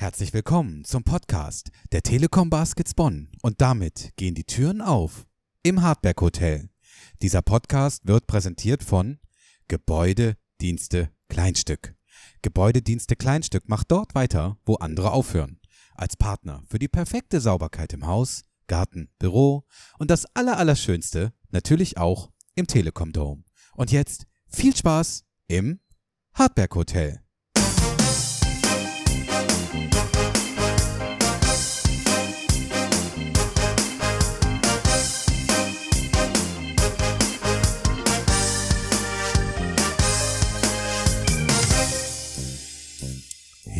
[0.00, 5.26] Herzlich willkommen zum Podcast der Telekom Baskets Bonn und damit gehen die Türen auf
[5.64, 6.70] im Hardberg Hotel.
[7.20, 9.18] Dieser Podcast wird präsentiert von
[9.66, 11.96] Gebäude, Dienste, Kleinstück.
[12.42, 15.58] Gebäudedienste Kleinstück macht dort weiter, wo andere aufhören.
[15.96, 19.64] Als Partner für die perfekte Sauberkeit im Haus, Garten, Büro
[19.98, 23.42] und das Allerallerschönste natürlich auch im Telekom Dome.
[23.74, 25.80] Und jetzt viel Spaß im
[26.34, 27.20] Hardberg Hotel.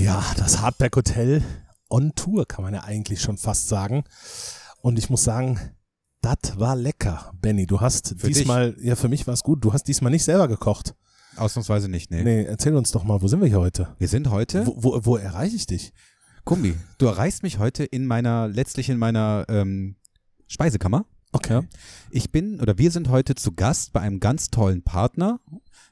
[0.08, 1.42] Ja, das Hardback Hotel
[1.90, 4.04] on Tour kann man ja eigentlich schon fast sagen.
[4.80, 5.60] Und ich muss sagen,
[6.22, 7.66] das war lecker, Benny.
[7.66, 9.62] Du hast Für diesmal, ja, für mich war es gut.
[9.62, 10.94] Du hast diesmal nicht selber gekocht.
[11.36, 12.22] Ausnahmsweise nicht, nee.
[12.22, 13.94] Nee, erzähl uns doch mal, wo sind wir hier heute?
[13.98, 15.92] Wir sind heute, Wo, wo, wo erreiche ich dich?
[16.44, 19.96] Kumbi, du erreichst mich heute in meiner, letztlich in meiner ähm,
[20.46, 21.04] Speisekammer.
[21.32, 21.68] Okay.
[22.10, 25.40] Ich bin oder wir sind heute zu Gast bei einem ganz tollen Partner.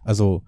[0.00, 0.42] Also,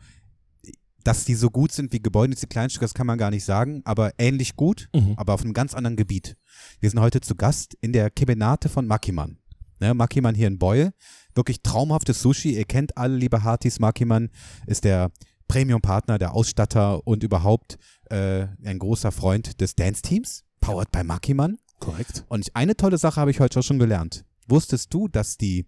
[1.08, 4.12] dass die so gut sind wie Gebäude, Kleinstück, das kann man gar nicht sagen, aber
[4.18, 5.14] ähnlich gut, Mhm.
[5.16, 6.36] aber auf einem ganz anderen Gebiet.
[6.80, 9.38] Wir sind heute zu Gast in der Kebenate von Makiman.
[9.80, 10.90] Ne, Makiman hier in Beul.
[11.34, 12.54] Wirklich traumhaftes Sushi.
[12.58, 13.80] Ihr kennt alle, liebe Hartis.
[13.80, 14.28] Makiman
[14.66, 15.10] ist der
[15.46, 17.78] Premium-Partner, der Ausstatter und überhaupt
[18.10, 20.44] äh, ein großer Freund des Dance-Teams.
[20.60, 21.56] Powered by Makiman.
[21.80, 22.26] Korrekt.
[22.28, 24.26] Und eine tolle Sache habe ich heute auch schon gelernt.
[24.46, 25.64] Wusstest du, dass die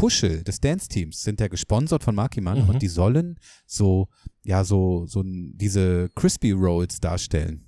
[0.00, 2.68] Puschel des Dance-Teams sind ja gesponsert von Makiman Mhm.
[2.70, 4.08] und die sollen so,
[4.44, 7.64] ja, so, so diese Crispy Rolls darstellen.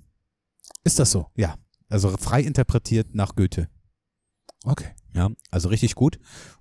[0.83, 1.27] Ist das so?
[1.35, 1.55] Ja,
[1.89, 3.69] also frei interpretiert nach Goethe.
[4.65, 4.87] Okay.
[5.15, 6.17] Ja, also richtig gut.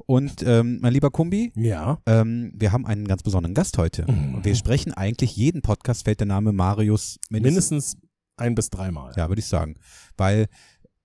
[0.06, 1.98] Und ähm, mein lieber Kumbi, Ja.
[2.06, 4.11] ähm, wir haben einen ganz besonderen Gast heute.
[4.11, 4.45] Mhm.
[4.45, 9.12] Wir sprechen eigentlich, jeden Podcast fällt der Name Marius mindestens Mindestens ein bis dreimal.
[9.17, 9.77] Ja, würde ich sagen.
[10.17, 10.48] Weil,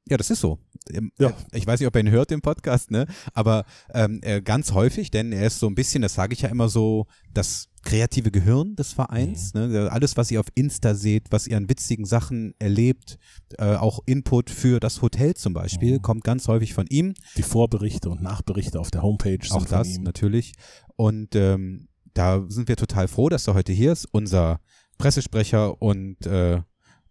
[0.09, 0.59] ja, das ist so.
[0.91, 1.29] Ähm, Ja.
[1.29, 3.05] äh, Ich weiß nicht, ob er ihn hört, den Podcast, ne?
[3.33, 6.49] Aber ähm, äh, ganz häufig, denn er ist so ein bisschen, das sage ich ja
[6.49, 9.53] immer so, das kreative Gehirn des Vereins.
[9.53, 9.71] Mhm.
[9.71, 9.91] Ne?
[9.91, 13.17] Alles, was ihr auf Insta seht, was ihr an witzigen Sachen erlebt,
[13.57, 16.01] äh, auch Input für das Hotel zum Beispiel, Mhm.
[16.01, 17.13] kommt ganz häufig von ihm.
[17.37, 20.03] Die Vorberichte und Nachberichte auf der Homepage Auch sind von das ihm.
[20.03, 20.53] natürlich.
[20.97, 24.05] Und ähm, da sind wir total froh, dass er heute hier ist.
[24.11, 24.59] Unser
[24.97, 26.61] Pressesprecher und äh,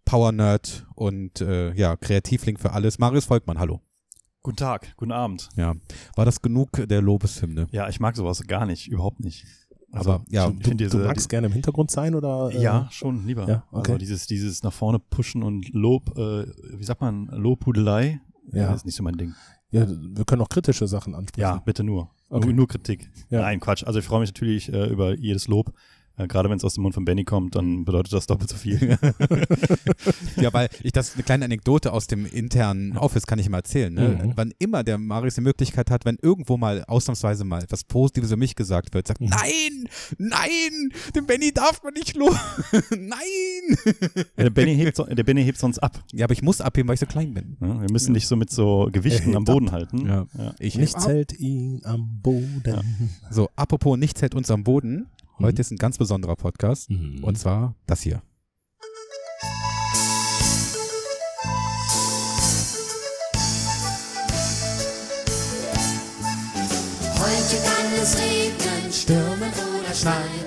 [0.07, 2.97] Power Nerd und äh, ja, Kreativling für alles.
[2.97, 3.81] Marius Volkmann, hallo.
[4.41, 5.49] Guten Tag, guten Abend.
[5.57, 5.75] Ja,
[6.15, 7.67] war das genug der Lobeshymne?
[7.71, 9.45] Ja, ich mag sowas gar nicht, überhaupt nicht.
[9.91, 12.49] Aber, ja, ich Du, finde du diese, magst gerne im Hintergrund sein oder?
[12.51, 13.49] die, äh, ja, schon lieber.
[13.49, 13.91] Ja, okay.
[13.91, 16.45] Also dieses, dieses nach vorne pushen und Lob, äh,
[16.77, 18.21] wie sagt man, Lobhudelei,
[18.53, 18.73] Ja.
[18.73, 19.33] ist nicht so mein Ding.
[19.71, 21.41] Ja, wir können auch kritische Sachen ansprechen.
[21.41, 22.11] Ja, bitte nur.
[22.29, 22.45] Okay.
[22.45, 23.11] Nur, nur Kritik.
[23.29, 23.41] Ja.
[23.41, 23.83] Nein, Quatsch.
[23.83, 25.73] Also ich freue mich natürlich äh, über jedes Lob.
[26.17, 28.55] Äh, Gerade wenn es aus dem Mund von Benny kommt, dann bedeutet das doppelt so
[28.57, 28.97] viel.
[30.37, 33.93] ja, weil ich das eine kleine Anekdote aus dem internen Office kann ich mal erzählen.
[33.93, 34.19] Ne?
[34.23, 34.33] Mhm.
[34.35, 38.37] Wann immer der Marius die Möglichkeit hat, wenn irgendwo mal ausnahmsweise mal etwas Positives über
[38.39, 39.27] mich gesagt wird, sagt, Mhm.
[39.29, 42.37] nein, nein, den Benny darf man nicht loben,
[42.91, 43.77] nein.
[44.37, 46.03] Ja, der, Benny hebt, so- der Benny hebt sonst ab.
[46.13, 47.57] Ja, aber ich muss abheben, weil ich so klein bin.
[47.59, 47.81] Ne?
[47.81, 50.05] Wir müssen dich so mit so Gewichten Er am Boden halten.
[50.07, 50.25] Ja.
[50.37, 50.53] Ja.
[50.59, 53.09] Ich Nichts hält ihn am Boden.
[53.29, 55.07] So, apropos nichts hält uns am Boden.
[55.39, 55.61] Heute Mhm.
[55.61, 56.89] ist ein ganz besonderer Podcast.
[56.89, 57.23] Mhm.
[57.23, 58.21] Und zwar das hier.
[67.19, 70.45] Heute kann es regnen, stürmen oder schneien.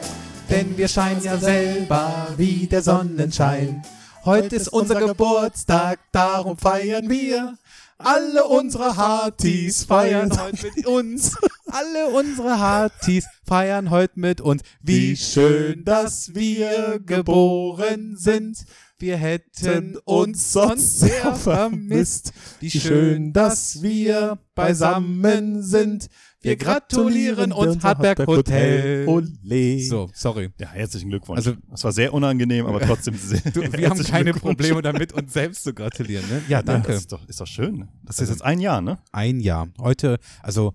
[0.49, 3.83] Denn wir scheinen ja selber wie der Sonnenschein.
[4.25, 7.57] Heute ist unser Geburtstag, darum feiern wir.
[7.99, 11.37] Alle unsere Hartis feiern heute mit uns.
[11.73, 14.63] Alle unsere Hartis feiern heute mit uns.
[14.83, 18.65] Wie schön, dass wir geboren sind.
[18.99, 22.33] Wir hätten uns sonst sehr vermisst.
[22.61, 26.09] Wie schön, dass wir beisammen sind.
[26.43, 29.07] Wir gratulieren uns Hartberg Hotel.
[29.07, 29.81] Ole.
[29.81, 30.51] So, sorry.
[30.59, 31.39] ja, herzlichen Glückwunsch.
[31.39, 33.41] Also- das war sehr unangenehm, aber trotzdem sehr.
[33.53, 34.33] Du, wir haben keine.
[34.35, 36.27] Probleme damit, uns selbst zu gratulieren.
[36.29, 36.43] Ne?
[36.49, 36.89] Ja, Ja, danke.
[36.93, 37.89] das ist doch, ist doch schön.
[38.05, 38.99] Das ist Also- jetzt ein Jahr, ne?
[39.13, 39.69] Ein Jahr.
[39.79, 40.73] Heute, also,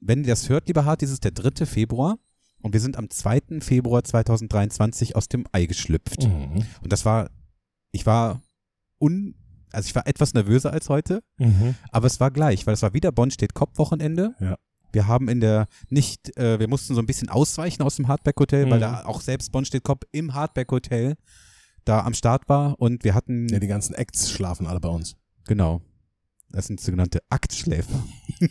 [0.00, 1.66] wenn ihr das hört, lieber Hart, ist es der 3.
[1.66, 2.18] Februar.
[2.60, 3.60] Und wir sind am 2.
[3.60, 6.22] Februar 2023 aus dem Ei geschlüpft.
[6.24, 6.64] Mhm.
[6.82, 7.28] Und das war,
[7.90, 8.40] ich war
[9.00, 9.34] un,
[9.72, 11.74] also ich war etwas nervöser als heute, Mhm.
[11.90, 14.34] aber es war gleich, weil es war wieder Bonn steht Kopf-Wochenende.
[14.38, 14.56] Ja.
[14.92, 18.38] Wir haben in der nicht, äh, wir mussten so ein bisschen ausweichen aus dem Hardback
[18.38, 18.82] Hotel, weil Mhm.
[18.82, 21.16] da auch selbst Bonn steht Kopf im Hardback Hotel
[21.84, 25.16] da am Start war und wir hatten Ja, die ganzen Acts schlafen alle bei uns.
[25.48, 25.80] Genau.
[26.52, 28.04] Das sind sogenannte Aktschläfer.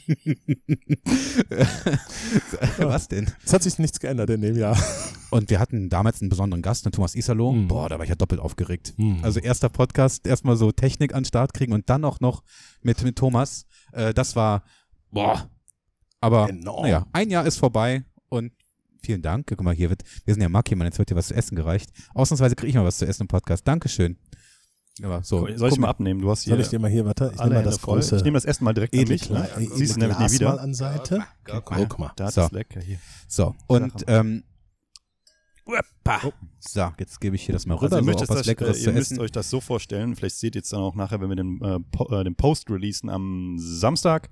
[2.79, 3.31] Was denn?
[3.45, 4.75] Es hat sich nichts geändert in dem Jahr.
[5.29, 7.51] Und wir hatten damals einen besonderen Gast, den Thomas Isalo.
[7.51, 7.67] Mhm.
[7.67, 8.95] Boah, da war ich ja doppelt aufgeregt.
[8.97, 9.19] Mhm.
[9.21, 12.43] Also erster Podcast, erstmal so Technik an den Start kriegen und dann auch noch
[12.81, 13.67] mit, mit Thomas.
[13.91, 14.63] Äh, das war,
[15.11, 15.47] boah.
[16.21, 16.83] Aber, Enorm.
[16.83, 18.51] naja, ein Jahr ist vorbei und
[19.03, 19.45] vielen Dank.
[19.47, 21.91] Guck mal, hier wird, wir sind ja Markimann, jetzt wird dir was zu essen gereicht.
[22.15, 23.67] Ausnahmsweise kriege ich mal was zu essen im Podcast.
[23.67, 24.17] Dankeschön.
[25.03, 25.47] Aber so.
[25.55, 26.21] Soll ich mal abnehmen?
[26.21, 27.95] Du hast hier Soll ich dir mal hier, warte, ich nehme mal das voll.
[27.99, 29.21] große Ich nehme das Essen mal direkt an edle, mich.
[29.23, 29.49] Gla Ne?
[29.57, 30.49] edle Siehst du nämlich nie wieder.
[30.49, 31.23] mal an Seite.
[31.45, 32.11] guck Okay, guck mal.
[32.15, 32.41] Da ist So.
[32.41, 32.97] es lecker hier.
[33.27, 34.43] So, und, ähm,
[36.59, 38.77] so, jetzt gebe ich hier das mal rüber, Also ihr, so es was das, Leckeres
[38.79, 39.21] äh, zu ihr müsst essen.
[39.21, 41.79] euch das so vorstellen, vielleicht seht ihr jetzt dann auch nachher, wenn wir den, äh,
[41.79, 44.29] po äh, den Post releasen am Samstag.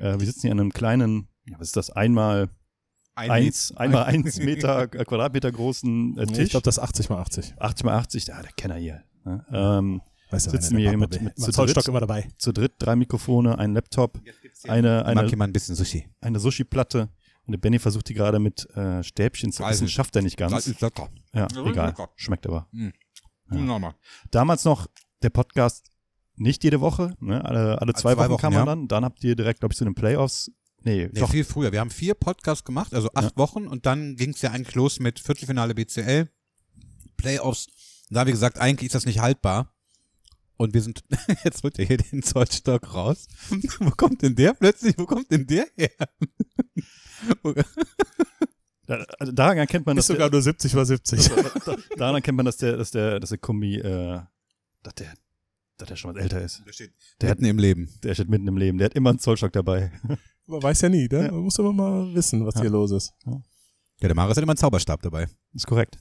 [0.00, 2.48] Äh, wir sitzen hier an einem kleinen, ja, was ist das, einmal
[3.14, 6.50] Ein eins, einmal eins Meter, äh, Quadratmeter großen äh, Ich Tisch.
[6.50, 7.54] glaube, das ist 80 mal 80.
[7.58, 9.02] 80 mal 80, ah, der Kenner hier.
[9.24, 9.44] Ne?
[9.52, 10.00] Ähm,
[10.30, 11.88] Weißt du, Sitzen wir hier mit- mit zu Zollstock dritt?
[11.88, 12.28] immer dabei.
[12.38, 14.20] zu dritt drei Mikrofone, ein Laptop,
[14.68, 16.08] eine, eine, ein bisschen Sushi.
[16.20, 17.08] eine Sushi-Platte.
[17.46, 19.88] Und der Benny versucht die gerade mit äh, Stäbchen zu essen.
[19.88, 20.66] Schafft er nicht ganz.
[20.66, 21.08] ist lecker.
[21.34, 21.88] Ja, Ja, egal.
[21.88, 22.10] lecker.
[22.16, 22.68] Schmeckt aber.
[22.70, 22.92] Mhm.
[23.52, 23.94] Ja.
[24.30, 24.86] Damals noch
[25.22, 25.90] der Podcast
[26.36, 27.44] nicht jede Woche, ne?
[27.44, 28.66] alle, alle zwei, zwei Wochen, Wochen, kam man ja.
[28.66, 28.88] dann.
[28.88, 30.50] Dann habt ihr direkt, glaube ich, zu den Playoffs.
[30.82, 31.30] Nee, Nee, doch.
[31.30, 31.72] viel früher.
[31.72, 35.00] Wir haben vier Podcasts gemacht, also acht Wochen und dann ging es ja eigentlich los
[35.00, 36.28] mit Viertelfinale BCL,
[37.16, 37.66] Playoffs.
[38.10, 39.74] Da haben wir gesagt, eigentlich ist das nicht haltbar.
[40.60, 41.02] Und wir sind,
[41.44, 43.28] jetzt holt er hier den Zollstock raus.
[43.78, 44.94] Wo kommt denn der plötzlich?
[44.98, 45.90] Wo kommt denn der her?
[48.86, 51.28] Da, also daran erkennt man, dass Ist sogar nur 70 mal 70.
[51.28, 54.20] der, daran erkennt man, dass der, dass der, dass der Kombi, äh,
[54.82, 55.14] dass der,
[55.76, 56.62] dass der schon was älter ist.
[56.66, 57.88] Der steht Der hat, mitten im Leben.
[58.02, 58.78] der steht mitten im Leben.
[58.78, 59.92] Der hat immer einen Zollstock dabei.
[60.46, 61.26] Man weiß ja nie, ne?
[61.26, 61.30] Ja.
[61.30, 62.62] Man muss immer mal wissen, was Ja.
[62.62, 63.12] hier los ist.
[63.24, 63.40] Ja,
[64.08, 65.28] der Marius hat immer einen Zauberstab dabei.
[65.54, 65.96] ist korrekt.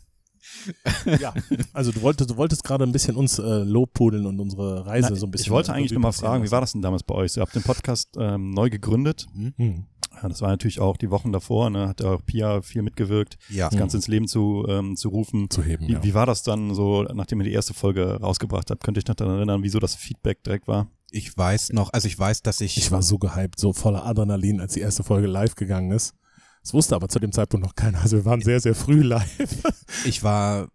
[1.19, 1.33] Ja.
[1.73, 5.15] Also du wolltest, du wolltest gerade ein bisschen uns äh, lobpudeln und unsere Reise Na,
[5.15, 5.45] so ein bisschen.
[5.45, 7.37] ich wollte eigentlich nochmal passieren fragen, wie war das denn damals bei euch?
[7.37, 9.27] Ihr habt den Podcast ähm, neu gegründet.
[9.33, 9.85] Hm.
[10.21, 11.87] Ja, das war natürlich auch die Wochen davor, ne?
[11.87, 13.69] hat auch Pia viel mitgewirkt, Ja.
[13.69, 15.49] das Ganze ins Leben zu, ähm, zu rufen.
[15.49, 16.03] Zu heben, Wie, ja.
[16.03, 18.83] wie war das dann so, nachdem ihr die erste Folge rausgebracht habt?
[18.83, 20.87] Könnt ihr euch noch daran erinnern, wieso das Feedback direkt war?
[21.11, 24.59] Ich weiß noch, also ich weiß, dass ich, Ich war so gehypt, so voller Adrenalin,
[24.61, 26.13] als die erste Folge live gegangen ist.
[26.61, 28.01] Das wusste aber zu dem Zeitpunkt noch keiner.
[28.01, 29.63] Also wir waren sehr, sehr früh live.
[30.05, 30.69] ich war,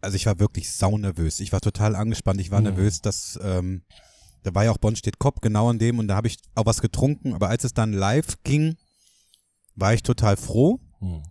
[0.00, 1.40] also ich war wirklich saunervös.
[1.40, 2.40] Ich war total angespannt.
[2.40, 2.66] Ich war Mhm.
[2.68, 3.82] nervös, dass, ähm,
[4.42, 6.66] da war ja auch Bonn steht Kopf genau an dem und da habe ich auch
[6.66, 7.32] was getrunken.
[7.34, 8.76] Aber als es dann live ging,
[9.74, 10.80] war ich total froh,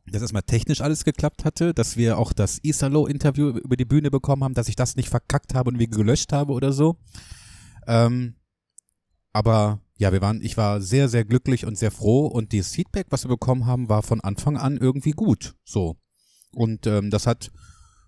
[0.09, 4.45] dass erstmal technisch alles geklappt hatte, dass wir auch das Isalo-Interview über die Bühne bekommen
[4.45, 6.95] haben, dass ich das nicht verkackt habe und wie gelöscht habe oder so.
[7.85, 8.35] Ähm,
[9.33, 13.07] aber ja, wir waren, ich war sehr, sehr glücklich und sehr froh und das Feedback,
[13.09, 15.55] was wir bekommen haben, war von Anfang an irgendwie gut.
[15.65, 15.97] So.
[16.53, 17.51] Und ähm, das hat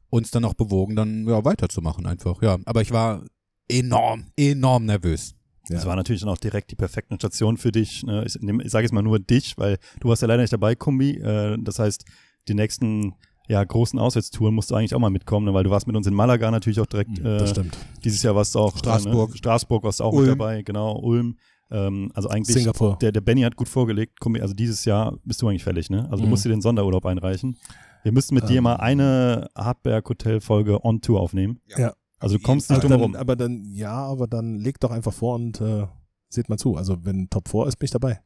[0.10, 2.42] uns dann auch bewogen, dann ja, weiterzumachen einfach.
[2.42, 3.24] Ja, aber ich war
[3.68, 5.36] enorm, enorm nervös.
[5.68, 8.04] Das war natürlich dann auch direkt die perfekte Station für dich.
[8.04, 8.26] Ne?
[8.26, 11.18] Ich, ich sage jetzt mal nur dich, weil du warst ja leider nicht dabei, Kumbi.
[11.18, 12.06] Äh, das heißt,
[12.48, 13.14] die nächsten
[13.48, 15.54] ja, großen Auswärtstouren musst du eigentlich auch mal mitkommen, ne?
[15.54, 17.18] weil du warst mit uns in Malaga natürlich auch direkt.
[17.20, 17.78] Äh, Das stimmt.
[18.04, 19.30] Dieses Jahr warst du auch Straßburg.
[19.30, 19.38] Äh, ne?
[19.38, 20.30] Straßburg warst du auch Ulm.
[20.30, 21.38] mit dabei, genau, Ulm.
[21.72, 22.98] Ähm, also eigentlich Singapur.
[23.00, 24.20] der, der Benny hat gut vorgelegt.
[24.20, 26.04] Kumbi, also dieses Jahr bist du eigentlich fällig, ne?
[26.06, 26.30] Also du Mhm.
[26.30, 27.58] musst dir den Sonderurlaub einreichen.
[28.04, 28.64] Wir müssten mit dir Ähm.
[28.64, 31.60] mal eine Hartberg Hotel Folge on Tour aufnehmen.
[31.78, 31.94] Ja.
[32.20, 33.16] Also du kommst nicht drum dann, herum.
[33.16, 35.86] aber dann, ja, aber dann leg doch einfach vor und äh,
[36.30, 36.76] seht mal zu.
[36.76, 38.20] Also wenn Top 4 ist, bin ich dabei.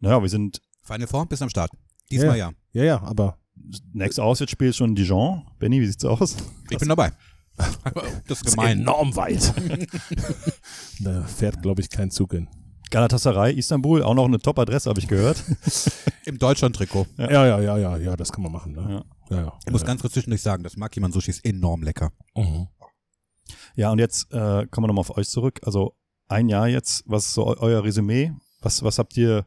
[0.00, 1.70] Naja, wir sind Feine Form bis am Start.
[2.10, 2.52] Diesmal ja.
[2.72, 3.36] Ja, ja, aber
[3.92, 5.42] Next Auswärtsspiel ist schon Dijon.
[5.58, 6.36] Benny, wie sieht's aus?
[6.70, 7.12] Ich bin dabei.
[8.28, 8.80] Das ist gemein.
[8.80, 9.52] enorm weit.
[11.00, 12.48] da fährt, glaube ich, kein Zug hin.
[12.90, 15.42] Galatasaray, Istanbul, auch noch eine Top-Adresse, habe ich gehört.
[16.24, 17.06] Im Deutschland-Trikot.
[17.16, 17.30] Ja.
[17.30, 18.72] ja, ja, ja, ja, das kann man machen.
[18.72, 19.04] Ne?
[19.30, 19.36] Ja.
[19.36, 19.58] Ja, ja.
[19.66, 22.12] Ich muss ganz kurz zwischendurch sagen, das Makiman Sushi ist enorm lecker.
[22.34, 22.68] Mhm.
[23.74, 25.60] Ja, und jetzt äh, kommen wir nochmal auf euch zurück.
[25.64, 25.94] Also
[26.28, 28.32] ein Jahr jetzt, was ist so eu euer Resümee?
[28.60, 29.46] Was, was habt ihr,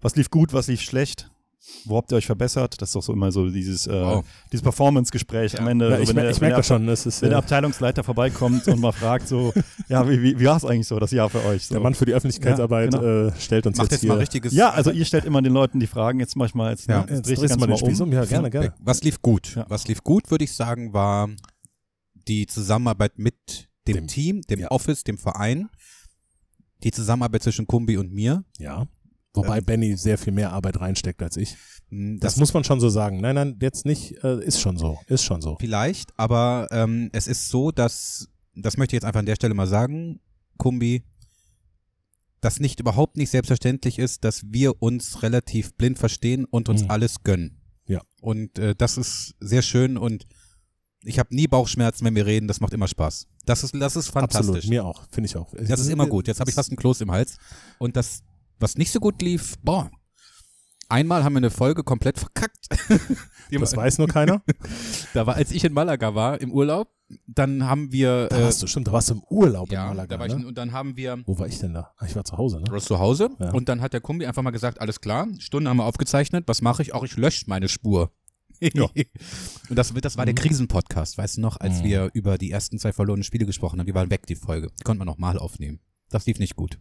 [0.00, 1.30] was lief gut, was lief schlecht?
[1.86, 2.80] Wo habt ihr euch verbessert?
[2.80, 4.24] Das ist doch so immer so dieses, äh, Wow.
[4.52, 5.90] dieses Performance-Gespräch am Ende.
[5.90, 6.88] Ja, ich wenn mer der- ich wenn merke der- das schon.
[6.88, 9.52] Ist, Wenn der äh, Abteilungsleiter vorbeikommt und mal fragt so,
[9.88, 11.66] ja, wie, wie, wie war es eigentlich so, das Jahr für euch?
[11.66, 11.74] So.
[11.74, 13.26] der Mann für die Öffentlichkeitsarbeit Ja, genau.
[13.28, 14.08] äh, stellt uns Macht jetzt jetzt hier.
[14.12, 14.52] mal richtiges.
[14.52, 17.04] ja, also ihr stellt immer den Leuten die Fragen jetzt manchmal jetzt, Ja.
[17.04, 17.14] ne?
[17.26, 18.12] jetzt das mal den Spieß um.
[18.12, 18.74] Ja, gerne, gerne.
[18.80, 19.54] Was lief gut?
[19.56, 19.64] Ja.
[19.68, 21.28] Was lief gut, würde ich sagen, war
[22.28, 24.70] die Zusammenarbeit mit dem, Dem- Team, dem ja.
[24.70, 25.68] Office, dem Verein,
[26.82, 28.44] die Zusammenarbeit zwischen Kumbi und mir.
[28.58, 28.86] Ja.
[29.34, 31.56] Wobei Benny sehr viel mehr Arbeit reinsteckt als ich.
[31.90, 33.20] Hm, Das, muss man schon so sagen.
[33.20, 34.22] Nein, nein, jetzt nicht.
[34.24, 34.98] Äh, ist schon so.
[35.08, 35.56] Ist schon so.
[35.58, 39.54] vielleicht, aber ähm, es ist so, dass, das möchte ich jetzt einfach an der Stelle
[39.54, 40.20] mal sagen,
[40.56, 41.02] Kumbi,
[42.40, 46.90] dass nicht überhaupt nicht selbstverständlich ist, dass wir uns relativ blind verstehen und uns Mhm.
[46.90, 47.60] alles gönnen.
[47.86, 48.02] Ja.
[48.20, 50.26] Und äh, das ist sehr schön und
[51.06, 52.48] Ich habe nie Bauchschmerzen, wenn wir reden.
[52.48, 53.26] Das macht immer Spaß.
[53.44, 54.48] Das ist, das ist fantastisch.
[54.56, 55.52] Absolut, mir auch, finde ich auch.
[55.54, 56.28] Das ist immer gut.
[56.28, 57.36] Jetzt habe ich fast einen Kloß im Hals.
[57.78, 58.22] Und das,
[58.58, 59.90] was nicht so gut lief, boah.
[60.88, 62.68] Einmal haben wir eine Folge komplett verkackt.
[63.50, 64.42] Das weiß nur keiner.
[65.14, 66.88] da war, als ich in Malaga war im Urlaub,
[67.26, 69.88] dann haben wir, Da äh, warst du, stimmt, da warst du im Urlaub ja, in
[69.90, 70.46] Malaga, da war ich, ne?
[70.46, 71.92] und dann haben wir Wo war ich denn da?
[71.98, 72.64] Ah, ich war zu Hause, ne?
[72.64, 73.52] Du warst zu Hause Ja.
[73.52, 76.62] und dann hat der Kumbi einfach mal gesagt, alles klar, Stunden haben wir aufgezeichnet, was
[76.62, 76.94] mache ich?
[76.94, 78.12] Auch ich lösche meine Spur.
[78.62, 81.84] und das, das war der Krisenpodcast, weißt du noch, als Mhm.
[81.84, 84.68] wir über die ersten zwei verlorenen Spiele gesprochen haben, die waren weg, die Folge.
[84.80, 85.80] Die konnte man nochmal aufnehmen.
[86.08, 86.78] Das lief nicht gut.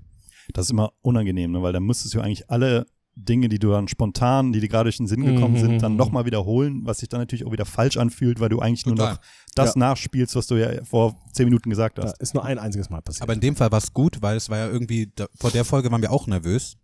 [0.53, 1.62] Das ist immer unangenehm, ne?
[1.62, 2.85] weil dann müsstest du eigentlich alle
[3.15, 5.59] Dinge, die du dann spontan, die dir gerade durch den Sinn gekommen Mhm.
[5.59, 8.88] sind, dann nochmal wiederholen, was sich dann natürlich auch wieder falsch anfühlt, weil du eigentlich
[8.88, 9.13] nur Total.
[9.13, 9.21] noch
[9.53, 9.79] das Ja.
[9.79, 12.19] nachspielst, was du ja vor zehn Minuten gesagt Da hast.
[12.19, 13.21] ist nur ein einziges Mal passiert.
[13.21, 15.63] Aber in dem Fall war es gut, weil es war ja irgendwie, da, vor der
[15.63, 16.75] Folge waren wir auch nervös,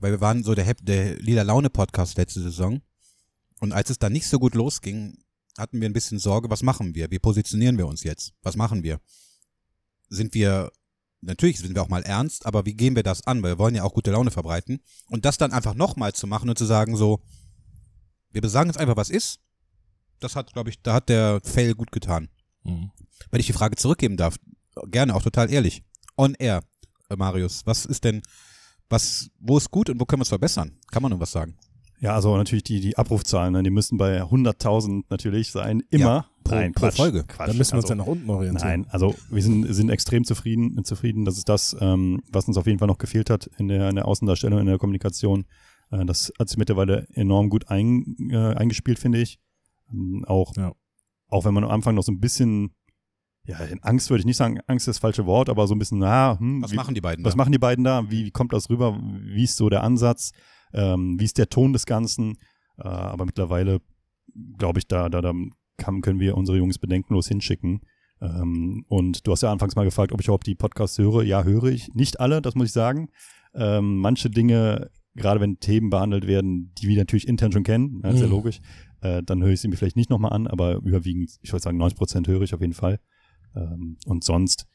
[0.00, 2.80] weil wir waren so der, der Lila Laune Podcast letzte Saison.
[3.60, 5.18] Und als es dann nicht so gut losging,
[5.56, 7.12] hatten wir ein bisschen Sorge, was machen wir?
[7.12, 8.32] Wie positionieren wir uns jetzt?
[8.42, 8.98] Was machen wir?
[10.08, 10.72] Sind wir,
[11.20, 13.42] natürlich sind wir auch mal ernst, aber wie gehen wir das an?
[13.42, 14.80] Weil wir wollen ja auch gute Laune verbreiten.
[15.08, 17.20] Und das dann einfach nochmal zu machen und zu sagen so,
[18.32, 19.40] wir besagen jetzt einfach, was ist.
[20.20, 22.28] Das hat, glaube ich, da hat der Fail gut getan.
[22.64, 22.90] Mhm.
[23.30, 24.36] Wenn ich die Frage zurückgeben darf,
[24.86, 25.82] gerne, auch total ehrlich.
[26.16, 26.62] On air,
[27.08, 28.22] äh, Marius, was ist denn,
[28.88, 30.78] was, wo ist gut und wo können wir es verbessern?
[30.90, 31.56] Kann man nur was sagen?
[32.00, 33.62] Ja, also natürlich die, die Abrufzahlen, ne?
[33.62, 36.04] die müssten bei 100.000 natürlich sein, immer.
[36.04, 37.24] Ja, pro- Nein, pro Quatsch, Folge.
[37.24, 37.48] Quatsch.
[37.48, 38.80] Da müssen wir uns also, ja nach unten orientieren.
[38.82, 41.26] Nein, also wir sind, sind extrem zufrieden, zufrieden.
[41.26, 43.96] Das ist das, ähm, was uns auf jeden Fall noch gefehlt hat in der, in
[43.96, 45.44] der Außendarstellung, in der Kommunikation.
[45.90, 49.38] Äh, das hat sich mittlerweile enorm gut ein, äh, eingespielt, finde ich.
[49.92, 50.72] Ähm, auch, Ja.
[51.28, 52.70] auch wenn man am Anfang noch so ein bisschen,
[53.44, 55.78] ja, in Angst würde ich nicht sagen, Angst ist das falsche Wort, aber so ein
[55.78, 57.36] bisschen, na, hm, Was wie, machen die beiden was da?
[57.36, 58.10] machen die beiden da?
[58.10, 58.98] Wie, wie kommt das rüber?
[59.20, 60.30] Wie ist so der Ansatz?
[60.72, 62.36] Ähm, wie ist der Ton des Ganzen?
[62.78, 63.80] Äh, aber mittlerweile,
[64.58, 65.32] glaube ich, da, da, da
[65.76, 67.80] kann, können wir unsere Jungs bedenkenlos hinschicken.
[68.20, 71.22] Ähm, und du hast ja anfangs mal gefragt, ob ich überhaupt die Podcasts höre.
[71.22, 71.92] Ja, höre ich.
[71.94, 73.08] Nicht alle, das muss ich sagen.
[73.54, 78.10] Ähm, manche Dinge, gerade wenn Themen behandelt werden, die wir natürlich intern schon kennen, ja,
[78.10, 78.32] ist ja Mhm.
[78.32, 78.60] logisch,
[79.00, 81.78] äh, dann höre ich sie mir vielleicht nicht nochmal an, aber überwiegend, ich würde sagen,
[81.78, 83.00] 90 Prozent höre ich auf jeden Fall.
[83.56, 84.66] Ähm, und sonst,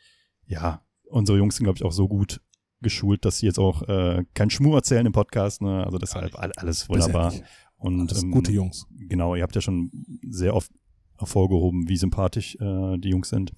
[0.47, 2.41] ja, unsere Jungs sind, glaube ich, auch so gut
[2.85, 5.61] geschult, dass sie jetzt auch äh, kein Schmuh erzählen im Podcast.
[5.61, 5.83] Ne?
[5.85, 7.33] Also deshalb all- alles wunderbar.
[7.77, 8.87] Und Alles ähm, gute Jungs.
[9.09, 9.91] genau, ihr habt ja schon
[10.29, 10.71] sehr oft
[11.17, 13.51] hervorgehoben, wie sympathisch äh, die Jungs sind.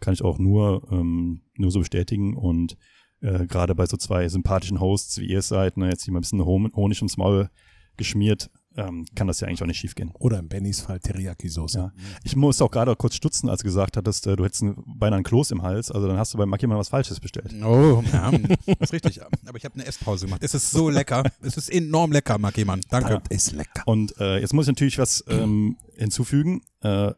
[0.00, 2.36] Kann ich auch nur, ähm, nur so bestätigen.
[2.36, 2.76] Und
[3.20, 6.18] äh, gerade bei so zwei sympathischen Hosts, wie ihr es seid, ne, jetzt hier mal
[6.18, 7.50] ein bisschen Hon- Honig ums Maul
[7.96, 10.10] geschmiert, ähm, kann das ja eigentlich auch nicht schief gehen.
[10.18, 11.78] Oder im Bennys Fall Teriyaki-Soße.
[11.78, 11.92] Ja.
[12.24, 15.20] Ich musste auch gerade kurz stutzen, als du gesagt hattest, äh, du hättest ein, beinahe
[15.20, 15.90] ein Kloß im Hals.
[15.90, 17.54] Also dann hast du bei Mackie mal was Falsches bestellt.
[17.62, 19.20] Oh, ja, das ist richtig.
[19.22, 20.42] Aber ich habe eine Esspause gemacht.
[20.42, 21.24] Es ist so lecker.
[21.42, 22.80] Es ist enorm lecker, Marc Mann.
[22.90, 23.22] Danke.
[23.28, 23.82] Das ist lecker.
[23.86, 26.62] Und äh, jetzt muss ich natürlich was ähm, hinzufügen.
[26.80, 27.12] Äh,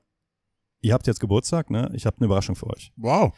[0.80, 1.90] ihr habt jetzt Geburtstag, ne?
[1.94, 2.92] Ich habe eine Überraschung für euch.
[2.96, 3.34] Wow.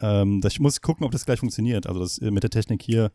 [0.00, 1.86] Ähm, das, ich muss gucken, ob das gleich funktioniert.
[1.86, 3.12] Also das äh, mit der Technik hier.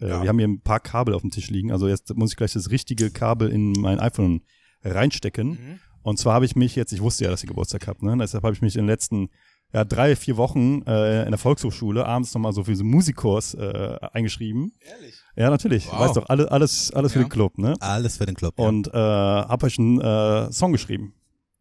[0.00, 0.22] Äh, Ja.
[0.22, 1.70] Wir haben hier ein paar Kabel auf dem Tisch liegen.
[1.72, 4.42] Also jetzt muss ich gleich das richtige Kabel in mein iPhone
[4.82, 5.48] reinstecken.
[5.50, 5.78] Mhm.
[6.02, 8.16] Und zwar habe ich mich jetzt, ich wusste ja, dass ihr Geburtstag habt, ne?
[8.18, 9.30] Deshalb habe ich mich in den letzten
[9.72, 13.54] ja, drei, vier Wochen äh, in der Volkshochschule abends nochmal so für so einen Musikkurs
[13.54, 14.72] äh, eingeschrieben.
[14.80, 15.14] Ehrlich?
[15.34, 15.86] Ja, natürlich.
[15.90, 15.98] Wow.
[16.00, 17.24] Weißt doch, alle, alles, alles für Ja.
[17.24, 17.74] den Club, ne?
[17.80, 18.54] Alles für den Club.
[18.58, 18.66] ja.
[18.66, 21.14] Und äh, habe euch einen äh, Song geschrieben.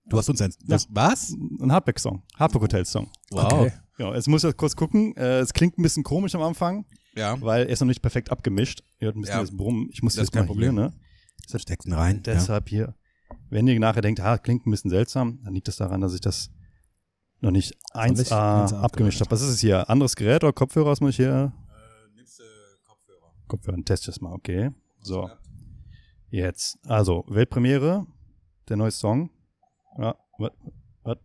[0.06, 0.54] du hast uns ein.
[0.68, 1.32] Das, was?
[1.62, 2.22] Ein Hardback-Song.
[2.38, 3.10] Hardback-Hotel-Song.
[3.32, 3.52] Wow.
[3.54, 3.72] Okay.
[3.98, 5.16] Ja, jetzt muss ich kurz gucken.
[5.16, 6.86] Äh, es klingt ein bisschen komisch am Anfang,
[7.16, 7.40] Ja.
[7.42, 8.84] weil er ist noch nicht perfekt abgemischt.
[9.00, 9.42] Ihr hört ein bisschen Ja.
[9.42, 9.90] das Brummen.
[9.92, 10.76] Ich muss Das jetzt ist kein mal hier, Problem.
[10.76, 10.94] ne?
[11.52, 12.18] Das steckst ihn rein.
[12.26, 12.34] Ja.
[12.34, 12.96] Deshalb hier,
[13.50, 16.22] wenn ihr nachher denkt, ah, klingt ein bisschen seltsam, dann liegt es daran, dass ich
[16.22, 16.50] das
[17.42, 19.30] noch nicht 1A, nicht 1A abgemischt habe.
[19.32, 19.90] Was ist es hier?
[19.90, 20.88] Anderes Gerät oder Kopfhörer?
[20.92, 21.52] Was muss ich hier?
[22.16, 22.44] Nimmst du
[22.88, 23.34] Kopfhörer?
[23.48, 24.72] Kopfhörer, test das mal, okay.
[25.02, 25.30] So,
[26.30, 26.78] jetzt.
[26.88, 28.08] Also, Weltpremiere,
[28.70, 29.30] der neue Song.
[30.00, 30.52] Ja, was,
[31.04, 31.18] was?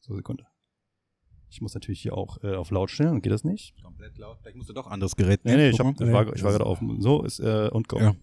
[0.00, 0.44] So, Sekunde.
[1.50, 3.74] Ich muss natürlich hier auch äh, auf laut stellen, geht das nicht?
[3.82, 4.38] Komplett laut.
[4.40, 6.66] Vielleicht musst du doch anderes Gerät Nee, nee, ich, hab, ich war, ich war gerade
[6.66, 6.78] auf.
[6.98, 7.98] So ist äh, und go.
[7.98, 8.14] Ja.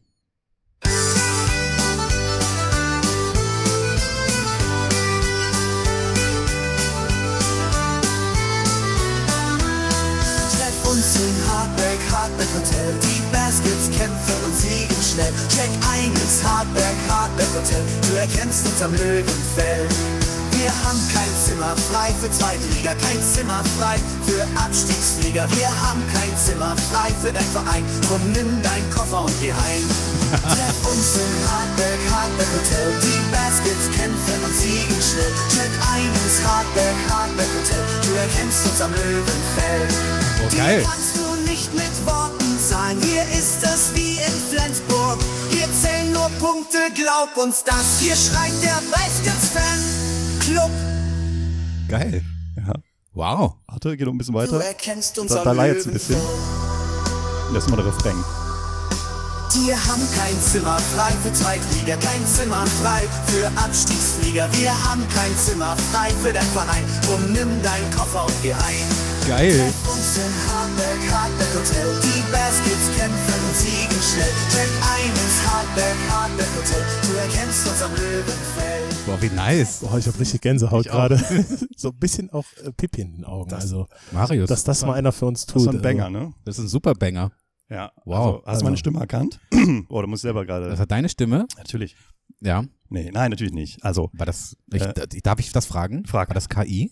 [10.54, 12.94] Treff uns im Hardback, Hardback Hotel.
[13.02, 15.34] Die Baskets kämpfen und siegen schnell.
[15.50, 17.84] Check ein ins Hardback, Hardback Hotel.
[18.10, 19.88] Du erkennst uns am Löwenfell.
[20.66, 25.46] Wir haben kein Zimmer frei für zweite Liga, kein Zimmer frei für Abstiegsflieger.
[25.54, 27.86] Wir haben kein Zimmer frei für dein Verein.
[28.02, 29.86] Drum nimm dein Koffer und geh heim.
[30.42, 32.98] Treff uns im Hardback, Hardback Hotel.
[32.98, 35.30] Die Baskets kämpfen und siegen schnell.
[35.54, 37.84] Check ein ins Hardback, Hardback Hotel.
[38.02, 39.86] Du erkennst uns am Löwenfell.
[40.42, 40.82] Oh, geil.
[40.82, 42.98] Die kannst du nicht mit Worten sagen.
[43.06, 45.22] Hier ist es wie in Flensburg.
[45.52, 48.02] Hier zählen nur Punkte, glaub uns das.
[48.02, 50.05] Hier schreit der Baskets-Fan
[50.46, 50.70] Club.
[51.90, 52.22] Geil.
[52.58, 52.74] Ja.
[53.14, 53.54] Wow.
[53.68, 54.62] Warte, geht noch ein bisschen Du weiter.
[54.64, 56.18] erkennst Da, unser da leiert ein bisschen.
[57.56, 58.16] Ist mal der Refrain.
[59.64, 64.50] Wir haben kein Zimmer frei für Zweitliga, kein Zimmer frei für Abstiegsliga.
[64.52, 66.84] Wir haben kein Zimmer frei für den Verein.
[67.06, 68.86] Drum nimm deinen Koffer und geh ein.
[69.26, 69.74] Geil.
[69.88, 71.88] Uns in Hardback, Hardback Hotel.
[72.04, 74.34] Die Baskets kämpfen siegen schnell.
[74.52, 76.84] Check ein ins Hardback, Hardback Hotel.
[77.26, 78.84] Du erkennst uns am Löwenfell.
[79.08, 79.80] Boah, wie nice.
[79.80, 81.18] Boah, ich habe richtig Gänsehaut gerade.
[81.76, 83.52] so ein bisschen auch äh, Pipi in den Augen.
[83.52, 84.48] also, Marius.
[84.48, 85.56] dass das mal einer für uns tut.
[85.56, 86.34] Das ist ein also, Banger, ne?
[86.44, 87.32] das ist ein super Banger.
[87.68, 87.92] Ja.
[88.06, 88.16] Wow.
[88.16, 89.40] Also, hast Also- du meine Stimme erkannt?
[89.90, 90.70] Oder muss ich selber gerade?
[90.70, 91.48] Das hat deine Stimme.
[91.58, 91.96] Natürlich.
[92.42, 92.64] Ja.
[92.90, 93.84] Nee, nein, natürlich nicht.
[93.84, 96.06] Also, War das, ich, Äh, darf ich das fragen?
[96.06, 96.30] frag.
[96.30, 96.92] War das KI?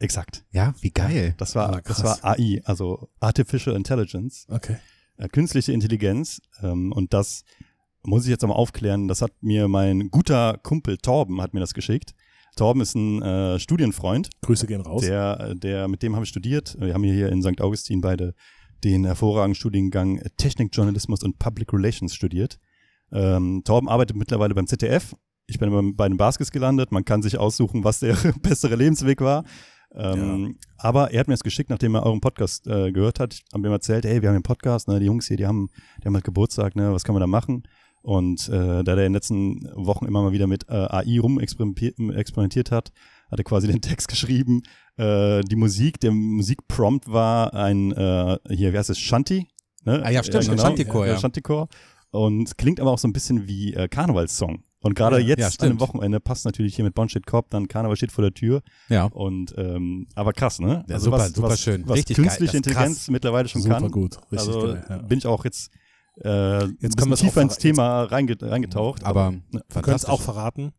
[0.00, 0.44] exakt.
[0.50, 1.34] Ja, wie geil.
[1.36, 4.78] Das war, Ah, das war AI, also Artificial Intelligence, Okay.
[5.18, 6.40] äh, künstliche Intelligenz.
[6.60, 7.44] Ähm, und das
[8.02, 9.08] muss ich jetzt nochmal aufklären.
[9.08, 12.14] Das hat mir mein guter Kumpel Torben hat mir das geschickt.
[12.56, 15.02] Torben ist ein äh, Studienfreund, Grüße gehen raus.
[15.02, 16.76] der, der, mit dem habe ich studiert.
[16.80, 17.60] Wir haben hier in St.
[17.60, 18.34] Augustin beide
[18.82, 22.58] den hervorragenden Studiengang Technik, Journalismus und Public Relations studiert.
[23.12, 25.14] Ähm, Torben arbeitet mittlerweile beim ZDF.
[25.46, 26.92] Ich bin bei den Baskets gelandet.
[26.92, 29.44] Man kann sich aussuchen, was der bessere Lebensweg war.
[29.92, 33.40] Ähm, Aber er hat mir das geschickt, nachdem er euren Podcast äh, gehört hat.
[33.52, 35.68] Haben mir erzählt, hey, wir haben einen Podcast, ne, die Jungs hier, die haben,
[36.00, 37.64] die haben halt Geburtstag, ne, was kann man da machen?
[38.02, 41.98] Und äh, da der in den letzten Wochen immer mal wieder mit äh, AI rumexperimentiert
[42.16, 42.92] experimentiert hat,
[43.30, 44.62] hat er quasi den Text geschrieben.
[44.96, 49.46] Äh, die Musik, der Musikprompt war ein, äh, hier, wie heißt es, Shanti?
[49.84, 50.02] Ne?
[50.04, 51.18] Ah ja, stimmt, ein Shantychor, ja.
[51.18, 51.68] Shantychor.
[52.10, 54.64] Und klingt aber auch so ein bisschen wie äh, Karnevalssong.
[54.82, 57.50] Und gerade Ja, jetzt ja, an dem Wochenende passt natürlich hier mit Bon Shit Cop,
[57.50, 58.62] dann Karneval steht vor der Tür.
[58.88, 59.04] Ja.
[59.04, 60.84] Und ähm, aber krass, ne?
[60.88, 61.86] Ja, super, was, super was, schön.
[61.86, 63.10] Was Richtig geil, künstliche ist Intelligenz krass.
[63.10, 63.90] mittlerweile schon Super kann.
[63.90, 64.16] gut.
[64.32, 64.86] Richtig also geil.
[64.88, 64.96] Ja.
[64.98, 65.70] bin ich auch jetzt
[66.22, 69.04] äh, jetzt können wir's tiefer ins Thema reinge reingetaucht.
[69.04, 70.08] Aber ne, Wir können es fantastisch.
[70.10, 70.72] auch verraten.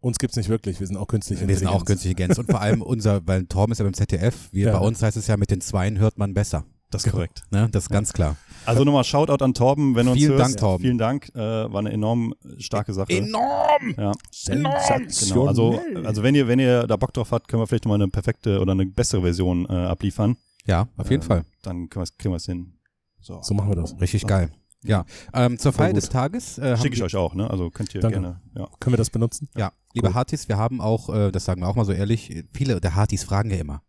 [0.00, 0.80] Uns gibt's nicht wirklich.
[0.80, 2.38] Wir sind auch künstlich wir sind auch künstliche Intelligenz.
[2.38, 4.78] Und vor allem unser, weil Torben ist ja beim ZDF, wir, Ja.
[4.78, 6.64] bei uns heißt es ja, mit den Zweien hört man besser.
[6.90, 7.42] das ist korrekt.
[7.50, 7.68] Ne?
[7.72, 8.36] Das ist ganz klar.
[8.66, 10.44] Also nochmal Shoutout an Torben, wenn du uns Vielen hörst.
[10.44, 10.82] Dank, Torben.
[10.82, 13.12] Vielen Dank, äh, war eine enorm starke Sache.
[13.12, 13.94] Enorm!
[13.98, 15.08] ja, Sensationell.
[15.28, 15.46] genau.
[15.48, 18.10] Also, also wenn ihr wenn ihr da Bock drauf habt, können wir vielleicht nochmal eine
[18.10, 20.36] perfekte oder eine bessere Version äh, abliefern.
[20.66, 21.44] Ja, auf jeden Äh, Fall.
[21.62, 22.74] Dann können wir's- kriegen wir es hin.
[23.20, 23.40] So.
[23.42, 23.98] So machen wir das.
[24.00, 24.50] Richtig geil.
[24.84, 27.48] Ja, ähm, zur Feier des Tages äh, Schicke ich euch auch, ne?
[27.50, 28.20] Also könnt ihr Danke.
[28.20, 28.40] gerne.
[28.56, 28.68] Ja.
[28.80, 29.48] Können wir das benutzen?
[29.56, 32.80] Ja, liebe Hartis, wir haben auch, äh, das sagen wir auch mal so ehrlich, viele
[32.80, 33.82] der Hartis fragen ja immer,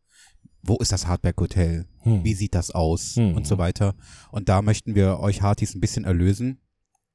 [0.63, 1.85] wo ist das Hardback Hotel?
[1.99, 2.23] Hm.
[2.23, 3.15] Wie sieht das aus?
[3.17, 3.35] Hm.
[3.35, 3.93] Und so weiter.
[4.31, 6.59] Und da möchten wir euch Hartis ein bisschen erlösen.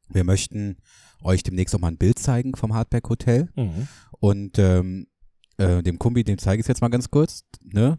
[0.09, 0.77] Wir möchten
[1.23, 3.49] euch demnächst auch mal ein Bild zeigen vom Hardback Hotel.
[3.57, 3.89] Mhm.
[4.19, 5.07] Und ähm,
[5.59, 7.45] äh, dem Kumbi, dem zeige ich es jetzt mal ganz kurz.
[7.63, 7.99] Ne?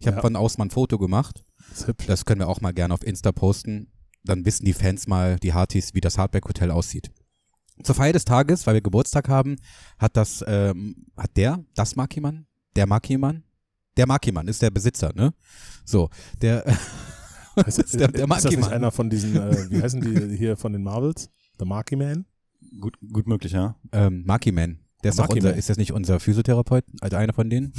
[0.00, 0.22] Ich habe Ja.
[0.22, 1.44] von außen mal ein Foto gemacht.
[1.70, 2.06] Das ist hübsch.
[2.06, 3.88] Das können wir auch mal gerne auf Insta posten.
[4.24, 7.10] Dann wissen die Fans mal, die Hartis, wie das Hardback Hotel aussieht.
[7.82, 9.56] Zur Feier des Tages, weil wir Geburtstag haben,
[9.98, 13.42] hat das, ähm, hat der, das Markimann, der Markimann,
[13.96, 15.32] der Markimann ist der Besitzer, ne?
[15.84, 16.64] So, der,
[17.66, 20.56] Ist, ist der- der ist das nicht einer von diesen, äh, wie heißen die hier
[20.56, 21.30] von den Marvels?
[21.58, 22.24] The Marky Man?
[22.80, 23.74] Gut, gut möglich, ja.
[23.92, 27.50] ähm, Markiman, der ist doch Marky unser, ist das nicht unser Physiotherapeut, also einer von
[27.50, 27.72] denen?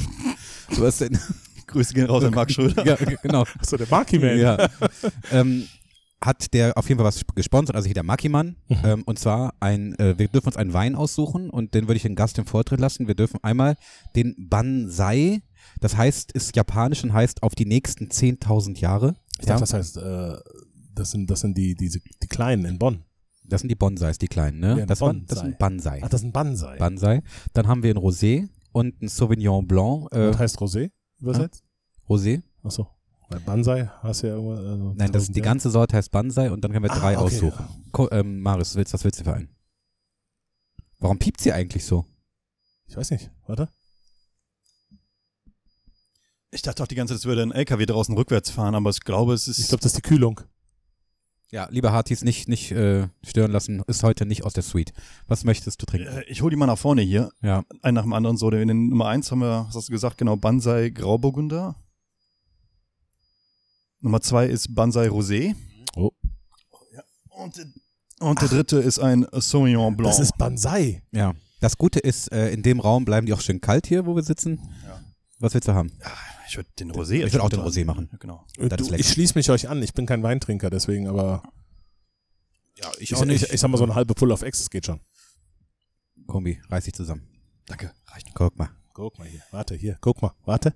[0.76, 1.18] Du hast den,
[1.68, 2.86] Grüße gehen raus an Marc Schröder.
[2.86, 3.44] ja, genau.
[3.60, 4.38] Achso, der Marky Man.
[4.38, 4.70] Ja.
[5.32, 5.68] ähm,
[6.24, 8.56] hat der auf jeden Fall was gesponsert, also hier der Makiman.
[8.84, 12.04] Ähm, und zwar ein, äh, wir dürfen uns einen Wein aussuchen und den würde ich
[12.04, 13.08] den Gast im Vortritt lassen.
[13.08, 13.76] Wir dürfen einmal
[14.16, 15.42] den Bansai,
[15.80, 19.16] das heißt, ist japanisch und heißt auf die nächsten 10.000 Jahre.
[19.40, 20.38] Ich dachte, das heißt, äh,
[20.96, 23.04] das sind, das sind die, diese, die Kleinen in Bonn.
[23.44, 24.80] Das sind die Bonsais, die kleinen, ne?
[24.80, 25.26] Ja, das, war, Bonsai.
[25.28, 26.02] das sind Bansai.
[26.04, 26.78] Ach, das sind Bansai.
[26.78, 27.22] Bansai.
[27.54, 30.08] Dann haben wir ein Rosé und ein Sauvignon Blanc.
[30.14, 31.64] Äh, Was heißt Rosé übersetzt?
[32.08, 32.42] Rosé?
[32.64, 32.88] Achso.
[33.32, 34.60] Bei Bansai hast du ja irgendwas.
[34.60, 37.24] Also Nein, das, die ganze Sorte heißt Bansai und dann können wir Ah, drei okay.
[37.36, 37.66] aussuchen.
[37.92, 39.50] Ko ähm, Marius, was willst, was willst du für einen?
[41.00, 42.06] Warum piept sie eigentlich so?
[42.88, 43.32] Ich weiß nicht.
[43.48, 43.70] Warte.
[46.52, 49.00] Ich dachte auch die ganze Zeit, es würde ein LKW draußen rückwärts fahren, aber ich
[49.00, 49.60] glaube, es ist.
[49.60, 50.42] Ich glaube, das ist die Kühlung.
[51.50, 54.94] Ja, liebe Hartis, nicht, nicht äh, stören lassen, ist heute nicht aus der Suite.
[55.28, 56.08] Was möchtest du trinken?
[56.08, 57.32] Äh, ich hole die mal nach vorne hier.
[57.42, 58.50] Ja, Einen nach dem anderen so.
[58.52, 61.76] In den Nummer eins haben wir, was hast du gesagt, genau, Bansai Grauburgunder.
[64.02, 65.56] Nummer zwei ist Bansai Rosé.
[65.96, 66.12] Oh.
[67.30, 67.66] Und, der-
[68.20, 70.12] und der dritte ist ein Sauvignon Blanc.
[70.16, 71.04] Das ist Bansai.
[71.12, 71.34] ja.
[71.60, 74.24] Das Gute ist, äh, in dem Raum bleiben die auch schön kalt hier, wo wir
[74.24, 74.60] sitzen.
[74.84, 75.00] Ja.
[75.38, 75.92] Was willst du haben?
[76.48, 78.10] ich würde den Rosé Ich würd auch den Rosé machen.
[78.12, 78.44] Ja, genau.
[78.58, 79.84] Das ist Du, ich schließe mich euch an.
[79.84, 81.44] Ich bin kein Weintrinker, deswegen, aber
[82.80, 85.02] Ja, ich, ich, ich sag mal, so eine halbe Pull auf Ex, das geht schon.
[86.26, 87.28] Kombi, reiß dich zusammen.
[87.68, 87.92] Danke.
[88.08, 88.30] Reicht.
[88.34, 88.70] Guck mal.
[88.94, 89.44] Guck mal hier.
[89.52, 89.98] Warte, hier.
[90.02, 90.34] Guck mal.
[90.46, 90.74] Warte.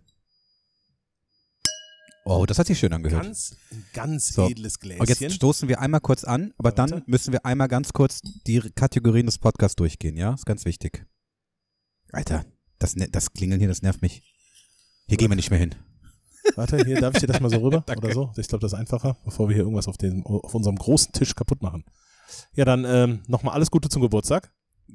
[2.28, 3.24] Oh, das hat sich schön angehört.
[3.24, 4.50] Ganz, ein ganz So.
[4.50, 5.00] edles Gläschen.
[5.02, 7.04] Und jetzt stoßen wir einmal kurz an, aber Ja, dann warte.
[7.06, 10.34] müssen wir einmal ganz kurz die Kategorien des Podcasts durchgehen, ja?
[10.34, 11.06] Ist ganz wichtig.
[12.12, 12.44] Alter,
[12.80, 14.24] das, ne- das Klingeln hier, das nervt mich.
[15.08, 15.76] Hier gehen wir nicht mehr hin.
[16.56, 18.32] Warte, hier darf ich dir das mal so rüber oder so?
[18.38, 21.36] Ich glaube, das ist einfacher, bevor wir hier irgendwas auf, dem, auf unserem großen Tisch
[21.36, 21.84] kaputt machen.
[22.56, 24.52] Ja, dann ähm, nochmal alles Gute zum Geburtstag.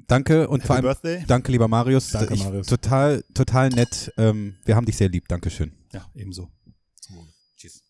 [0.07, 1.23] Danke und vor Happy allem Birthday.
[1.27, 2.09] danke, lieber Marius.
[2.11, 2.67] Danke, ich, Marius.
[2.67, 4.11] Total, total nett.
[4.17, 5.27] Ähm, wir haben dich sehr lieb.
[5.29, 5.73] Dankeschön.
[5.93, 6.49] Ja, ebenso.
[7.57, 7.81] Tschüss.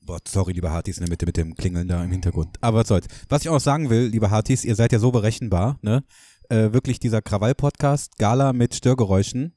[0.00, 2.56] Boah, sorry, liebe Hartis, in der Mitte mit dem Klingeln da im Hintergrund.
[2.60, 3.06] Aber was soll's.
[3.28, 6.04] Was ich auch noch sagen will, liebe Hartis, ihr seid ja so berechenbar, ne?
[6.48, 9.54] Äh, wirklich dieser Krawall-Podcast, Gala mit Störgeräuschen.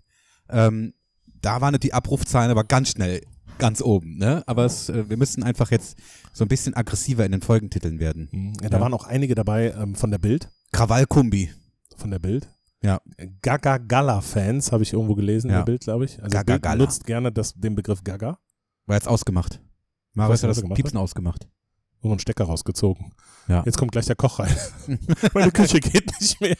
[0.49, 0.93] Ähm,
[1.41, 3.21] da waren die Abrufzahlen aber ganz schnell
[3.60, 4.41] ganz oben, ne?
[4.47, 5.97] Aber es, äh, wir müssen einfach jetzt
[6.34, 8.53] so ein bisschen aggressiver in den Folgentiteln werden.
[8.63, 8.82] Ja, da Ja.
[8.82, 10.49] waren auch einige dabei ähm, von der Bild.
[10.71, 11.51] Krawall-Kumbi.
[11.97, 12.49] Von der Bild.
[12.82, 13.02] Ja.
[13.42, 15.56] Gaga Gala-Fans habe ich irgendwo gelesen Ja.
[15.56, 16.18] in der Bild, glaube ich.
[16.24, 16.76] Also Gaga Bild Gala.
[16.78, 18.39] nutzt gerne das, den Begriff Gaga.
[18.86, 19.62] War jetzt ausgemacht.
[20.13, 20.76] Marius Was hat hat das?
[20.76, 21.48] Piepsen ausgemacht.
[21.98, 23.13] Irgendwo einen Stecker rausgezogen.
[23.48, 23.63] Ja.
[23.65, 24.56] Jetzt kommt gleich der Koch rein.
[25.34, 26.56] Meine Küche geht nicht mehr.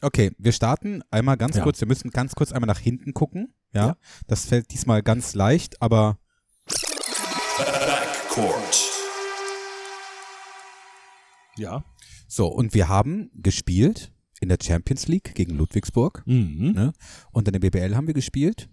[0.00, 1.62] Okay, wir starten einmal ganz Ja.
[1.64, 3.52] kurz, wir müssen ganz kurz einmal nach hinten gucken.
[3.72, 3.96] Ja, Ja.
[4.26, 6.18] das fällt diesmal ganz leicht, aber
[11.56, 11.84] Ja.
[12.28, 16.72] so, und wir haben gespielt in der Champions League gegen Ludwigsburg Mhm.
[16.74, 16.92] Ne?
[17.32, 18.68] und in der BBL haben wir gespielt.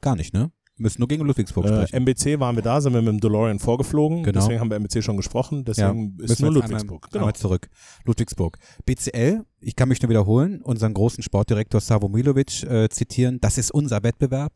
[0.00, 0.50] Gar nicht, ne?
[0.76, 1.96] Wir müssen nur gegen Ludwigsburg Äh, sprechen.
[1.96, 4.22] MBC waren wir da, sind wir mit dem DeLorean vorgeflogen.
[4.22, 4.40] Genau.
[4.40, 5.62] Deswegen haben wir MBC schon gesprochen.
[5.66, 7.04] Deswegen ist müssen wir nur Ludwigsburg.
[7.04, 7.24] Einmal, Genau.
[7.24, 7.68] einmal zurück.
[8.06, 8.56] Ludwigsburg.
[8.86, 13.40] BCL, ich kann mich nur wiederholen, unseren großen Sportdirektor Savo Milovic äh, zitieren.
[13.42, 14.54] Das ist unser Wettbewerb.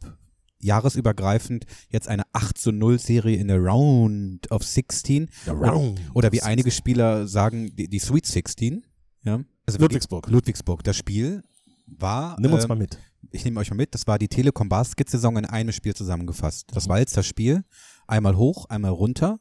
[0.61, 5.29] Jahresübergreifend jetzt eine 8 zu 0 Serie in der Round of 16.
[5.47, 8.83] Round Oder wie of einige Spieler sagen, die, die Sweet 16.
[9.25, 9.40] Ja.
[9.66, 10.29] Also Ludwigsburg.
[10.29, 10.85] Ludwigsburg.
[10.85, 11.42] Das Spiel
[11.87, 12.37] war.
[12.40, 12.98] Nimm uns ähm, mal mit.
[13.31, 16.70] ich nehme euch mal mit, das war die Telekom Basket-Saison in einem Spiel zusammengefasst.
[16.74, 17.64] Das war jetzt das Spiel.
[18.07, 19.40] Einmal hoch, einmal runter.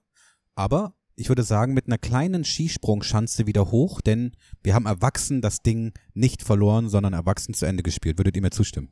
[0.55, 4.31] Aber ich würde sagen, mit einer kleinen Skisprungschanze wieder hoch, denn
[4.63, 8.17] wir haben erwachsen das Ding nicht verloren, sondern erwachsen zu Ende gespielt.
[8.17, 8.91] Würdet ihr mir zustimmen?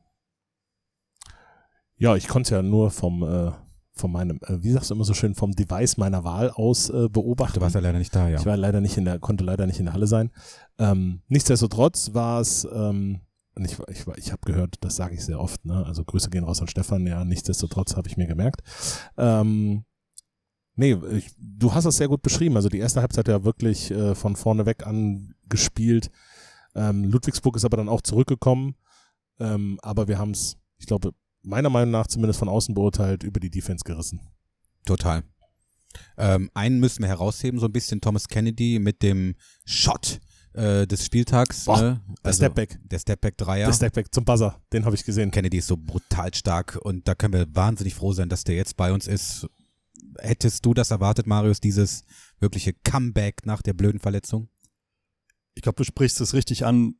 [1.96, 3.52] Ja, ich konnte es ja nur vom, äh,
[3.94, 7.08] von meinem, äh, wie sagst du immer so schön, vom Device meiner Wahl aus äh,
[7.08, 7.54] beobachten.
[7.54, 8.38] Du warst ja leider nicht da, ja.
[8.38, 10.30] Ich war leider nicht in der, konnte leider nicht in der Halle sein.
[10.78, 13.20] Ähm, nichtsdestotrotz war es, ähm,
[13.58, 15.84] ich, ich, ich habe gehört, das sage ich sehr oft, ne?
[15.84, 18.62] Also Grüße gehen raus an Stefan, ja, nichtsdestotrotz habe ich mir gemerkt.
[19.18, 19.84] Ähm,
[20.74, 22.56] nee, ich, du hast es sehr gut beschrieben.
[22.56, 26.10] Also die erste Halbzeit ja wirklich äh, von vorne weg an gespielt.
[26.74, 28.74] Ähm, Ludwigsburg ist aber dann auch zurückgekommen.
[29.38, 33.40] Ähm, aber wir haben es, ich glaube, meiner Meinung nach zumindest von außen beurteilt, über
[33.40, 34.20] die Defense gerissen.
[34.84, 35.22] Total.
[36.16, 40.20] Ähm, einen müssen wir herausheben, so ein bisschen Thomas Kennedy mit dem Shot
[40.54, 41.64] äh, des Spieltags.
[41.64, 42.00] Boah, ne?
[42.24, 42.78] der Stepback.
[42.84, 43.66] Der Stepback-Dreier.
[43.66, 45.30] Der Stepback zum Buzzer, den habe ich gesehen.
[45.30, 48.76] Kennedy ist so brutal stark und da können wir wahnsinnig froh sein, dass der jetzt
[48.76, 49.46] bei uns ist.
[50.18, 52.04] Hättest du das erwartet, Marius, dieses
[52.38, 54.48] wirkliche Comeback nach der blöden Verletzung?
[55.54, 56.94] Ich glaube, du sprichst es richtig an.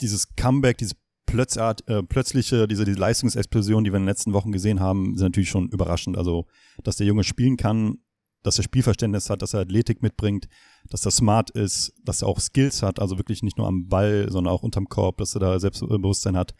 [0.00, 0.94] Dieses Comeback, diese
[1.28, 5.26] Plötzart, äh, plötzliche, diese, diese Leistungsexplosion, die wir in den letzten Wochen gesehen haben, sind
[5.26, 6.16] natürlich schon überraschend.
[6.16, 6.46] Also,
[6.82, 7.98] dass der Junge spielen kann,
[8.42, 10.48] dass er Spielverständnis hat, dass er Athletik mitbringt,
[10.88, 14.28] dass er smart ist, dass er auch Skills hat, also wirklich nicht nur am Ball,
[14.30, 16.54] sondern auch unterm Korb, dass er da Selbstbewusstsein hat.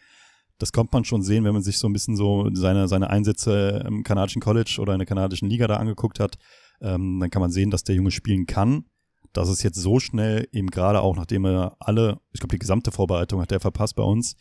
[0.58, 3.84] Das kommt man schon sehen, wenn man sich so ein bisschen so seine, seine Einsätze
[3.86, 6.36] im kanadischen College oder in der kanadischen Liga da angeguckt hat.
[6.82, 8.84] Ähm, dann kann man sehen, dass der Junge spielen kann.
[9.32, 12.90] Dass es jetzt so schnell, eben gerade auch nachdem er alle, ich glaube, die gesamte
[12.90, 14.34] Vorbereitung hat er verpasst bei uns,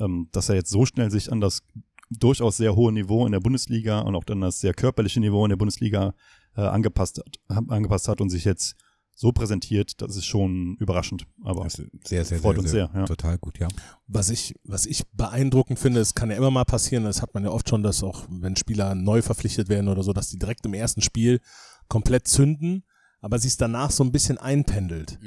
[0.00, 1.62] ähm, dass er jetzt so schnell sich an das
[2.10, 5.50] durchaus sehr hohe Niveau in der Bundesliga und auch dann das sehr körperliche Niveau in
[5.50, 6.14] der Bundesliga
[6.56, 8.76] äh, angepasst, hat, angepasst hat und sich jetzt
[9.14, 11.26] so präsentiert, das ist schon überraschend.
[11.42, 13.04] Aber ist sehr, sehr, freut sehr, uns sehr, sehr, ja.
[13.04, 13.66] Total gut, ja.
[14.06, 17.42] Was ich, was ich beeindruckend finde, es kann ja immer mal passieren, das hat man
[17.42, 20.64] ja oft schon, dass auch, wenn Spieler neu verpflichtet werden oder so, dass die direkt
[20.66, 21.40] im ersten Spiel
[21.88, 22.84] komplett zünden,
[23.20, 25.18] aber sich danach so ein bisschen einpendelt.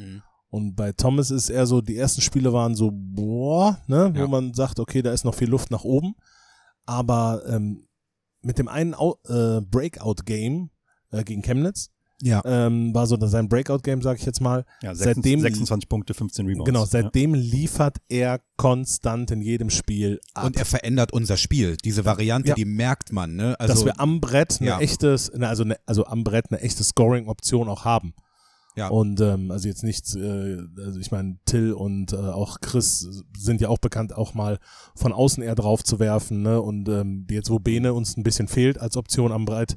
[0.52, 4.28] Und bei Thomas ist eher so, die ersten Spiele waren so, boah, ne, wo Ja.
[4.28, 6.14] man sagt, okay, da ist noch viel Luft nach oben.
[6.86, 7.88] Aber ähm,
[8.42, 10.70] mit dem einen äh, Breakout-Game
[11.12, 11.90] äh, gegen Chemnitz
[12.22, 12.42] Ja.
[12.44, 14.66] ähm, war so sein Breakout-Game, sag ich jetzt mal.
[14.84, 16.66] ja, seitdem- 26 Punkte, 15 Rebounds.
[16.68, 16.86] Genau, ja.
[16.86, 20.46] seitdem liefert er konstant in jedem Spiel ab.
[20.48, 21.78] Und er verändert unser Spiel.
[21.78, 22.56] Diese Variante, Ja.
[22.56, 23.58] die merkt man, ne?
[23.60, 24.80] Also, dass wir am Brett eine ja.
[24.80, 28.14] echtes, ne, also, ne, also am Brett eine echte Scoring-Option auch haben.
[28.76, 28.88] Ja.
[28.88, 33.60] Und ähm, also jetzt nichts, äh, also ich meine, Till und äh, auch Chris sind
[33.60, 34.60] ja auch bekannt, auch mal
[34.96, 36.62] von außen eher drauf zu werfen, ne?
[36.62, 39.76] Und ähm, jetzt, wo Bene uns ein bisschen fehlt als Option am Brett,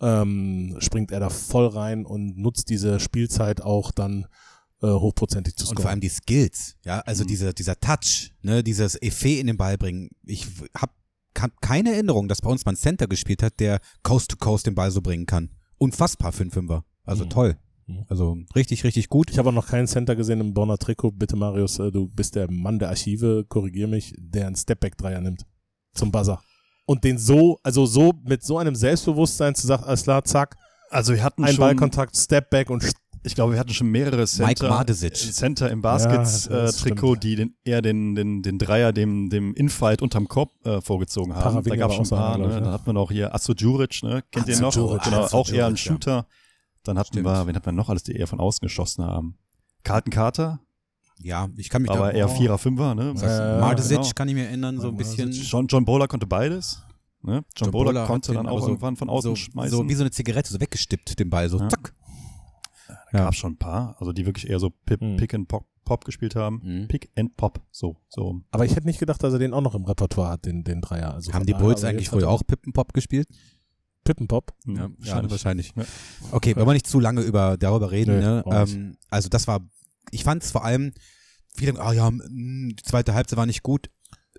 [0.00, 4.26] ähm, springt er da voll rein und nutzt diese Spielzeit auch dann
[4.82, 5.90] äh, hochprozentig zu und vor scoren.
[5.90, 7.02] allem die Skills, ja, Mhm.
[7.06, 10.08] also dieser, dieser Touch, ne, dieses Effet in den Ball bringen.
[10.24, 10.92] Ich habe
[11.60, 14.74] keine Erinnerung, dass bei uns mal ein Center gespielt hat, der Coast to Coast den
[14.74, 15.50] Ball so bringen kann.
[15.78, 16.84] Unfassbar für einen Fünfer.
[17.04, 17.30] Also Mhm.
[17.30, 17.56] toll.
[18.08, 19.30] Also richtig, richtig gut.
[19.30, 21.12] Ich habe auch noch keinen Center gesehen im Bonner Trikot.
[21.12, 25.44] Bitte, Marius, äh, du bist der Mann der Archive, korrigier mich, der einen Stepback-Dreier nimmt.
[25.94, 26.42] Zum Buzzer.
[26.86, 30.56] Und den so, also so, mit so einem Selbstbewusstsein zu sagen, alles klar, zack,
[30.90, 32.84] Also wir hatten ein schon, Ballkontakt, Stepback und
[33.24, 34.84] ich glaube, wir hatten schon mehrere Center.
[35.14, 37.24] Center im Ja, Baskets-Trikot, stimmt.
[37.24, 41.42] die den, eher den, den, den Dreier dem, dem Infight unterm Korb äh, vorgezogen haben.
[41.42, 42.38] Paravinga da gab es auch ein paar.
[42.38, 42.60] Ne?
[42.64, 42.72] ja.
[42.72, 44.22] hat man auch hier Asso Djuric, ne?
[44.30, 44.72] kennt ihr Asso noch?
[44.72, 46.26] Djuric, genau, Asso auch eher ein Djuric, ja.
[46.84, 47.26] Dann hatten Stimmt.
[47.26, 49.36] wir, wen hat man noch alles, die eher von außen geschossen haben?
[49.84, 50.60] Carlton Carter,
[51.20, 53.14] Ja, ich kann mich aber da, eher oh, Vierer, Fünfer, ne?
[53.20, 54.10] Äh, Mardesic genau.
[54.14, 55.30] kann ich mir erinnern, so ein bisschen.
[55.32, 56.82] John, John Bowler konnte beides.
[57.22, 57.34] Ne?
[57.34, 59.76] John, John Bowler, Bowler konnte dann auch aber so- irgendwann von außen so, schmeißen.
[59.76, 61.68] so wie so eine Zigarette, so weggestippt, den Ball, so Ja.
[61.68, 61.94] zack.
[63.12, 65.16] Da gab schon ein paar, also die wirklich eher so Pip, Hm.
[65.18, 66.60] Pick and Pop, Pop gespielt haben.
[66.64, 66.88] Mhm.
[66.88, 68.40] Pick and Pop, so, so.
[68.50, 70.80] Aber ich hätte nicht gedacht, dass er den auch noch im Repertoire hat, den, den
[70.80, 71.12] Dreier.
[71.14, 73.28] Also Haben die Bulls aber eigentlich früher er- auch Pippenpop gespielt?
[74.04, 74.52] Pippenpop?
[74.64, 75.72] hm, Ja, wahrscheinlich.
[75.76, 75.84] Ja.
[76.32, 78.18] Okay, wollen wir nicht zu lange über darüber reden.
[78.18, 78.44] Nee, ne?
[78.50, 79.60] ähm, also das war,
[80.10, 80.92] ich fand es vor allem,
[81.54, 82.20] viele, ah ja, mh,
[82.74, 83.90] die zweite Halbzeit war nicht gut.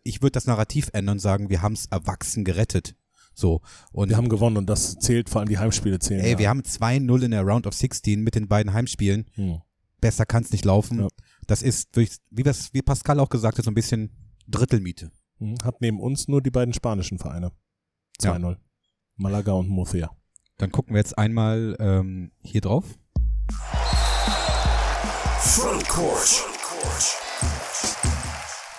[0.03, 2.95] Ich würde das Narrativ ändern und sagen, wir haben es erwachsen gerettet.
[3.35, 3.61] So.
[3.91, 6.21] Und Wir haben gewonnen und das zählt, vor allem die Heimspiele zählen.
[6.23, 6.39] ey, ja.
[6.39, 9.25] wir haben 2-0 in der Round of 16 mit den beiden Heimspielen.
[9.33, 9.61] Hm.
[10.01, 10.99] Besser kann es nicht laufen.
[10.99, 11.07] Ja.
[11.47, 14.11] Das ist, wie, das, wie Pascal auch gesagt hat, so ein bisschen
[14.47, 15.09] Drittelmiete.
[15.39, 15.55] Hm.
[15.63, 17.51] Hat neben uns nur die beiden spanischen Vereine.
[18.21, 18.57] 2-0.
[19.15, 20.11] Malaga und Murcia.
[20.57, 22.85] Dann gucken wir jetzt einmal ähm, hier drauf.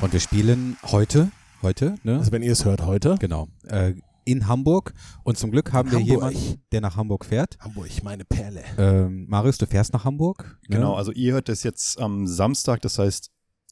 [0.00, 1.30] Und wir spielen heute,
[1.62, 2.18] heute, ne?
[2.18, 3.48] Also wenn ihr es hört heute, Genau.
[3.68, 3.94] Äh,
[4.26, 4.94] in Hamburg.
[5.22, 6.32] Und zum Glück haben wir Hamburg.
[6.32, 7.58] jemanden, der nach Hamburg fährt.
[7.60, 8.64] Hamburg, meine Perle.
[8.78, 10.58] Ähm, Marius, du fährst nach Hamburg.
[10.68, 10.76] ne?
[10.76, 13.30] Genau, also ihr hört das jetzt am Samstag, das heißt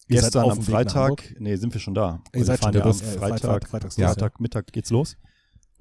[0.09, 1.35] Ihr seid gestern auf am dem Weg nach Freitag, Hamburg?
[1.41, 2.21] nee, sind wir schon da.
[2.35, 4.41] Ihr Also seid wir fahren schon ja da, am äh, Freitag, Freitag- Freitags los, Freitag
[4.41, 5.17] Mittag geht's los.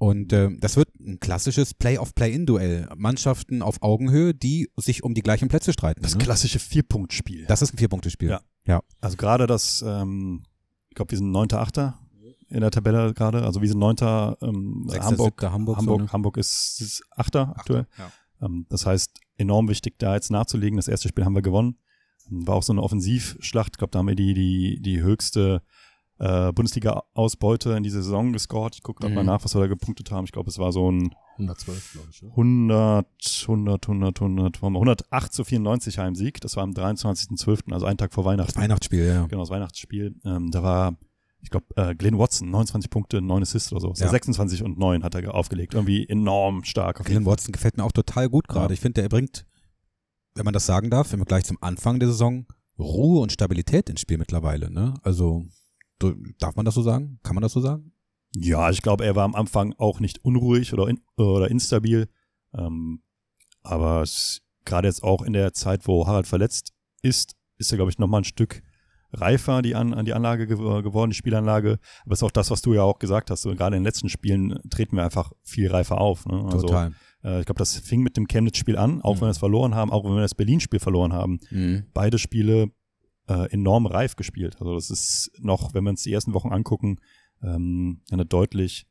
[0.02, 2.88] Und ähm, das wird ein klassisches Play-off-Play-In-Duell.
[2.96, 6.02] Mannschaften auf Augenhöhe, die sich um die gleichen Plätze streiten.
[6.02, 6.24] Das ne?
[6.24, 7.46] klassische Vierpunktspiel.
[7.46, 8.30] das ist ein Vier-Punkte-Spiel.
[8.30, 8.40] Ja.
[8.66, 8.82] ja.
[9.00, 10.42] Also gerade das, ähm,
[10.88, 12.00] ich glaube, wir sind neunter, achter
[12.48, 13.44] in der Tabelle gerade.
[13.44, 16.12] Also wir sind neunter, ähm, Sechster, Hamburg, siebter Hamburg, Hamburg, so, ne?
[16.12, 17.86] Hamburg ist, ist achter aktuell.
[17.96, 18.10] Ja.
[18.44, 20.78] Ähm, das heißt, enorm wichtig, da jetzt nachzulegen.
[20.78, 21.76] Das erste Spiel haben wir gewonnen.
[22.28, 23.74] War auch so eine Offensivschlacht.
[23.74, 25.62] Ich glaube, da haben wir die, die, die höchste
[26.22, 28.76] äh, Bundesliga-Ausbeute in dieser Saison gescored.
[28.76, 29.16] Ich gucke gerade Mhm.
[29.16, 30.24] mal nach, was wir da gepunktet haben.
[30.24, 32.20] Ich glaube, es war so ein 112, glaube ich.
[32.20, 32.28] Ja.
[32.28, 33.06] 100,
[33.48, 36.40] 100, 100, 100, waren wir 108 zu 94 Heimsieg.
[36.40, 38.56] Das war am 23.12., also einen Tag vor Weihnachten.
[38.60, 39.26] Weihnachtsspiel, ja.
[39.26, 40.14] Genau, das Weihnachtsspiel.
[40.24, 40.94] Ähm, da war,
[41.40, 43.88] ich glaube, äh, Glenn Watson, 29 Punkte, 9 Assists oder so.
[43.96, 44.08] Ja.
[44.08, 45.74] 26 und 9 hat er aufgelegt.
[45.74, 47.02] Irgendwie enorm stark.
[47.04, 48.68] Glenn Watson gefällt mir auch total gut gerade.
[48.68, 48.74] Ja.
[48.74, 49.44] Ich finde, der bringt,
[50.36, 52.46] wenn man das sagen darf, immer gleich zum Anfang der Saison
[52.78, 54.70] Ruhe und Stabilität ins Spiel mittlerweile.
[54.70, 54.94] Ne?
[55.02, 55.44] Also
[56.38, 57.18] darf man das so sagen?
[57.22, 57.92] Kann man das so sagen?
[58.34, 62.08] Ja, ich glaube, er war am Anfang auch nicht unruhig oder, in, oder instabil.
[62.54, 63.02] Ähm,
[63.62, 64.04] aber
[64.64, 68.22] gerade jetzt auch in der Zeit, wo Harald verletzt ist, ist er, glaube ich, nochmal
[68.22, 68.62] ein Stück
[69.14, 71.78] reifer die an, an die Anlage gew geworden, die Spielanlage.
[72.04, 73.42] Aber es ist auch das, was du ja auch gesagt hast.
[73.42, 76.24] So, gerade in den letzten Spielen treten wir einfach viel reifer auf.
[76.26, 76.42] Ne?
[76.46, 76.92] Also, Total.
[77.22, 79.20] Äh, ich glaube, das fing mit dem Chemnitz-Spiel an, auch Mhm.
[79.20, 81.40] wenn wir es verloren haben, auch wenn wir das Berlin-Spiel verloren haben.
[81.50, 81.84] Mhm.
[81.92, 82.70] Beide Spiele
[83.28, 84.56] äh, enorm reif gespielt.
[84.60, 86.98] Also das ist noch, wenn wir uns die ersten Wochen angucken,
[87.42, 88.86] ähm, eine deutlich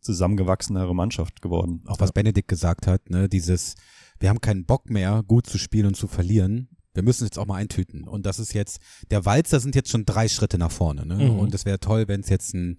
[0.00, 1.82] zusammengewachsenere Mannschaft geworden.
[1.86, 3.74] Auch was Benedikt gesagt hat, ne, dieses,
[4.20, 6.68] wir haben keinen Bock mehr, gut zu spielen und zu verlieren.
[6.94, 8.04] Wir müssen es jetzt auch mal eintüten.
[8.04, 11.16] Und das ist jetzt, der Walzer sind jetzt schon drei Schritte nach vorne, ne?
[11.16, 11.38] Mhm.
[11.38, 12.78] Und es wäre toll, wenn es jetzt ein,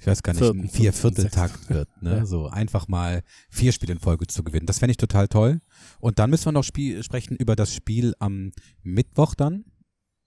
[0.00, 2.18] ich weiß gar nicht, ein Vier-Viertel-Takt wird, ne?
[2.18, 2.26] Ja.
[2.26, 4.66] So einfach mal vier Spiele in Folge zu gewinnen.
[4.66, 5.60] Das fände ich total toll.
[5.98, 9.64] Und dann müssen wir noch Spiel, sprechen über das Spiel am Mittwoch dann.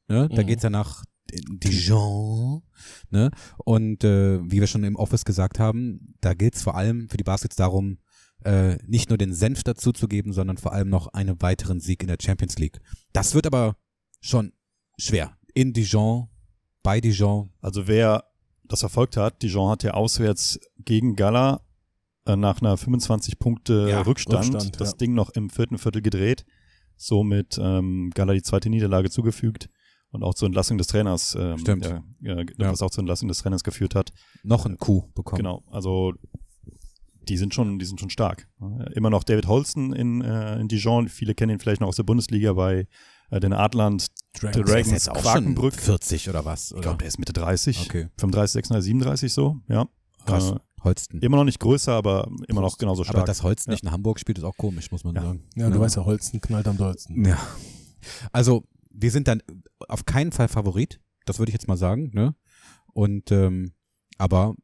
[0.08, 0.30] Ne?
[0.30, 0.48] Da Mhm.
[0.48, 2.62] geht's ja nach Dijon.
[3.10, 3.32] Ne?
[3.58, 7.24] Und äh, wie wir schon im Office gesagt haben, da geht's vor allem für die
[7.24, 7.98] Baskets darum,
[8.44, 12.18] äh, nicht nur den Senf dazuzugeben, sondern vor allem noch einen weiteren Sieg in der
[12.22, 12.80] Champions League.
[13.14, 13.76] Das wird aber
[14.22, 14.54] schon
[14.98, 15.38] schwer.
[15.54, 16.28] In Dijon,
[16.84, 17.52] bei Dijon.
[17.62, 18.24] Also wer
[18.64, 21.62] das verfolgt hat, Dijon hat ja auswärts gegen Gala
[22.26, 24.98] äh, nach einer 25 Punkte Ja, Rückstand, Rückstand, das ja.
[24.98, 26.46] Ding noch im vierten Viertel gedreht,
[26.96, 29.70] somit ähm, Gala die zweite Niederlage zugefügt
[30.12, 31.86] und auch zur Entlassung des Trainers, ähm, Stimmt.
[31.86, 32.72] Ja, ja, Ja.
[32.72, 34.12] was auch zur Entlassung des Trainers geführt hat.
[34.44, 35.38] Noch ein Coup bekommen.
[35.38, 36.14] Genau, also
[37.28, 38.48] die sind schon, die sind schon stark.
[38.94, 41.10] Immer noch David Holston in, äh, in Dijon.
[41.10, 42.88] Viele kennen ihn vielleicht noch aus der Bundesliga bei
[43.32, 44.54] äh, den Adland Dragons.
[44.56, 45.74] Der ist Dragons jetzt auch schon Quakenbrück.
[45.76, 46.68] 40 oder was?
[46.68, 46.82] Ich Oder?
[46.84, 47.82] glaube, der ist Mitte 30.
[47.82, 48.08] Okay.
[48.18, 49.88] 35, 36, 37 so, ja.
[50.26, 50.52] Krass.
[50.52, 51.20] Äh, Holsten.
[51.22, 53.18] immer noch nicht größer, aber immer noch genauso stark.
[53.18, 53.74] Aber dass Holsten Ja.
[53.74, 55.24] nicht in Hamburg spielt, ist auch komisch, muss man Ja.
[55.24, 55.44] sagen.
[55.56, 57.26] Ja, du weißt ja, Holzen knallt am dollsten.
[57.26, 57.38] Ja.
[58.32, 58.64] Also,
[58.98, 59.42] wir sind dann
[59.88, 62.36] auf keinen Fall Favorit, das würde ich jetzt mal sagen, ne?
[62.94, 63.74] Und ähm,
[64.18, 64.56] aber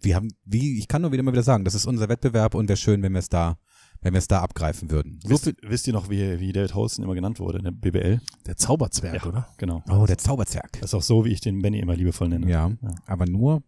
[0.00, 2.68] wir haben, wie, ich kann nur wieder mal wieder sagen, das ist unser Wettbewerb und
[2.68, 3.58] wäre schön, wenn wir es da
[4.00, 5.18] wenn wir es da abgreifen würden.
[5.22, 8.20] So Wisst, wisst ihr noch, wie, wie David Holston immer genannt wurde in der BBL?
[8.46, 9.48] Der Zauberzwerg, oder?
[9.56, 9.82] Genau.
[9.90, 10.72] oh, der Zauberzwerg.
[10.74, 12.48] Das ist auch so, wie ich den Benny immer liebevoll nenne.
[12.48, 12.70] Ja,
[13.06, 13.62] aber nur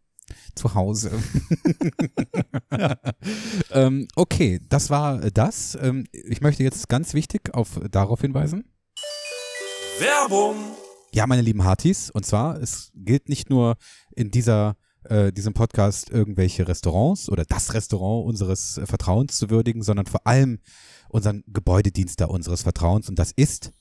[0.54, 1.11] zu Hause.
[3.72, 5.76] ähm, okay, das war das.
[5.80, 8.64] Ähm, ich möchte jetzt ganz wichtig auf darauf hinweisen.
[10.00, 10.56] Werbung.
[11.12, 13.76] Ja, meine lieben Hartis, und zwar, es gilt nicht nur
[14.14, 19.82] in dieser, äh, diesem Podcast irgendwelche Restaurants oder das Restaurant unseres äh, Vertrauens zu würdigen,
[19.82, 20.60] sondern vor allem
[21.08, 23.72] unseren Gebäudedienst da unseres Vertrauens und das ist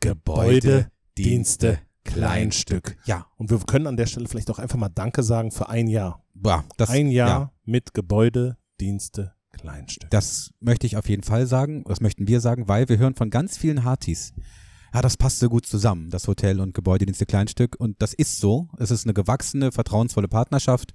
[0.00, 2.96] Gebäudedienste Kleinstück.
[3.06, 5.86] Ja, Und wir können an der Stelle vielleicht auch einfach mal Danke sagen für ein
[5.86, 6.24] Jahr.
[6.34, 10.10] boah, das, ein Jahr Ja, mit Gebäudedienste Kleinstück.
[10.10, 13.30] das möchte ich auf jeden Fall sagen, das möchten wir sagen, weil wir hören von
[13.30, 14.32] ganz vielen Hartis,
[14.94, 17.76] ja, das passt so gut zusammen, das Hotel und Gebäudedienste Kleinstück.
[17.78, 18.68] Und das ist so.
[18.78, 20.92] Es ist eine gewachsene, vertrauensvolle Partnerschaft.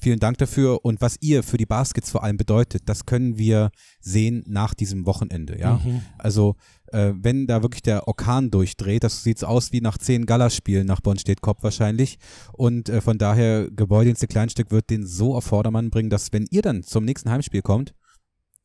[0.00, 0.84] Vielen Dank dafür.
[0.84, 5.06] Und was ihr für die Baskets vor allem bedeutet, das können wir sehen nach diesem
[5.06, 5.80] Wochenende, ja.
[5.82, 6.02] Mhm.
[6.18, 6.54] Also,
[6.88, 11.00] äh, wenn da wirklich der Orkan durchdreht, das sieht aus wie nach zehn Gallaspielen nach
[11.00, 12.18] Bonn steht Kopf wahrscheinlich.
[12.52, 16.62] Und äh, von daher, Gebäudedienste Kleinstück wird den so auf Vordermann bringen, dass wenn ihr
[16.62, 17.94] dann zum nächsten Heimspiel kommt,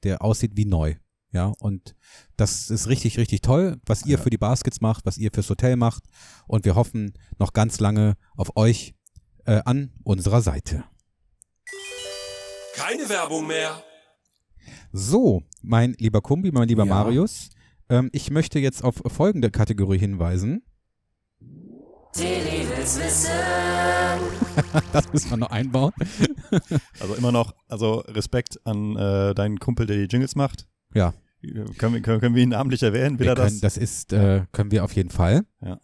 [0.03, 0.95] der aussieht wie neu.
[1.33, 1.95] Ja, und
[2.37, 5.75] das ist richtig, richtig toll, was ihr für die Baskets macht, was ihr fürs Hotel
[5.75, 6.03] macht.
[6.45, 8.93] Und wir hoffen noch ganz lange auf euch
[9.45, 10.83] äh, an unserer Seite.
[12.75, 13.83] Keine Werbung mehr.
[14.91, 16.93] So, mein lieber Kumbi, mein lieber Ja.
[16.93, 17.49] Marius,
[17.89, 20.63] ähm, ich möchte jetzt auf folgende Kategorie hinweisen.
[22.13, 23.31] Tilly will's wissen.
[24.91, 25.93] Das müssen wir noch einbauen.
[26.99, 30.67] Also immer noch, also Respekt an äh, deinen Kumpel, der die Jingles macht.
[30.93, 31.15] Ja,
[31.77, 33.19] Können wir, können, können wir ihn namentlich erwähnen?
[33.19, 33.75] Wir er können, das?
[33.75, 35.45] das ist, äh, können wir auf jeden Fall.
[35.61, 35.79] Ja.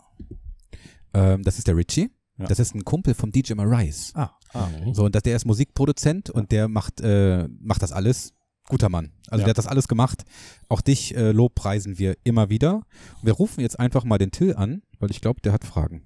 [1.13, 2.09] Ähm, das ist der Richie.
[2.37, 2.45] Ja.
[2.45, 4.11] Das ist ein Kumpel vom DJ Marais.
[4.15, 4.69] Ah, ah.
[4.93, 8.33] So, und das, der ist Musikproduzent und der macht, äh, macht das alles.
[8.69, 9.11] Guter Mann.
[9.27, 9.45] Also Ja.
[9.45, 10.23] der hat das alles gemacht.
[10.69, 12.75] Auch dich äh, lobpreisen wir immer wieder.
[12.75, 16.05] Und wir rufen jetzt einfach mal den Till an, weil ich glaube, der hat Fragen.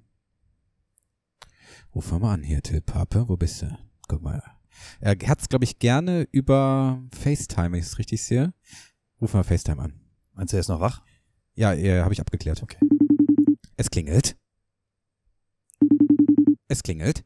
[1.94, 3.28] Ruf mal an hier, Till Pape.
[3.28, 3.78] Wo bist du?
[4.08, 4.42] Guck mal.
[5.00, 8.52] Er hat es, glaube ich, gerne über FaceTime, wenn ich es richtig sehe.
[9.24, 9.94] Ruf mal FaceTime an.
[10.34, 11.00] Meinst du, er ist noch wach?
[11.54, 12.62] Ja, äh, habe ich abgeklärt.
[12.62, 12.76] Okay.
[13.78, 14.36] Es klingelt.
[16.68, 17.24] Es klingelt.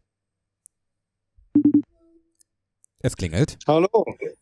[3.00, 3.58] Es klingelt.
[3.66, 3.88] Hallo,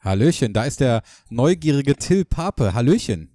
[0.00, 2.74] Hallöchen, da ist der neugierige Till Pape.
[2.74, 3.34] Hallöchen.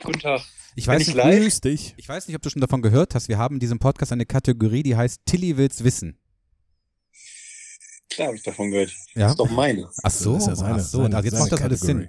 [0.00, 0.42] guten Tag.
[0.76, 1.94] Ich weiß, ich nicht, dich.
[1.96, 3.28] ich weiß nicht, ob du schon davon gehört hast.
[3.28, 6.20] Wir haben in diesem Podcast eine Kategorie, die heißt Tilly will's wissen.
[8.16, 8.90] Klar habe ich davon gehört.
[9.14, 9.22] Ja?
[9.24, 9.90] Das ist doch meine.
[10.02, 11.02] Ach so, Das ist ja seine- ach so.
[11.02, 12.08] seine- also jetzt macht das alles Sinn.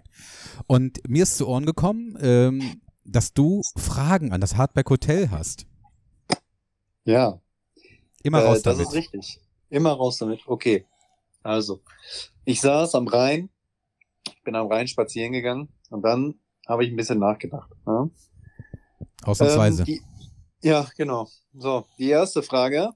[0.66, 5.66] Und mir ist zu Ohren gekommen, ähm, dass du Fragen an das Hardback Hotel hast.
[7.04, 7.42] Ja,
[8.24, 8.88] Immer äh, raus das damit.
[8.88, 9.40] ist richtig.
[9.70, 10.40] Immer raus damit.
[10.48, 10.86] Okay.
[11.44, 11.82] Also,
[12.46, 13.50] ich saß am Rhein,
[14.46, 16.36] bin am Rhein spazieren gegangen und dann
[16.68, 17.70] habe ich ein bisschen nachgedacht.
[17.86, 18.10] Ja?
[19.24, 19.82] Ausnahmsweise.
[19.82, 20.02] Ähm, die,
[20.62, 21.28] ja, genau.
[21.54, 22.92] So, die erste Frage.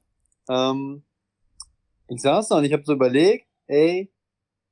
[0.49, 1.03] Ähm,
[2.13, 4.11] ich saß da und ich habe so überlegt, ey,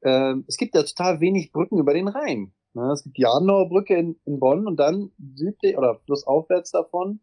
[0.04, 2.54] ähm, es gibt ja total wenig Brücken über den Rhein.
[2.74, 2.92] Ne?
[2.94, 7.20] Es gibt die Adenauer Brücke in, in Bonn und dann südlich oder flussaufwärts davon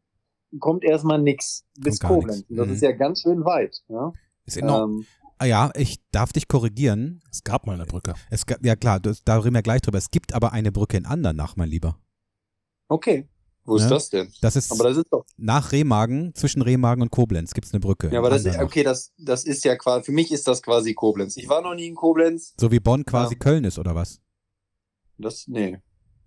[0.61, 2.45] kommt erstmal nix bis Koblenz.
[2.49, 2.73] Und das Mhm.
[2.75, 3.83] ist ja ganz schön weit.
[3.89, 4.13] Ja?
[4.47, 4.99] ist enorm.
[5.01, 5.07] Ähm,
[5.39, 7.21] ah ja, ich darf dich korrigieren.
[7.31, 8.15] Es gab mal eine Brücke.
[8.31, 9.99] Es, ga- ja klar, das, da reden wir gleich drüber.
[9.99, 11.99] Es gibt aber eine Brücke in Andernach, mein Lieber.
[12.89, 13.29] okay.
[13.67, 13.83] Wo Ja.
[13.85, 14.33] ist das denn?
[14.41, 15.25] Das ist Aber das ist doch.
[15.37, 18.09] nach Remagen, zwischen Remagen und Koblenz gibt's eine Brücke.
[18.13, 20.95] Ja, aber das ist, okay, das, das ist ja quasi, für mich ist das quasi
[20.95, 21.37] Koblenz.
[21.37, 22.55] Ich war noch nie in Koblenz.
[22.61, 23.39] So wie Bonn quasi Ja.
[23.41, 24.21] Köln ist, oder was?
[25.19, 25.79] Das, nee.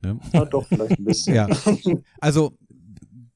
[0.01, 0.19] Ne?
[0.33, 1.35] Ja, doch, vielleicht ein bisschen.
[1.35, 1.47] Ja.
[2.19, 2.53] Also,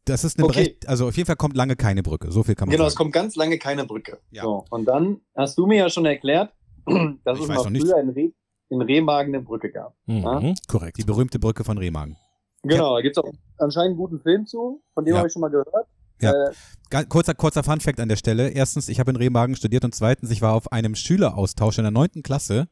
[0.06, 0.54] das ist eine Okay.
[0.64, 2.32] Berecht, also auf jeden Fall kommt lange keine Brücke.
[2.32, 3.04] So viel kann man Genau, es sagen.
[3.06, 4.20] kommt ganz lange keine Brücke.
[4.32, 4.44] Ja.
[4.44, 6.54] So, und dann hast du mir ja schon erklärt,
[7.24, 7.86] dass Ich es noch nicht.
[7.86, 8.32] früher in, Re
[8.70, 9.96] in Remagen eine Brücke gab.
[10.08, 10.56] Mhm.
[10.68, 10.98] Korrekt.
[10.98, 12.18] Die berühmte Brücke von Remagen.
[12.64, 15.18] Genau, da gibt's auch anscheinend einen guten Film zu, von dem Ja.
[15.20, 15.88] habe ich schon mal gehört.
[16.22, 16.32] Ja.
[16.32, 18.50] Äh, Kurzer, kurzer Funfact an der Stelle.
[18.50, 21.92] Erstens, ich habe in Remagen studiert und zweitens, ich war auf einem Schüleraustausch in der
[21.92, 22.68] neunten Klasse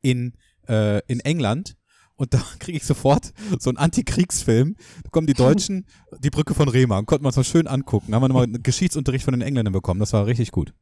[0.00, 0.34] in,
[0.68, 1.76] äh, in England
[2.16, 4.76] und da kriege ich sofort so einen Antikriegsfilm.
[5.02, 5.86] Da kommen die Deutschen,
[6.20, 8.06] die Brücke von Remagen, konnten wir uns mal schön angucken.
[8.12, 10.00] Da haben wir nochmal einen Geschichtsunterricht von den Engländern bekommen.
[10.00, 10.72] Das war richtig gut.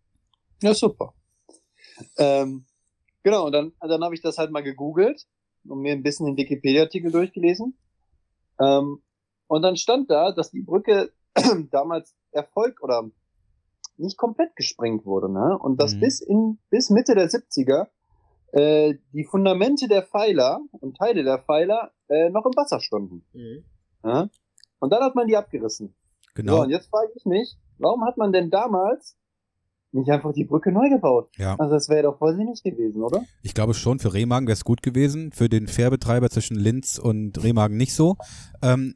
[0.62, 1.14] ja, super.
[2.18, 2.66] Ähm,
[3.22, 5.27] genau, und dann, dann habe ich das halt mal gegoogelt
[5.66, 7.77] und mir ein bisschen den Wikipedia-Artikel durchgelesen.
[8.62, 9.03] Ähm,
[9.48, 11.12] und dann stand da, dass die Brücke
[11.70, 13.11] damals Erfolg oder
[13.97, 15.59] nicht komplett gesprengt wurde, ne?
[15.59, 16.01] Und dass Mhm.
[16.01, 17.89] bis in bis Mitte der 70er
[18.53, 23.24] äh, die Fundamente der Pfeiler und Teile der Pfeiler äh, noch im Wasser standen.
[24.05, 24.28] Ja?
[24.78, 25.95] Und dann hat man die abgerissen.
[26.34, 26.57] Genau.
[26.57, 29.16] So, und jetzt frage ich mich, warum hat man denn damals
[29.93, 31.28] nicht einfach die Brücke neu gebaut?
[31.36, 31.57] Ja.
[31.57, 33.22] Also das wäre doch voll sinnig gewesen, oder?
[33.43, 37.43] Ich glaube schon, für Remagen wäre es gut gewesen, für den Fährbetreiber zwischen Linz und
[37.43, 38.16] Remagen nicht so.
[38.62, 38.95] Ähm,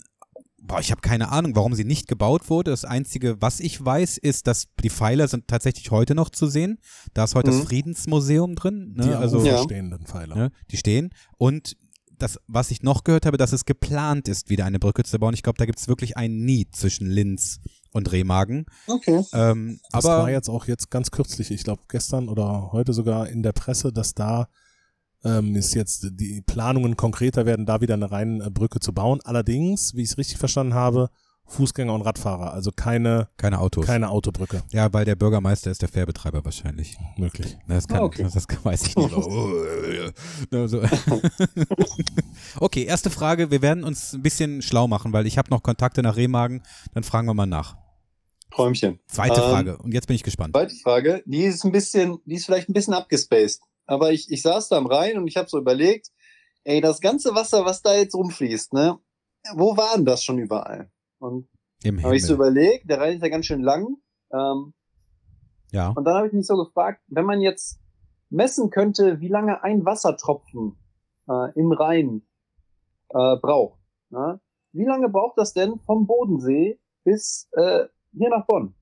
[0.62, 2.70] boah, ich habe keine Ahnung, warum sie nicht gebaut wurde.
[2.72, 6.78] Das Einzige, was ich weiß, ist, dass die Pfeiler sind tatsächlich heute noch zu sehen.
[7.14, 7.59] Da ist heute Mhm.
[7.59, 8.94] das Friedensmuseum drin.
[8.97, 9.05] Ne?
[9.05, 9.62] Die also, also, Ja.
[9.62, 10.34] stehenden Pfeiler.
[10.34, 10.51] ne?
[10.70, 11.11] Die stehen.
[11.38, 11.76] Und
[12.18, 15.34] das, was ich noch gehört habe, dass es geplant ist, wieder eine Brücke zu bauen.
[15.34, 17.61] Ich glaube, da gibt es wirklich ein Need zwischen Linz
[17.97, 18.66] und Remagen.
[18.86, 19.24] Okay.
[19.32, 23.28] Ähm, Das aber war jetzt auch jetzt ganz kürzlich, ich glaube gestern oder heute sogar
[23.28, 24.49] in der Presse, dass da
[25.24, 29.20] ähm, ist jetzt die Planungen konkreter werden, da wieder eine Rheinbrücke zu bauen.
[29.24, 31.09] Allerdings, wie ich es richtig verstanden habe,
[31.49, 33.86] Fußgänger und Radfahrer, also keine, keine Autos.
[33.86, 36.97] keine Autobrücke ja, weil der Bürgermeister ist der Fährbetreiber wahrscheinlich.
[37.16, 37.57] möglich.
[37.68, 38.24] Das kann, Ah, okay.
[38.24, 39.14] das, das weiß ich nicht.
[42.61, 43.51] Okay, erste Frage.
[43.51, 46.62] Wir werden uns ein bisschen schlau machen, weil ich habe noch Kontakte nach Remagen.
[46.94, 47.76] Dann fragen wir mal nach.
[48.57, 48.98] Träumchen.
[49.07, 49.78] Zweite Ähm, Frage.
[49.78, 50.54] Und jetzt bin ich gespannt.
[50.54, 53.61] Zweite Frage, die ist ein bisschen, die ist vielleicht ein bisschen abgespaced.
[53.86, 56.09] Aber ich, ich saß da am Rhein und ich habe so überlegt,
[56.64, 58.98] ey, das ganze Wasser, was da jetzt rumfließt, ne,
[59.54, 60.90] wo war denn das schon überall?
[61.18, 61.48] Und
[62.02, 63.96] habe ich so überlegt, der Rhein ist ja ganz schön lang.
[64.32, 64.72] Ähm,
[65.70, 65.90] Ja.
[65.90, 67.78] und dann habe ich mich so gefragt, wenn man jetzt
[68.30, 70.76] messen könnte, wie lange ein Wassertropfen
[71.28, 72.22] äh, im Rhein
[73.11, 73.78] äh, braucht,
[74.11, 74.40] ne?
[74.72, 77.84] wie lange braucht das denn vom Bodensee bis äh,
[78.16, 78.74] hier nach Bonn?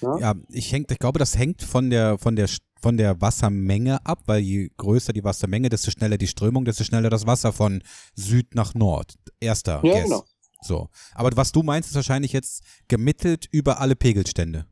[0.00, 0.18] Ne?
[0.20, 2.48] Ja, ich, häng, ich glaube, das hängt von der, von der,
[2.80, 7.10] von der Wassermenge ab, weil je größer die Wassermenge, desto schneller die Strömung, desto schneller
[7.10, 7.82] das Wasser von
[8.14, 9.14] Süd nach Nord.
[9.40, 10.04] Erster Ja, Guess.
[10.04, 10.24] genau.
[10.62, 10.88] So.
[11.14, 14.66] Aber was du meinst, ist wahrscheinlich jetzt gemittelt über alle Pegelstände.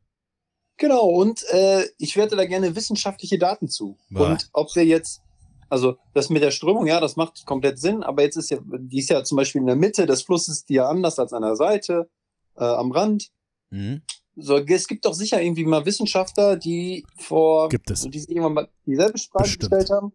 [0.77, 3.97] Genau, und äh, ich werte da gerne wissenschaftliche Daten zu.
[4.09, 4.31] Boah.
[4.31, 5.21] Und ob wir jetzt,
[5.69, 8.99] also das mit der Strömung, ja, das macht komplett Sinn, aber jetzt ist ja, die
[8.99, 11.55] ist ja zum Beispiel in der Mitte des Flusses, die ja anders als an der
[11.55, 12.09] Seite,
[12.55, 13.29] äh, am Rand.
[13.73, 14.01] Mhm.
[14.35, 18.01] So, es gibt doch sicher irgendwie mal Wissenschaftler, die vor, Gibt es.
[18.01, 19.71] die sich irgendwann mal dieselbe Frage Bestimmt.
[19.71, 20.11] gestellt haben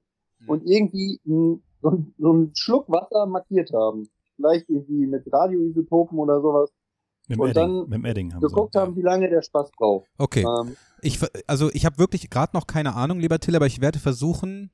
[0.46, 4.08] und irgendwie so, ein- so einen Schluck Wasser markiert haben.
[4.36, 6.70] Vielleicht irgendwie mit Radioisotopen oder sowas.
[7.28, 8.80] Mit dem Und Edding, dann mit dem Edding haben Geguckt sie.
[8.80, 10.08] haben, wie lange der Spaß braucht.
[10.18, 10.44] Okay.
[10.44, 13.98] Ähm, Ich, also ich habe wirklich gerade noch keine Ahnung, lieber Till, aber ich werde
[13.98, 14.70] versuchen,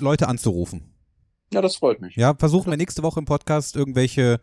[0.00, 0.94] Leute anzurufen.
[1.52, 2.16] ja, das freut mich.
[2.16, 4.40] Ja, versuchen wir nächste Woche im Podcast irgendwelche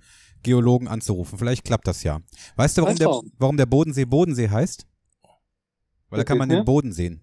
[0.48, 1.38] Geologen anzurufen.
[1.38, 2.20] Vielleicht klappt das ja.
[2.56, 4.88] Weißt du, warum, der, warum der Bodensee Bodensee heißt?
[6.10, 7.22] Weil da kann man den Boden sehen.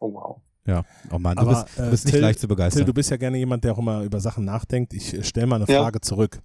[0.00, 0.40] Oh wow.
[0.66, 0.84] Ja.
[1.10, 2.86] Oh Mann, du Aber, bist, äh, du bist nicht Till- leicht zu Till, begeistern.
[2.86, 4.94] du bist ja gerne jemand, der auch immer über Sachen nachdenkt.
[4.94, 5.82] Ich äh, stelle mal eine Ja.
[5.82, 6.40] Frage zurück.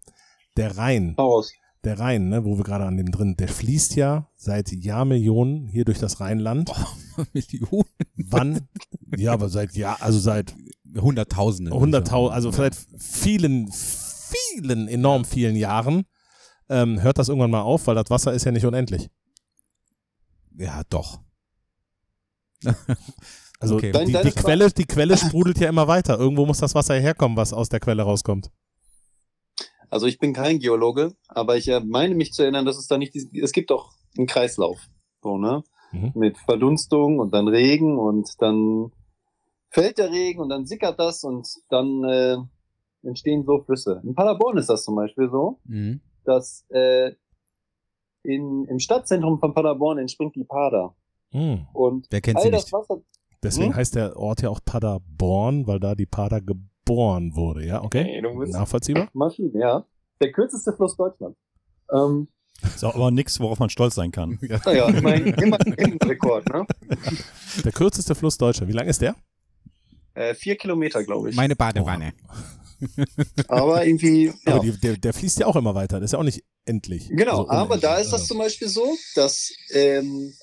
[0.57, 1.51] Der Rhein, raus.
[1.83, 5.85] der Rhein, ne, wo wir gerade an dem drin, der fließt ja seit Jahrmillionen hier
[5.85, 6.71] durch das Rheinland.
[7.33, 8.67] Millionen, Wann?
[9.15, 10.55] ja, aber seit Jahr, also seit
[10.99, 11.71] Hunderttausende.
[11.71, 14.06] hunderttausend, also seit vielen, vielen,
[14.87, 16.05] enorm vielen Jahren
[16.69, 19.09] ähm, hört das irgendwann mal auf, weil das Wasser ist ja nicht unendlich.
[20.57, 21.19] Ja, doch.
[23.59, 23.91] Also Okay.
[24.05, 26.19] Die, die, Quelle, die Quelle sprudelt ja immer weiter.
[26.19, 28.51] Irgendwo muss das Wasser herkommen, was aus der Quelle rauskommt.
[29.89, 32.99] Also ich bin kein Geologe, aber ich äh, meine mich zu erinnern, dass es da
[32.99, 34.79] nicht, es gibt doch einen Kreislauf,
[35.23, 36.11] so ne, Mhm.
[36.15, 38.91] mit Verdunstung und dann Regen und dann
[39.69, 42.37] fällt der Regen und dann sickert das und dann äh,
[43.07, 44.01] entstehen so Flüsse.
[44.03, 46.01] In Paderborn ist das zum Beispiel so, Mhm.
[46.25, 47.13] dass äh,
[48.23, 50.95] in, im Stadtzentrum von Paderborn entspringt die Pader
[51.31, 51.65] Hm.
[51.73, 52.73] und Wer kennt all sie das nicht?
[52.73, 53.01] Wasser,
[53.43, 53.75] Deswegen Hm?
[53.75, 57.83] heißt der Ort ja auch Paderborn, weil da die Pader geboren wurde, ja?
[57.83, 58.03] Okay?
[58.03, 59.09] Hey, Nachvollziehbar?
[59.13, 59.85] Maschine, ja,
[60.21, 61.37] der kürzeste Fluss Deutschlands.
[61.93, 62.27] Ähm,
[62.63, 64.39] Ist auch aber nichts, worauf man stolz sein kann.
[64.65, 66.65] naja, ich meine, immer ein Rekord, ne?
[67.63, 68.69] Der kürzeste Fluss Deutschland.
[68.71, 69.15] Wie lang ist der?
[70.15, 71.35] Äh, vier Kilometer, glaube ich.
[71.35, 72.13] Meine Badewanne.
[73.47, 74.55] Aber irgendwie, ja.
[74.55, 75.99] Aber die, der, der fließt ja auch immer weiter.
[75.99, 77.09] Das ist ja auch nicht endlich.
[77.09, 80.33] Genau, Also aber da ist das zum Beispiel so, dass ähm,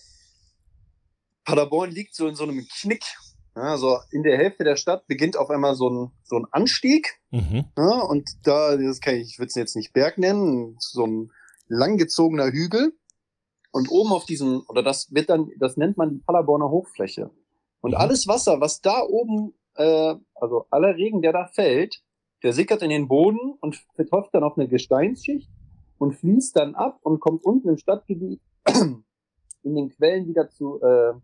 [1.45, 3.05] Paderborn liegt so in so einem Knick.
[3.57, 7.21] Ja, also in der Hälfte der Stadt beginnt auf einmal so ein, so ein Anstieg.
[7.31, 7.67] Mhm.
[7.79, 11.31] Ja, und da, das kann ich, ich würde es jetzt nicht Berg nennen, so ein
[11.69, 12.93] langgezogener Hügel.
[13.71, 17.31] Und oben auf diesem, oder das wird dann, das nennt man die Paderborner Hochfläche.
[17.81, 17.97] Und Mhm.
[17.97, 22.03] alles Wasser, was da oben, äh, also aller Regen, der da fällt,
[22.45, 25.51] der sickert in den Boden und vertropft dann auf eine Gesteinsschicht
[25.99, 28.41] und fließt dann ab und kommt unten im Stadtgebiet
[29.63, 31.15] in den Quellen wieder zu, äh,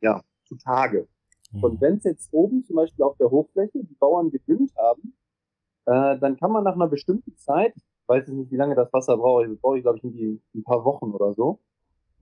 [0.00, 1.06] ja, zu Tage.
[1.52, 1.64] Mhm.
[1.64, 5.14] Und wenn es jetzt oben zum Beispiel auf der Hochfläche die Bauern gedüngt haben,
[5.84, 8.90] äh, dann kann man nach einer bestimmten Zeit, ich weiß jetzt nicht, wie lange das
[8.94, 11.60] Wasser braucht, das brauche ich glaube ich irgendwie ein paar Wochen oder so,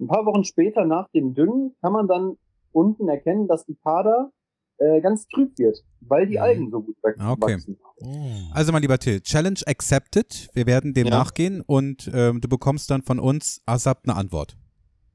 [0.01, 2.37] ein paar Wochen später nach dem Düngen kann man dann
[2.73, 4.33] unten erkennen, dass die Pader
[4.79, 6.43] äh, ganz trüb wird, weil die Mhm.
[6.43, 7.27] Algen so gut wachsen.
[7.27, 7.59] Okay.
[8.01, 8.51] Mhm.
[8.53, 10.49] Also mein lieber Till, Challenge accepted.
[10.55, 11.19] Wir werden dem Ja.
[11.19, 14.57] nachgehen und ähm, du bekommst dann von uns ASAP eine Antwort.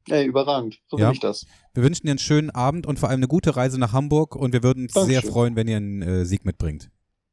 [0.09, 0.79] Ey, überragend.
[0.87, 1.07] So Ja.
[1.07, 1.45] will ich das.
[1.73, 4.51] Wir wünschen dir einen schönen Abend und vor allem eine gute Reise nach Hamburg und
[4.51, 5.31] wir würden uns sehr Dankeschön.
[5.31, 6.89] freuen, wenn ihr einen äh, Sieg mitbringt.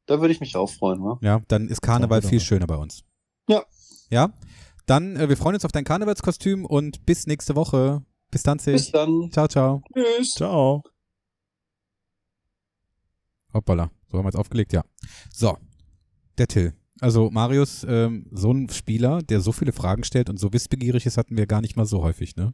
[0.06, 1.18] Da würde ich mich auch freuen, wa?
[1.20, 3.02] Ja, dann ist Karneval viel schöner bei uns.
[3.48, 3.64] Ja.
[4.10, 4.32] Ja?
[4.86, 8.02] Dann, äh, wir freuen uns auf dein Karnevalskostüm und bis nächste Woche.
[8.30, 8.92] Bis dann, Bis Zig.
[8.92, 9.30] dann.
[9.32, 9.82] Ciao, ciao.
[9.92, 10.34] Tschüss.
[10.34, 10.82] Ciao.
[13.52, 13.90] Hoppala.
[14.10, 14.82] So haben wir jetzt aufgelegt, ja.
[15.32, 15.56] So,
[16.38, 16.74] der Till.
[17.00, 21.16] Also Marius, ähm, so ein Spieler, der so viele Fragen stellt und so wissbegierig ist,
[21.16, 22.52] hatten wir gar nicht mal so häufig, ne?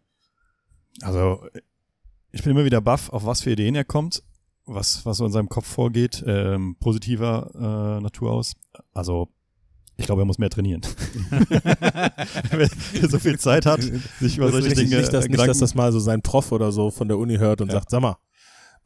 [1.03, 1.45] Also,
[2.33, 4.23] ich bin immer wieder baff, auf was für Ideen er kommt,
[4.65, 7.51] was, was so in seinem Kopf vorgeht, ähm, positiver
[7.99, 8.55] äh, Natur aus.
[8.95, 9.29] Also,
[9.97, 10.83] ich glaube, er muss mehr trainieren.
[12.51, 12.69] Wenn
[13.03, 13.83] er so viel Zeit hat,
[14.21, 16.23] sich über solche richtig, Dinge nicht, dass, äh, nicht, dass Gedanken das mal so sein
[16.23, 17.75] Prof oder so von der Uni hört und Ja.
[17.75, 18.17] sagt, sag mal,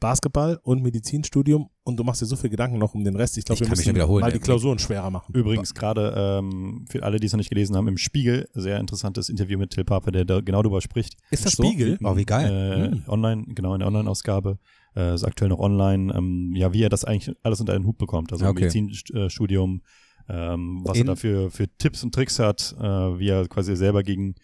[0.01, 3.37] Basketball und Medizinstudium und du machst dir so viel Gedanken noch um den Rest.
[3.39, 5.35] Ich glaube, Ich wir kann mich müssen wiederholen, mal die Klausuren schwerer machen.
[5.35, 9.29] Übrigens gerade ähm, für alle, die es noch nicht gelesen haben, im Spiegel sehr interessantes
[9.29, 11.17] Interview mit Till Pape, der da genau darüber spricht.
[11.31, 11.99] Ist das Spiegel?
[12.01, 12.09] so?
[12.09, 12.51] Oh, wie geil.
[12.51, 13.03] Äh, Hm.
[13.09, 14.59] Online, genau in der Online-Ausgabe.
[14.97, 16.13] Äh, ist aktuell noch online.
[16.17, 18.33] Ähm, ja, wie er das eigentlich alles unter einen Hut bekommt.
[18.33, 18.65] Also Okay.
[18.65, 19.83] Medizinstudium,
[20.29, 22.83] ähm, was In- er dafür für Tipps und Tricks hat, äh,
[23.19, 24.35] wie er quasi selber gegen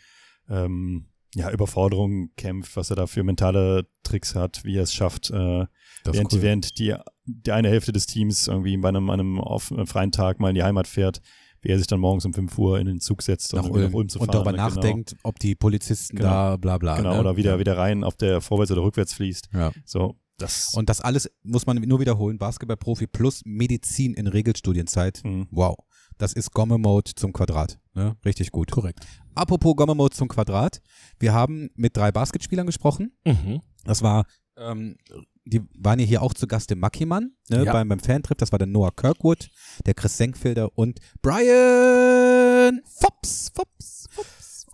[0.49, 1.07] ähm,
[1.37, 5.35] ja, Überforderungen kämpft, was er da für mentale Tricks hat, wie er es schafft, äh,
[5.35, 6.39] während, cool.
[6.39, 6.95] die, während die,
[7.27, 10.55] die eine Hälfte des Teams irgendwie bei einem, einem auf, einem freien Tag mal in
[10.55, 11.21] die Heimat fährt,
[11.61, 14.09] wie er sich dann morgens um 5 Uhr in den Zug setzt nach irgendwie Ulm,
[14.09, 14.45] zu und fahren.
[14.45, 14.69] darüber Genau.
[14.69, 16.29] nachdenkt, ob die Polizisten Genau.
[16.31, 16.97] da bla bla.
[16.97, 17.21] Genau, ne?
[17.21, 19.49] oder wieder, wieder rein auf der vorwärts oder rückwärts fließt.
[19.53, 19.73] Ja.
[19.85, 22.39] So, das Und das alles muss man nur wiederholen.
[22.39, 25.21] Basketballprofi plus Medizin in Regelstudienzeit.
[25.25, 25.49] Mhm.
[25.51, 25.77] Wow.
[26.19, 27.79] Das ist Gomme-Mode zum Quadrat.
[27.95, 28.17] Ne?
[28.25, 28.71] Richtig gut.
[28.71, 29.01] Korrekt.
[29.35, 30.81] Apropos Gomme-Mode zum Quadrat.
[31.19, 33.13] Wir haben mit drei Basketspielern gesprochen.
[33.25, 33.61] Mhm.
[33.85, 34.25] Das war,
[34.57, 34.97] ähm,
[35.45, 37.73] die waren ja hier auch zu Gast im Mackimann, ne, Ja.
[37.73, 38.39] beim, beim Fantrip.
[38.39, 39.51] Das war der Noah Kirkwood,
[39.85, 44.67] der Chris Senkfelder und Brian Fops, Fops, Fops.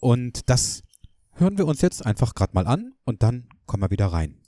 [0.00, 0.82] Und das
[1.34, 4.40] hören wir uns jetzt einfach gerade mal an und dann kommen wir wieder rein.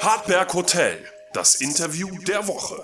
[0.00, 0.98] Hartberg Hotel,
[1.32, 2.82] das Interview der Woche.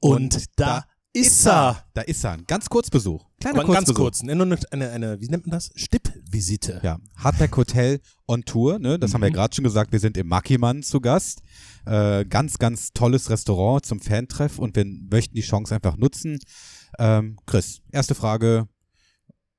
[0.00, 1.84] Und, da, ist er.
[1.94, 2.32] Da ist er.
[2.32, 3.24] Ein ganz Kurzbesuch.
[3.40, 4.02] Kleiner Aber ganz Kurzbesuch.
[4.04, 4.32] kurz, eine,
[4.70, 5.70] eine, eine, wie nennt man das?
[5.74, 6.80] Stippvisite.
[6.82, 8.98] Ja, Hardback Hotel on Tour, ne?
[8.98, 9.34] Das haben wir ja Mhm.
[9.36, 11.42] gerade schon gesagt, wir sind im Mackimann zu Gast.
[11.84, 16.38] Äh, ganz, ganz tolles Restaurant zum Fantreff und wir möchten die Chance einfach nutzen.
[16.98, 18.68] Ähm, Chris, erste Frage.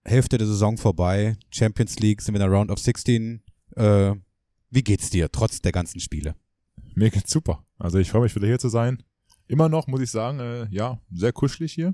[0.05, 3.41] Hälfte der Saison vorbei, Champions League, sind wir in der Round of 16.
[3.77, 4.13] Äh,
[4.69, 6.35] wie geht's dir, trotz der ganzen Spiele?
[6.95, 7.63] Mir geht's super.
[7.79, 9.01] Also ich freue mich wieder hier zu sein.
[9.47, 11.93] Immer noch, muss ich sagen, äh, ja, sehr kuschelig hier.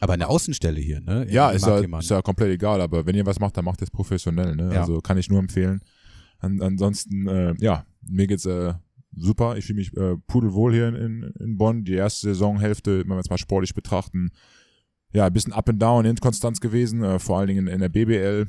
[0.00, 1.26] Aber eine Außenstelle hier, ne?
[1.30, 3.90] Ja, ist ja, ist ja komplett egal, aber wenn ihr was macht, dann macht es
[3.90, 4.54] professionell.
[4.54, 4.74] Ne?
[4.74, 4.80] Ja.
[4.80, 5.80] Also kann ich nur empfehlen.
[6.38, 8.74] An, ansonsten, äh, ja, mir geht's äh,
[9.16, 9.56] super.
[9.56, 11.84] Ich fühle mich äh, pudelwohl hier in, in, in Bonn.
[11.84, 14.30] Die erste Saisonhälfte, wenn wir es mal sportlich betrachten,
[15.12, 17.88] ja, ein bisschen up and down, Inkonstanz gewesen, äh, vor allen Dingen in, in der
[17.88, 18.46] BBL.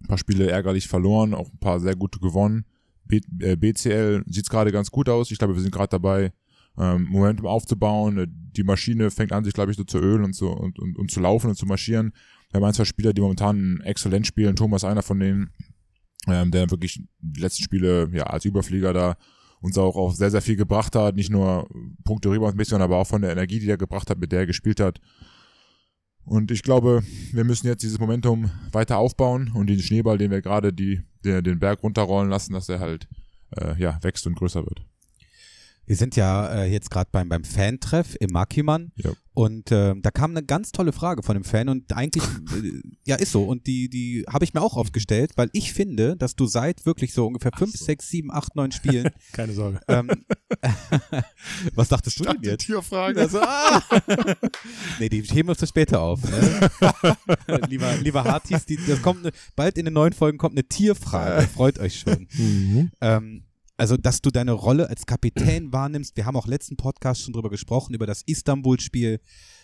[0.00, 2.66] Ein paar Spiele ärgerlich verloren, auch ein paar sehr gute gewonnen.
[3.04, 5.30] B, äh, BCL sieht's gerade ganz gut aus.
[5.30, 6.32] Ich glaube, wir sind gerade dabei,
[6.78, 8.18] ähm, Momentum aufzubauen.
[8.18, 10.96] Äh, Die Maschine fängt an, sich, glaube ich, so zu ölen und, zu, und, und,
[10.96, 12.12] und zu laufen und zu marschieren.
[12.50, 14.56] Wir haben ein, zwei Spieler, die momentan exzellent spielen.
[14.56, 15.50] Thomas einer von denen,
[16.26, 19.16] ähm, der wirklich die letzten Spiele ja als Überflieger da
[19.60, 21.16] uns auch, auch sehr, sehr viel gebracht hat.
[21.16, 21.68] Nicht nur
[22.04, 24.46] Punkte rüber bisschen, aber auch von der Energie, die er gebracht hat, mit der er
[24.46, 25.00] gespielt hat.
[26.24, 27.02] Und ich glaube,
[27.32, 31.42] wir müssen jetzt dieses Momentum weiter aufbauen und den Schneeball, den wir gerade die, der,
[31.42, 33.08] den Berg runterrollen lassen, dass er halt
[33.56, 34.84] äh, ja, wächst und größer wird.
[35.88, 39.10] Wir sind ja äh, jetzt gerade beim, beim Fan-Treff im Makiman Ja.
[39.32, 42.22] und äh, da kam eine ganz tolle Frage von einem Fan und eigentlich,
[42.62, 45.72] äh, ja ist so und die, die habe ich mir auch oft gestellt, weil ich
[45.72, 49.80] finde, dass du seit wirklich so ungefähr fünf, sechs, sieben, acht, neun Spielen, Keine Sorge.
[49.88, 50.10] ähm,
[51.74, 52.66] was dachtest du denn jetzt?
[52.66, 53.18] Tierfrage.
[53.20, 53.82] Also, ah!
[55.00, 56.20] nee, die heben wir uns später auf.
[56.22, 56.70] Ne?
[57.68, 61.46] lieber, lieber Hartis, die, das kommt ne, bald in den neuen Folgen kommt eine Tierfrage.
[61.48, 62.28] Freut euch schon.
[62.36, 62.90] Mhm.
[63.00, 63.44] Ähm,
[63.78, 66.16] also, dass du deine Rolle als Kapitän wahrnimmst.
[66.16, 69.20] Wir haben auch letzten Podcast schon drüber gesprochen, über das Istanbul-Spiel,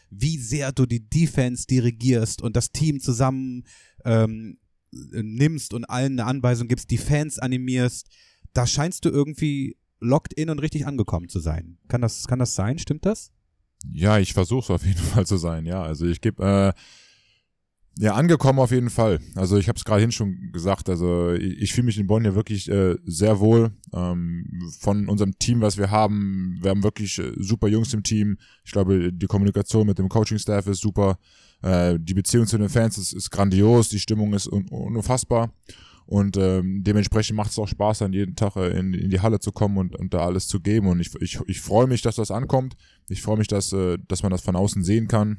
[0.08, 3.64] wie sehr du die Defense dirigierst und das Team zusammen
[4.04, 4.58] ähm,
[4.92, 8.06] nimmst und allen eine Anweisung gibst, die Fans animierst.
[8.52, 11.78] Da scheinst du irgendwie locked in und richtig angekommen zu sein.
[11.88, 12.78] Kann das, kann das sein?
[12.78, 13.32] Stimmt das?
[13.92, 15.82] Ja, ich versuche es auf jeden Fall zu sein, ja.
[15.82, 16.80] Also ich gebe äh,
[17.98, 19.20] ja angekommen auf jeden Fall.
[19.34, 20.88] Also ich habe es gerade schon gesagt.
[20.88, 23.70] Also ich, ich fühle mich in Bonn hier wirklich äh, sehr wohl.
[23.92, 24.46] Ähm,
[24.80, 28.38] von unserem Team, was wir haben, wir haben wirklich äh, super Jungs im Team.
[28.64, 31.18] Ich glaube, die Kommunikation mit dem Coaching-Staff ist super.
[31.62, 33.88] Äh, die Beziehung zu den Fans ist, ist grandios.
[33.88, 35.52] Die Stimmung ist un unfassbar.
[36.06, 39.40] Und ähm, dementsprechend macht es auch Spaß, dann jeden Tag äh, in, in die Halle
[39.40, 40.88] zu kommen und, und da alles zu geben.
[40.88, 42.76] Und ich, ich, ich freue mich, dass das ankommt.
[43.08, 45.38] Ich freue mich, dass, äh, dass man das von außen sehen kann.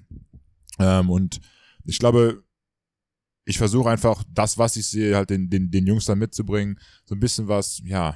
[0.80, 1.40] Ähm, und
[1.84, 2.44] ich glaube,
[3.46, 6.80] ich versuche einfach das, was ich sehe, halt den, den, den Jungs da mitzubringen.
[7.06, 8.16] So ein bisschen was, ja,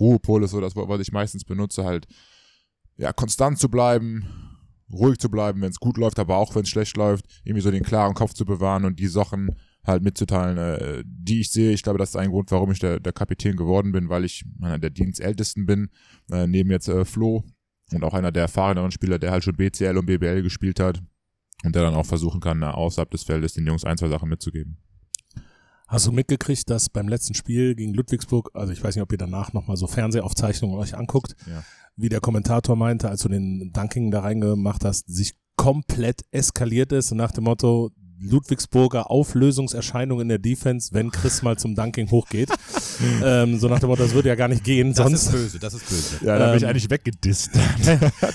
[0.00, 2.06] Ruhepol ist so das was ich meistens benutze, halt,
[2.96, 4.24] ja, konstant zu bleiben,
[4.90, 7.70] ruhig zu bleiben, wenn es gut läuft, aber auch wenn es schlecht läuft, irgendwie so
[7.70, 9.54] den klaren Kopf zu bewahren und die Sachen
[9.84, 11.72] halt mitzuteilen, äh, die ich sehe.
[11.72, 14.44] Ich glaube, das ist ein Grund, warum ich der, der Kapitän geworden bin, weil ich
[14.62, 15.90] einer der Dienstältesten bin,
[16.30, 17.44] äh, neben jetzt äh, Flo
[17.92, 21.02] und auch einer der erfahreneren Spieler, der halt schon BCL und BBL gespielt hat
[21.64, 24.76] und der dann auch versuchen kann, außerhalb des Feldes den Jungs ein, zwei Sachen mitzugeben.
[25.88, 29.18] Hast du mitgekriegt, dass beim letzten Spiel gegen Ludwigsburg, also ich weiß nicht, ob ihr
[29.18, 31.62] danach nochmal so Fernsehaufzeichnungen euch anguckt, Ja.
[31.96, 37.12] wie der Kommentator meinte, als du den Dunking da reingemacht hast, sich komplett eskaliert ist
[37.12, 37.90] und nach dem Motto,
[38.20, 42.50] Ludwigsburger Auflösungserscheinung in der Defense, wenn Chris mal zum Dunking hochgeht.
[43.24, 45.26] ähm, so nach dem Motto, das würde ja gar nicht gehen, Das sonst.
[45.26, 46.24] ist böse, das ist böse.
[46.24, 47.50] Ja, da bin ich Ähm, eigentlich weggedisst.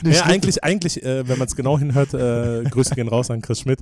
[0.03, 3.61] Ja, eigentlich, eigentlich, äh, wenn man es genau hinhört, äh, Grüße gehen raus an Chris
[3.61, 3.79] Schmidt,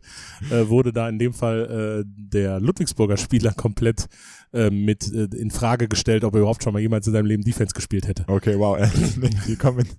[0.49, 4.07] äh, wurde da in dem Fall äh, der Ludwigsburger Spieler komplett
[4.53, 7.43] äh, mit äh, in Frage gestellt, ob er überhaupt schon mal jemals in seinem Leben
[7.43, 8.23] Defense gespielt hätte.
[8.27, 8.77] Okay, wow.
[9.47, 9.89] Die Komment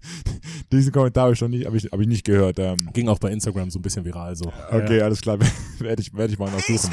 [0.73, 2.59] diesen Kommentar habe ich noch nicht, habe ich, hab ich nicht gehört.
[2.59, 4.53] Ähm, Ging auch bei Instagram so ein bisschen viral so.
[4.71, 5.39] okay, Ja, alles klar.
[5.79, 6.91] werde ich, werde ich mal noch suchen.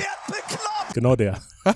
[0.94, 1.40] genau der.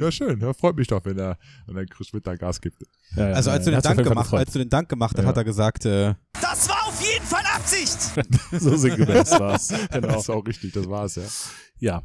[0.00, 0.40] Ja, schön.
[0.40, 1.36] Ja, freut mich doch, wenn der,
[1.66, 2.82] wenn der Chris da Gas gibt.
[3.16, 5.28] Ja, ja, Also als du den Dank gemacht, als du den Dank gemacht hast, Ja.
[5.28, 7.98] hat er gesagt, äh, Das war auf jeden Fall Absicht!
[8.52, 9.68] so sinngemäß war's.
[9.92, 10.08] Genau.
[10.08, 11.22] Das ist auch richtig, das war's, ja.
[11.78, 12.02] Ja.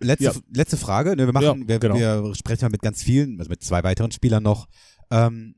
[0.00, 0.34] Letzte, Ja.
[0.52, 1.94] letzte Frage, ne, wir machen, Ja, wir, genau.
[1.96, 4.66] wir sprechen ja mit ganz vielen, also mit zwei weiteren Spielern noch.
[5.10, 5.56] Ähm,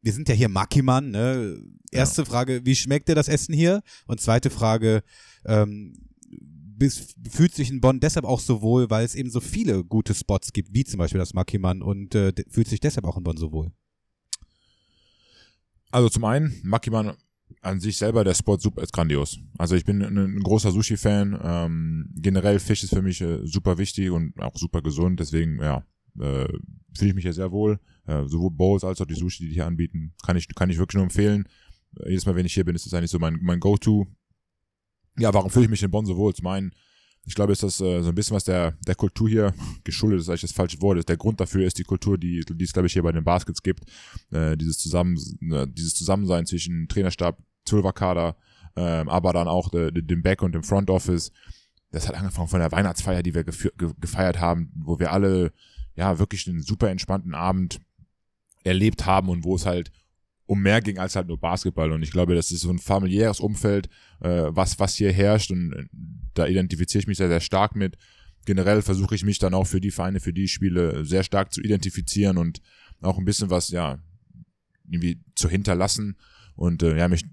[0.00, 1.60] wir sind ja hier Makiman, ne?
[1.90, 3.82] Erste Frage, wie schmeckt dir das Essen hier?
[4.06, 5.02] Und zweite Frage,
[5.44, 5.94] ähm,
[6.30, 10.14] bis, fühlt sich in Bonn deshalb auch so wohl, weil es eben so viele gute
[10.14, 13.36] Spots gibt, wie zum Beispiel das Makiman und äh, fühlt sich deshalb auch in Bonn
[13.36, 13.72] so wohl?
[15.90, 17.16] Also zum einen, Makiman
[17.62, 19.38] an sich selber, der Spot super ist grandios.
[19.58, 21.38] Also ich bin ein, großer Sushi-Fan.
[21.42, 25.20] Ähm, generell Fisch ist für mich äh, super wichtig und auch super gesund.
[25.20, 25.84] Deswegen, ja,
[26.20, 26.48] äh,
[26.96, 27.78] fühle ich mich ja sehr wohl.
[28.06, 30.78] Äh, sowohl Bowls als auch die Sushi, die die hier anbieten, kann ich, kann ich
[30.78, 31.48] wirklich nur empfehlen.
[32.06, 34.06] Jedes Mal, wenn ich hier bin, ist das eigentlich so mein, mein Go-To.
[35.18, 36.34] Ja, warum fühle ich mich in Bonn so wohl?
[36.34, 36.72] Zum einen,
[37.28, 39.54] ich glaube, ist das äh, so ein bisschen was der, der Kultur hier
[39.84, 41.10] geschuldet ist, eigentlich das falsche Wort ist.
[41.10, 43.62] Der Grund dafür ist die Kultur, die, die es, glaube ich, hier bei den Baskets
[43.62, 43.84] gibt.
[44.30, 45.18] Äh, dieses, Zusammen,
[45.52, 48.34] äh, dieses Zusammensein zwischen Trainerstab, Zwölferkader,
[48.76, 51.30] ähm, aber dann auch de, de, dem Back- und dem Front Office.
[51.90, 55.52] Das hat angefangen von der Weihnachtsfeier, die wir ge gefeiert haben, wo wir alle
[55.96, 57.78] ja wirklich einen super entspannten Abend
[58.64, 59.92] erlebt haben und wo es halt
[60.48, 61.92] um mehr ging als halt nur Basketball.
[61.92, 63.88] Und ich glaube, das ist so ein familiäres Umfeld,
[64.20, 65.50] äh, was, was hier herrscht.
[65.50, 65.84] Und äh,
[66.32, 67.98] da identifiziere ich mich sehr, sehr stark mit.
[68.46, 71.52] Generell versuche ich mich dann auch für die Vereine, für die ich spiele, sehr stark
[71.52, 72.62] zu identifizieren und
[73.02, 73.98] auch ein bisschen was, ja,
[74.88, 76.16] irgendwie zu hinterlassen.
[76.56, 77.26] Und äh, ja, mich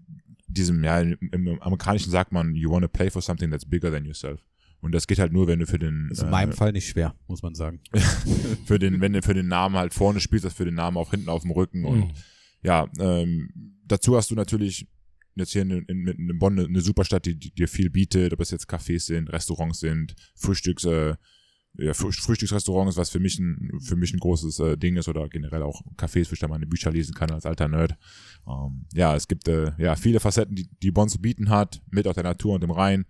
[0.48, 4.04] diesem, ja, im, Amerikanischen sagt man, you want to play for something that's bigger than
[4.04, 4.42] yourself.
[4.82, 6.90] Und das geht halt nur, wenn du für den, Ist in äh, meinem Fall nicht
[6.90, 7.80] schwer, muss man sagen.
[8.66, 11.12] für den, wenn du für den Namen halt vorne spielst, das für den Namen auch
[11.12, 11.86] hinten auf dem Rücken.
[11.86, 12.12] Und Mhm.
[12.66, 13.50] Ja, ähm,
[13.86, 14.88] dazu hast du natürlich
[15.36, 18.40] jetzt hier in, in, in Bonn eine, eine Superstadt, die, die dir viel bietet, ob
[18.40, 21.16] es jetzt Cafés sind, Restaurants sind, Frühstücks, äh,
[21.78, 25.28] ja, Früh- Frühstücksrestaurants, was für mich ein, für mich ein großes äh, Ding ist oder
[25.28, 27.98] generell auch Cafés, wo ich da meine Bücher lesen kann als alter Nerd.
[28.48, 32.08] Ähm, ja, es gibt äh, ja viele Facetten, die, die Bonn zu bieten hat, mit
[32.08, 33.06] auch der Natur und dem Rhein.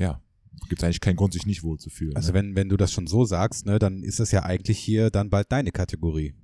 [0.00, 0.20] Ja,
[0.68, 2.16] gibt es eigentlich keinen Grund, sich nicht wohl zu fühlen.
[2.16, 2.34] Also ne?
[2.34, 5.30] wenn, wenn du das schon so sagst, ne, dann ist das ja eigentlich hier dann
[5.30, 6.34] bald deine Kategorie.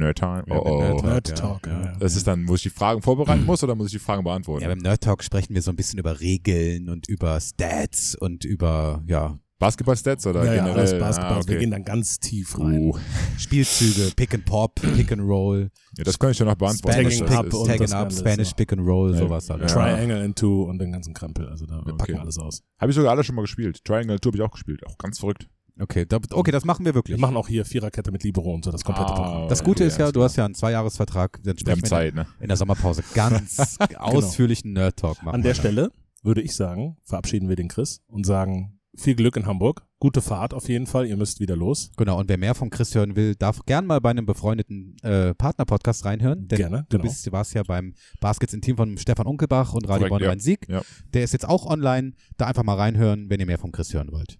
[0.00, 0.44] Nerd Time.
[0.48, 0.80] Ja, Oh, oh.
[0.80, 1.34] Nerd Talk, Nerd ja.
[1.36, 1.92] Talk, ja, ja.
[2.00, 4.62] Das ist dann, muss ich die Fragen vorbereiten muss oder muss ich die Fragen beantworten?
[4.62, 8.44] Ja, beim Nerd Talk sprechen wir so ein bisschen über Regeln und über Stats und
[8.44, 10.78] über ja, Basketball-Stats oder Ja, ja, generell?
[10.80, 11.32] alles Basketball.
[11.32, 11.60] Ah, Also Wir okay.
[11.64, 12.80] gehen dann ganz tief rein.
[12.80, 12.98] uh,
[13.38, 16.94] Spielzüge, Pick and Pop, Pick and Roll, ja, das kann ich ja noch beantworten.
[16.98, 18.54] Spanish das up Tagging das Up, Spanish ja.
[18.54, 19.18] Pick and Roll, Ja.
[19.18, 19.48] sowas.
[19.48, 19.56] Ja.
[19.58, 21.48] Triangle in Two und den ganzen Krempel.
[21.48, 22.16] Also da wir packen Okay.
[22.20, 22.62] alles aus.
[22.80, 23.84] Habe ich sogar alle schon mal gespielt.
[23.84, 24.80] Triangle Tour habe ich auch gespielt.
[24.86, 25.46] Auch ganz verrückt.
[25.80, 27.16] Okay, da, okay, das machen wir wirklich.
[27.16, 29.48] Wir machen auch hier Viererkette mit Libero und so das komplette Ah, Programm.
[29.48, 32.14] das Gute ist ja, du hast ja einen Zweijahresvertrag, dann Wir haben sprechen wir Zeit,
[32.14, 32.26] ne?
[32.40, 35.36] in der Sommerpause ganz ausführlichen Nerd Talk machen.
[35.36, 35.60] An der dann.
[35.60, 39.86] Stelle würde ich sagen, verabschieden wir den Chris und sagen viel Glück in Hamburg.
[40.00, 41.06] Gute Fahrt auf jeden Fall.
[41.06, 41.90] Ihr müsst wieder los.
[41.96, 45.34] Genau, und wer mehr von Chris hören will, darf gern mal bei einem befreundeten äh,
[45.34, 46.48] Partner-Podcast reinhören.
[46.48, 47.04] Denn Gerne, du genau.
[47.08, 50.28] bist, du warst ja beim Baskets in Team von Stefan Unkelbach und Radio Bonn ja.
[50.30, 50.66] Rhein-Sieg.
[50.68, 50.82] Ja.
[51.14, 52.12] Der ist jetzt auch online.
[52.36, 54.38] Da einfach mal reinhören, wenn ihr mehr von Chris hören wollt.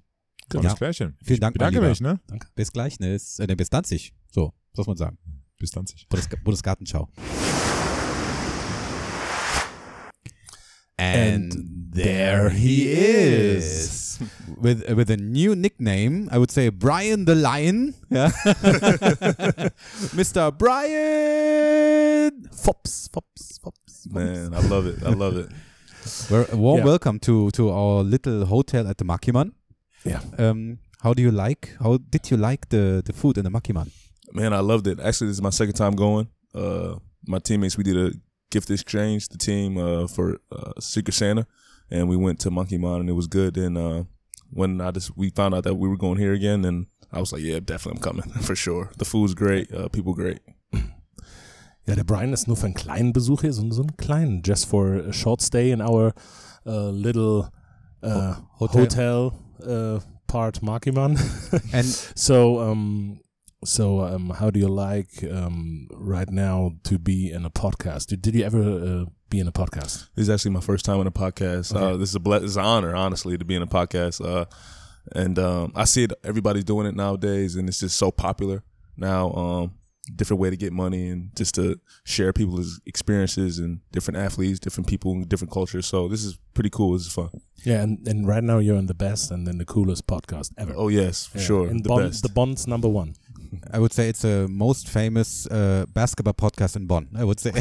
[0.51, 0.75] Tolles Ja.
[0.75, 1.17] Klärchen.
[1.25, 1.89] Vielen Dank, mein Bedanke Lieber.
[1.89, 2.21] mich, ne?
[2.55, 3.15] Bis gleich, ne?
[3.15, 4.13] Äh, ne, bis Danzig.
[4.33, 5.17] So, muss man sagen.
[5.59, 5.85] Bis dann.
[6.09, 7.09] Bundes Bundesgartenschau.
[10.99, 11.55] And
[11.95, 14.19] there he is.
[14.61, 17.95] With, with a new nickname, I would say Brian the Lion.
[18.11, 18.27] Ja.
[20.15, 20.51] Mr.
[20.57, 22.49] Brian!
[22.53, 24.07] Fops, Fops, Fops.
[24.11, 25.03] Man, I love it.
[25.03, 25.49] I love it.
[26.53, 26.87] A warm Yeah.
[26.87, 29.53] welcome to to our little hotel at the Makiman.
[30.05, 30.21] Yeah.
[30.39, 31.77] Um, how do you like?
[31.81, 33.91] How did you like the the food in the Makiman?
[34.33, 35.01] Man, I loved it.
[35.01, 36.29] Actually, this is my second time going.
[36.55, 36.97] Uh,
[37.27, 38.13] my teammates, we did a
[38.51, 41.47] gift exchange, the team, uh, for uh, Secret Santa,
[41.91, 43.57] and we went to Monkey Mon, and it was good.
[43.57, 44.05] And uh,
[44.51, 47.33] when I just we found out that we were going here again, and I was
[47.33, 48.91] like, yeah, definitely, I'm coming for sure.
[48.99, 50.41] The food's great, uh, people great.
[51.87, 54.67] Ja, der Brian ist nur für einen kleinen Besuch hier, so, so einen kleinen, just
[54.67, 56.13] for a short stay in our
[56.67, 57.49] uh, little
[58.03, 58.83] uh, Hotel.
[58.83, 59.33] hotel,
[59.63, 61.19] uh, part Markiman.
[61.73, 63.21] And so, um,
[63.65, 68.07] so um, how do you like um, right now to be in a podcast?
[68.07, 70.09] Did, did you ever uh, be in a podcast?
[70.15, 71.75] This is actually my first time on a podcast.
[71.75, 74.25] Uh, this is a ble- this is an honor, honestly, to be in a podcast.
[74.25, 74.47] Uh,
[75.13, 76.13] and um, I see it.
[76.25, 78.63] Everybody's doing it nowadays, and it's just so popular
[78.97, 79.33] now.
[79.33, 79.73] Um,
[80.17, 84.87] different way to get money and just to share people's experiences and different athletes, different
[84.89, 85.87] people, and different cultures.
[85.87, 86.93] So this is pretty cool.
[86.93, 87.31] This is fun.
[87.65, 90.73] Yeah, and, and right now you're in the best and in the coolest podcast ever.
[90.77, 92.23] Oh yes, for Yeah, sure, In the Bonn, best.
[92.23, 93.15] the Bond's number one.
[93.73, 97.09] I would say it's the most famous uh, basketball podcast in Bonn.
[97.19, 97.51] I would say.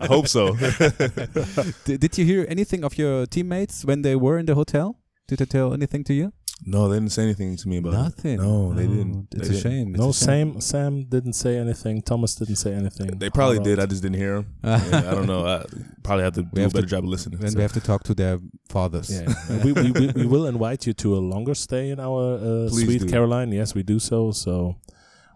[0.00, 0.54] I hope so.
[1.84, 4.98] D- did you hear anything of your teammates when they were in the hotel?
[5.28, 6.32] Did they tell anything to you?
[6.64, 8.34] No, they didn't say anything to me about Nothing.
[8.34, 8.42] it.
[8.42, 9.28] No, they Oh, didn't.
[9.32, 9.62] It's They a didn't.
[9.62, 9.88] shame.
[9.94, 10.60] It's no, a shame.
[10.60, 12.02] Sam Sam didn't say anything.
[12.02, 13.18] Thomas didn't say anything.
[13.18, 13.78] They probably did.
[13.80, 14.46] I just didn't hear them.
[14.64, 15.44] I don't know.
[15.46, 15.64] I
[16.02, 17.38] probably have to we do a have better to- job of listening.
[17.40, 17.56] Then so.
[17.56, 18.38] we have to talk to their
[18.68, 19.10] fathers.
[19.10, 22.68] Yeah, we, we, we, we will invite you to a longer stay in our uh,
[22.68, 23.08] sweet do.
[23.08, 23.50] Caroline.
[23.52, 24.30] Yes, we do so.
[24.32, 24.76] So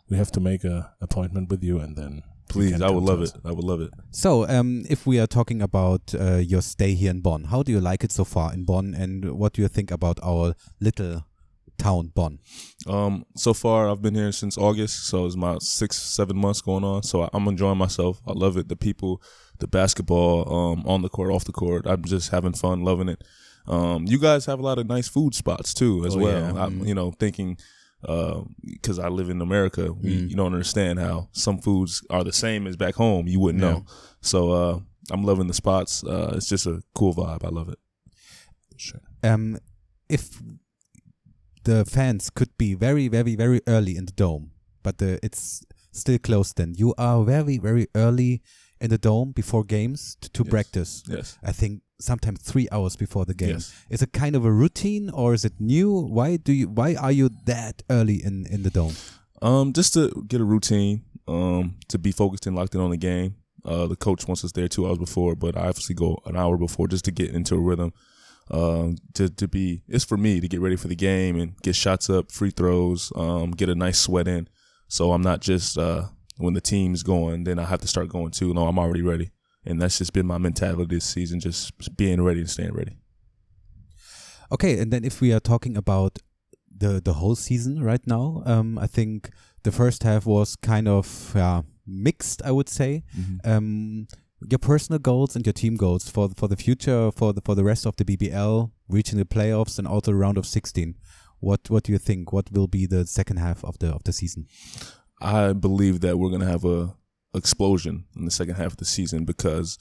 [0.08, 3.22] we have to make a appointment with you, and then you Please, I would love
[3.22, 3.32] it.
[3.44, 3.90] I would love it.
[4.10, 7.72] So, um, if we are talking about uh, your stay here in Bonn, how do
[7.72, 11.24] you like it so far in Bonn, and what do you think about our little
[11.78, 12.38] town, Bonn?
[12.86, 16.84] Um, so far I've been here since August, so it's my six, seven months going
[16.84, 17.02] on.
[17.02, 18.20] So I'm enjoying myself.
[18.26, 18.68] I love it.
[18.68, 19.20] The people,
[19.58, 21.86] the basketball, um, on the court, off the court.
[21.86, 23.22] I'm just having fun, loving it.
[23.66, 26.54] Um, you guys have a lot of nice food spots too, as Oh, well.
[26.54, 26.62] yeah.
[26.64, 27.58] I'm, you know, thinking,
[28.02, 30.30] because I live in America, we, Mm.
[30.30, 33.26] you don't understand how some foods are the same as back home.
[33.26, 33.70] You wouldn't Yeah.
[33.72, 33.84] know.
[34.20, 34.80] So uh,
[35.10, 36.04] I'm loving the spots.
[36.04, 37.44] Uh, it's just a cool vibe.
[37.44, 37.78] I love it.
[38.76, 39.00] Sure.
[39.22, 39.58] Um,
[40.08, 40.40] if
[41.64, 44.50] the fans could be very, very, very early in the dome,
[44.82, 48.42] but uh, it's still closed, then you are very, very early
[48.80, 50.50] in the dome before games to, to Yes.
[50.50, 51.02] practice.
[51.08, 51.38] Yes.
[51.42, 53.50] I think sometimes three hours before the game.
[53.54, 53.72] Yes.
[53.88, 55.90] Is it kind of a routine or is it new?
[55.92, 56.68] Why do you?
[56.68, 58.94] Why are you that early in in the dome?
[59.42, 62.96] Um, just to get a routine, um, to be focused and locked in on the
[62.96, 63.36] game.
[63.64, 66.56] Uh, the coach wants us there two hours before, but I obviously go an hour
[66.56, 67.92] before just to get into a rhythm.
[68.48, 71.74] Um, to to be it's for me to get ready for the game and get
[71.74, 74.48] shots up, free throws, um, get a nice sweat in.
[74.88, 76.04] So I'm not just uh
[76.38, 78.52] when the team's going, then I have to start going too.
[78.52, 79.30] No, I'm already ready,
[79.64, 82.98] and that's just been my mentality this season, just being ready and staying ready.
[84.52, 86.18] Okay, and then if we are talking about
[86.74, 89.30] the the whole season right now, um, I think
[89.62, 92.42] the first half was kind of yeah, mixed.
[92.44, 93.04] I would say.
[93.44, 94.06] Um,
[94.50, 97.64] your personal goals and your team goals for for the future, for the for the
[97.64, 100.96] rest of the BBL, reaching the playoffs and also the round of sixteen.
[101.40, 102.32] What what do you think?
[102.32, 104.46] What will be the second half of the of the season?
[105.20, 106.94] I believe that we're gonna have a
[107.34, 109.78] explosion in the second half of the season because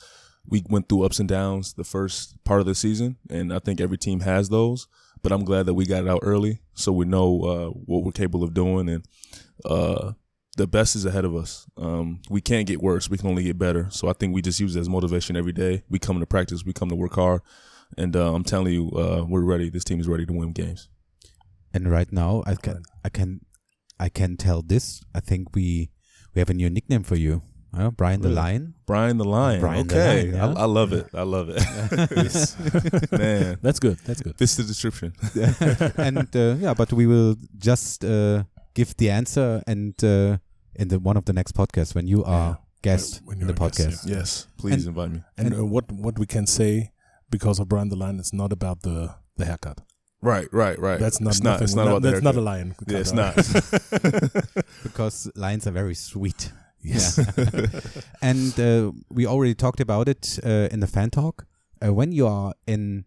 [0.48, 3.82] we went through ups and downs the first part of the season, and I think
[3.82, 4.88] every team has those.
[5.24, 8.12] But I'm glad that we got it out early, so we know uh, what we're
[8.12, 9.06] capable of doing, and
[9.64, 10.12] uh,
[10.56, 11.68] the best is ahead of us.
[11.78, 13.88] Um, we can't get worse; we can only get better.
[13.90, 15.84] So I think we just use it as motivation every day.
[15.90, 17.42] We come to practice, we come to work hard,
[17.98, 19.70] and uh, I'm telling you, uh, we're ready.
[19.70, 20.90] This team is ready to win games.
[21.74, 23.42] And right now, I can I can
[24.00, 25.02] I can tell this.
[25.14, 25.90] I think we
[26.34, 27.42] we have a new nickname for you,
[27.78, 28.74] uh, Brian the Lion.
[28.86, 29.60] Brian the Lion.
[29.62, 30.60] Brian the okay, Lion, yeah.
[30.60, 31.08] I, I love it.
[31.14, 33.12] I love it.
[33.12, 33.98] Man, That's good.
[34.06, 34.38] That's good.
[34.38, 35.14] fits the description.
[35.98, 38.44] and uh, yeah, but we will just uh,
[38.74, 40.38] give the answer and uh,
[40.76, 43.56] in the one of the next podcasts when you are guest When in the a
[43.56, 44.10] guest, podcast.
[44.10, 45.22] Yes, please And- invite me.
[45.38, 46.92] And, And- uh, what what we can say
[47.30, 49.82] because of Brian the Lion, it's not about the the haircut.
[50.22, 51.00] Right, right, right.
[51.00, 51.52] That's not It's not.
[51.52, 52.44] nothing- It's not about the That's not a haircut.
[52.44, 52.76] lion.
[52.88, 53.36] Yeah, it's not.
[54.84, 56.52] because lions are very sweet.
[56.82, 57.18] Yes.
[58.22, 61.46] and uh, we already talked about it uh, in the fan talk.
[61.86, 63.06] Uh, when you are in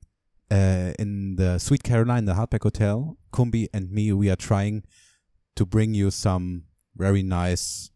[0.51, 4.83] uh, in the Sweet Caroline, the Hardback Hotel, Kumbi and me, we are trying
[5.57, 6.65] to bring you some
[6.97, 7.91] very nice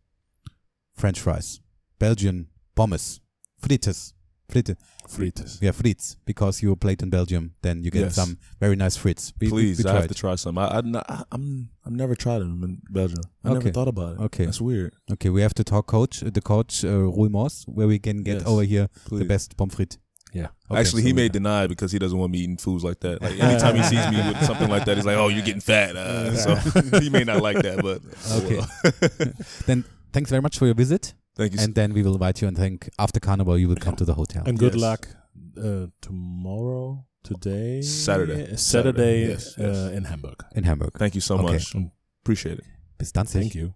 [0.94, 1.60] French fries,
[1.98, 3.20] Belgian pommes,
[3.60, 4.12] frites,
[4.52, 4.76] Fritte.
[5.08, 5.58] Frites.
[5.62, 6.16] Yeah, frites.
[6.24, 8.14] Because you played in Belgium, then you get Yes.
[8.14, 9.32] some very nice frites.
[9.40, 10.58] We, Please, we I have to try some.
[10.58, 13.22] I, I, I I'm I've never tried them in Belgium.
[13.44, 13.54] I Okay.
[13.58, 14.20] never thought about it.
[14.26, 14.44] Okay.
[14.44, 14.92] that's weird.
[15.14, 16.88] Okay, we have to talk coach, uh, the coach, uh,
[17.18, 19.96] Roy Moss, where we can get Yes, over here the best pommes frites.
[20.34, 20.48] Yeah.
[20.70, 23.00] Okay, Actually, so he may deny it because he doesn't want me eating foods like
[23.00, 23.20] that.
[23.20, 25.94] Like anytime he sees me with something like that, he's like, "Oh, you're getting fat."
[25.94, 26.54] Uh, so
[27.00, 28.00] he may not like that, but
[28.30, 28.56] oh Okay.
[28.58, 29.32] well.
[29.66, 31.12] Then thanks very much for your visit.
[31.34, 31.60] Thank you.
[31.60, 34.14] And then we will invite you and think after Carnival you will come to the
[34.14, 34.42] hotel.
[34.46, 34.82] And good Yes.
[34.82, 35.08] luck
[35.56, 38.56] uh, tomorrow, today, Saturday.
[38.56, 39.76] Saturday, Saturday, yes, yes.
[39.76, 40.44] Uh, in Hamburg.
[40.54, 40.92] in Hamburg.
[40.98, 41.52] Thank you so Okay.
[41.54, 41.74] much.
[42.22, 42.64] Appreciate it.
[42.98, 43.26] Bis dann.
[43.26, 43.74] Thank you.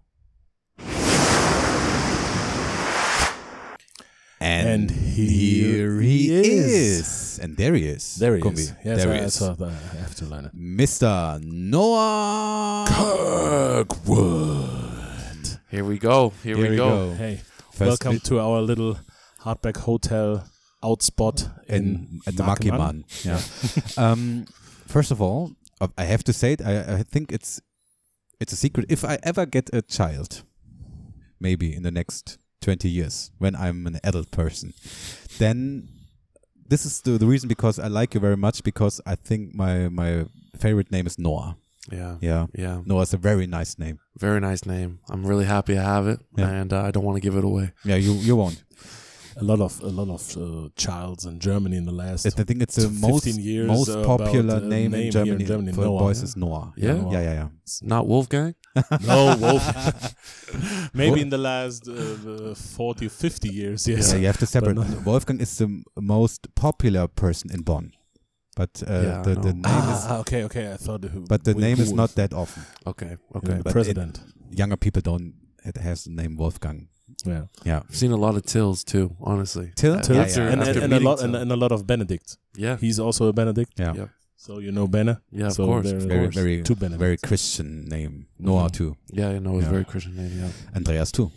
[4.39, 7.01] And, And here he he is.
[7.01, 7.39] is.
[7.39, 8.15] And there he is.
[8.17, 8.59] There he Kombi.
[8.59, 8.73] is.
[8.85, 9.33] Yes, there I, he I is.
[9.33, 9.73] saw that.
[9.93, 10.55] I have to learn it.
[10.55, 11.41] Mr.
[11.43, 14.86] Noah Kirkwood.
[15.69, 16.29] Here we go.
[16.43, 17.09] Here, Here we, we go.
[17.09, 17.13] go.
[17.15, 17.41] Hey,
[17.73, 18.97] First welcome to our little
[19.41, 20.49] hardback hotel
[20.81, 23.03] outspot in, in at the Makiman.
[23.03, 23.97] Makiman.
[23.97, 24.01] Yeah.
[24.11, 24.45] um,
[24.87, 25.51] first of all,
[25.81, 26.61] uh, I have to say it.
[26.61, 27.61] I, I think it's
[28.39, 28.85] it's a secret.
[28.87, 30.43] If I ever get a child,
[31.37, 34.73] maybe in the next twenty years, when I'm an adult person,
[35.37, 35.89] then
[36.65, 39.89] this is the, the reason because I like you very much because I think my
[39.89, 41.57] my favorite name is Noah.
[41.91, 42.17] Yeah.
[42.21, 42.81] Yeah, Yeah.
[42.85, 43.99] No, it's a very nice name.
[44.19, 44.99] Very nice name.
[45.09, 46.49] I'm really happy I have it, Yeah.
[46.49, 47.71] and uh, I don't want to give it away.
[47.85, 48.63] Yeah, you you won't.
[49.39, 52.25] A lot of a lot of uh, childs in Germany in the last.
[52.25, 55.41] I think it's the 15 most years most about, popular uh, name, name in Germany,
[55.43, 56.23] in Germany, for Noah, boys yeah?
[56.23, 56.73] is Noah.
[56.75, 56.93] Yeah?
[56.93, 57.13] Noah.
[57.13, 57.47] yeah, yeah, yeah.
[57.61, 58.55] It's not Wolfgang.
[59.05, 59.63] no, Wolf.
[60.93, 64.11] Maybe in the last uh, 40, 50 years, yes.
[64.11, 64.75] Yeah, you have to separate.
[64.75, 67.91] not- Wolfgang is the most popular person in Bonn,
[68.57, 69.69] but uh, Yeah, I the, the know.
[69.69, 70.65] name is Ah, okay, okay.
[70.73, 71.19] I thought who.
[71.33, 72.63] but the who- name is not that often.
[72.91, 73.13] Okay.
[73.31, 73.57] was Okay.
[73.57, 74.13] the but it- president.
[74.61, 75.33] Younger people don't
[75.69, 76.87] it has the name Wolfgang.
[77.25, 77.43] yeah.
[77.69, 79.07] Yeah, I've seen a lot of Tills too.
[79.21, 79.71] Honestly.
[79.75, 79.93] Till?
[79.93, 80.51] Uh, Yeah, yeah.
[80.53, 82.37] and, and, and a lot and, and a lot of Benedict.
[82.65, 82.77] yeah.
[82.85, 83.73] He's also a Benedict.
[83.79, 84.09] yeah, Yep.
[84.45, 85.17] So you know Benne.
[85.31, 85.47] Yeah.
[85.47, 85.91] Of course.
[85.91, 86.35] very course.
[86.35, 86.99] very Two Benedicts.
[87.07, 88.13] very Christian name.
[88.39, 88.71] Noah Mhm.
[88.77, 88.91] too.
[89.19, 89.31] Yeah.
[89.33, 89.71] You know, it's Yeah.
[89.77, 90.31] very Christian name.
[90.41, 90.51] Yeah.
[90.75, 91.29] Andreas too.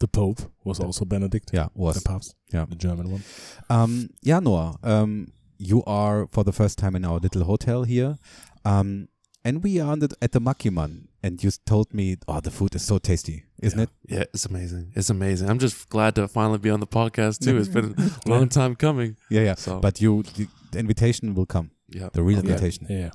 [0.00, 1.50] The Pope was also Benedict.
[1.54, 2.10] Yeah, was The was.
[2.10, 2.34] Papst.
[2.52, 2.66] Yeah.
[2.68, 3.22] The German one.
[3.70, 4.76] Um, yeah, Noah.
[4.82, 5.28] Um,
[5.58, 8.16] you are for the first time in our little hotel here.
[8.64, 9.08] Um,
[9.44, 12.74] and we are on the, at the Makiman, and you told me, oh, the food
[12.74, 13.90] is so tasty, isn't it?
[14.08, 14.24] Yeah.
[14.32, 14.92] It's amazing.
[14.96, 15.50] It's amazing.
[15.50, 17.58] I'm just glad to finally be on the podcast too.
[17.58, 19.16] It's been a long time coming.
[19.28, 19.54] Yeah, yeah.
[19.54, 19.80] So.
[19.80, 21.72] But you, the, the invitation will come.
[21.90, 22.08] Yeah.
[22.12, 22.48] The real Okay.
[22.48, 22.86] invitation.
[22.88, 23.10] Yeah.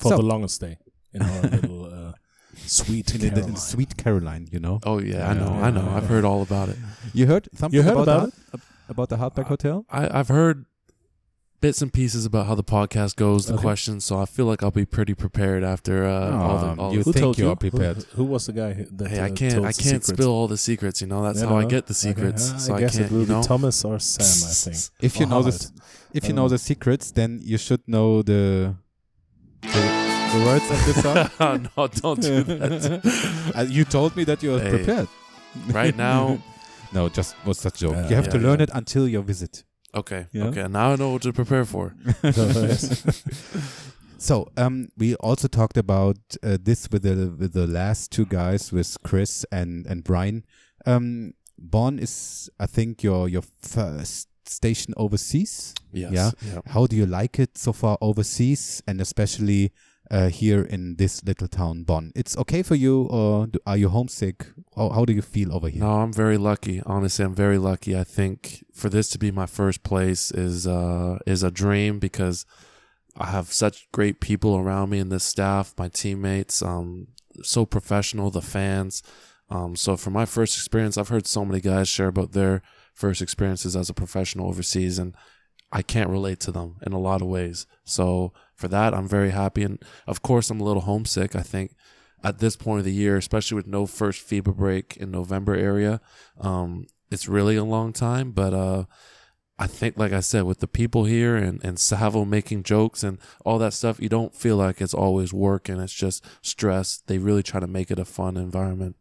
[0.00, 0.78] For So- the longest day
[1.12, 2.12] in our little uh,
[2.56, 3.52] sweet In Caroline.
[3.54, 4.80] the sweet Caroline, you know.
[4.84, 5.50] Oh yeah, I know.
[5.50, 5.82] Yeah, I know.
[5.84, 6.08] yeah, I've yeah.
[6.08, 6.76] heard all about it.
[7.12, 9.84] You heard something You heard about, about the, about the Hardback Hotel?
[9.90, 10.64] I, I've heard
[11.60, 13.62] bits and pieces about how the podcast goes, the Okay.
[13.62, 14.04] questions.
[14.04, 16.82] So I feel like I'll be pretty prepared after uh, all the.
[16.82, 17.96] All you the Who think told you you are prepared?
[17.96, 19.54] Who, who was the guy that hey, I uh, can't.
[19.54, 21.00] told I can't spill all the secrets.
[21.00, 22.52] You know, that's Yeah, how I get the secrets.
[22.52, 23.06] Uh, so I I, guess can't.
[23.06, 23.40] it will you know.
[23.42, 24.48] be Thomas or Sam.
[24.50, 24.76] I think.
[25.00, 25.52] If you Or know Harvard.
[25.54, 25.72] this,
[26.12, 28.74] if you I know the secrets, then you should know the
[29.62, 29.68] the,
[30.34, 31.30] the words of this song.
[31.40, 33.52] Oh, no, don't do that.
[33.56, 34.70] Uh, you told me that you are Hey.
[34.70, 35.08] prepared.
[35.70, 36.38] right now,
[36.92, 37.92] No, just was that joke.
[37.96, 38.64] Yeah, you have yeah, to learn yeah.
[38.64, 39.64] it until your visit.
[39.96, 40.46] Okay, Yeah.
[40.48, 40.68] okay.
[40.68, 41.94] Now I know what to prepare for.
[44.18, 48.72] So, um, we also talked about uh, this with the with the last two guys,
[48.72, 50.42] with Chris and and Brian.
[50.86, 55.74] Um, Bonn is, I think, your your first station overseas.
[55.92, 56.12] Yes.
[56.12, 56.30] Yeah.
[56.46, 56.60] yeah.
[56.72, 59.70] How do you like it so far overseas, and especially
[60.10, 62.12] uh, here in this little town, Bonn?
[62.14, 64.46] It's okay for you, or do, are you homesick?
[64.76, 65.82] How, how do you feel over here?
[65.82, 66.82] No, I'm very lucky.
[66.84, 67.96] Honestly, I'm very lucky.
[67.96, 72.46] I think for this to be my first place is uh is a dream because
[73.16, 77.08] I have such great people around me in this staff, my teammates, um
[77.42, 79.02] so professional, the fans.
[79.50, 82.62] Um so for my first experience, I've heard so many guys share about their
[82.94, 85.14] first experiences as a professional overseas and
[85.76, 87.66] I can't relate to them in a lot of ways.
[87.84, 91.36] So for that, I'm very happy and of course I'm a little homesick.
[91.36, 91.76] I think
[92.24, 96.00] at this point of the year, especially with no first FIBA break in November area,
[96.40, 98.30] um, it's really a long time.
[98.30, 98.84] But uh,
[99.58, 103.18] I think, like I said, with the people here and, and Savo making jokes and
[103.44, 107.02] all that stuff, you don't feel like it's always work and it's just stress.
[107.06, 108.96] They really try to make it a fun environment.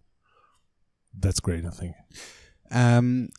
[1.18, 1.64] That's great.
[1.64, 1.96] I think.
[2.70, 3.30] Um,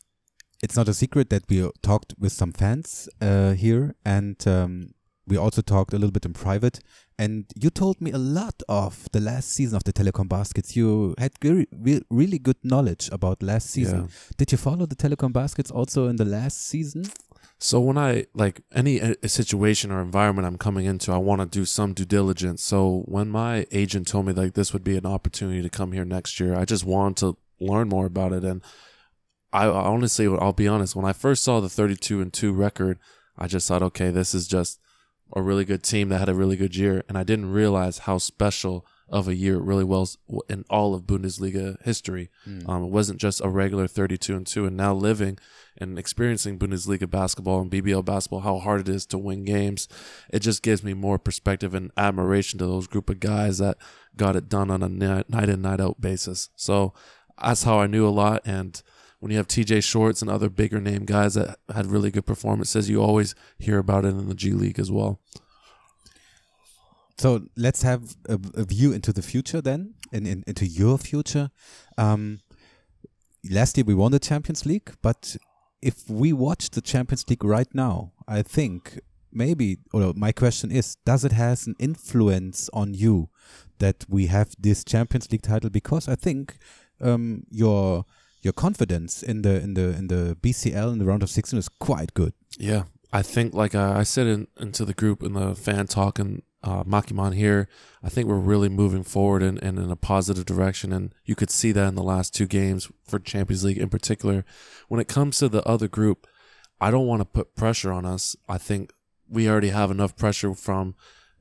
[0.66, 4.94] it's not a secret that we talked with some fans uh, here, and um,
[5.24, 6.80] we also talked a little bit in private.
[7.16, 10.74] And you told me a lot of the last season of the Telecom Baskets.
[10.74, 14.00] You had re- re- really good knowledge about last season.
[14.00, 14.34] Yeah.
[14.38, 17.04] Did you follow the Telecom Baskets also in the last season?
[17.60, 21.46] So when I like any uh, situation or environment I'm coming into, I want to
[21.46, 22.64] do some due diligence.
[22.64, 26.04] So when my agent told me like this would be an opportunity to come here
[26.04, 28.62] next year, I just wanted to learn more about it and
[29.52, 30.96] I I honestly, I'll be honest.
[30.96, 32.98] When I first saw the 32 and two record,
[33.38, 34.80] I just thought, okay, this is just
[35.34, 38.18] a really good team that had a really good year, and I didn't realize how
[38.18, 40.18] special of a year it really was
[40.48, 42.28] in all of Bundesliga history.
[42.46, 42.68] Mm.
[42.68, 45.38] Um, it wasn't just a regular 32 and 2 and now living
[45.78, 49.86] and experiencing Bundesliga basketball and BBL basketball how hard it is to win games.
[50.30, 53.78] It just gives me more perspective and admiration to those group of guys that
[54.16, 56.50] got it done on a night night in night out basis.
[56.56, 56.92] So
[57.40, 58.82] that's how I knew a lot and
[59.18, 62.90] when you have TJ Shorts and other bigger name guys that had really good performances,
[62.90, 65.20] you always hear about it in the G League as well.
[67.18, 71.50] So let's have a, a view into the future then, in, in, into your future.
[71.96, 72.40] Um,
[73.50, 75.36] last year we won the Champions League, but
[75.80, 79.00] if we watch the Champions League right now, I think
[79.32, 83.30] maybe, or my question is, does it has an influence on you
[83.78, 85.70] that we have this Champions League title?
[85.70, 86.58] Because I think
[87.00, 88.04] um, your
[88.46, 91.68] your confidence in the in the in the BCL in the round of 16 is
[91.68, 92.32] quite good.
[92.58, 96.18] Yeah, I think like uh, I said in, into the group in the fan talk
[96.18, 97.68] and uh, Makiman here,
[98.02, 101.72] I think we're really moving forward and, in a positive direction, and you could see
[101.72, 104.44] that in the last two games for Champions League in particular.
[104.88, 106.26] When it comes to the other group,
[106.80, 108.36] I don't want to put pressure on us.
[108.48, 108.92] I think
[109.28, 110.94] we already have enough pressure from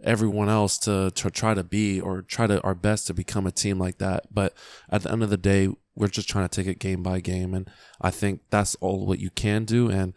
[0.04, 3.52] everyone else to, to try to be or try to our best to become a
[3.52, 4.28] team like that.
[4.32, 4.54] But
[4.90, 7.54] at the end of the day, we're just trying to take it game by game,
[7.54, 7.70] and
[8.02, 9.90] I think that's all what you can do.
[9.90, 10.14] And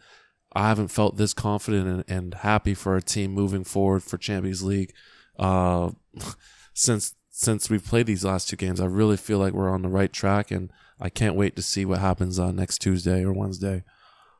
[0.53, 4.63] I haven't felt this confident and, and happy for a team moving forward for Champions
[4.63, 4.93] League
[5.37, 5.91] uh,
[6.73, 8.81] since since we've played these last two games.
[8.81, 11.85] I really feel like we're on the right track, and I can't wait to see
[11.85, 13.83] what happens uh, next Tuesday or Wednesday.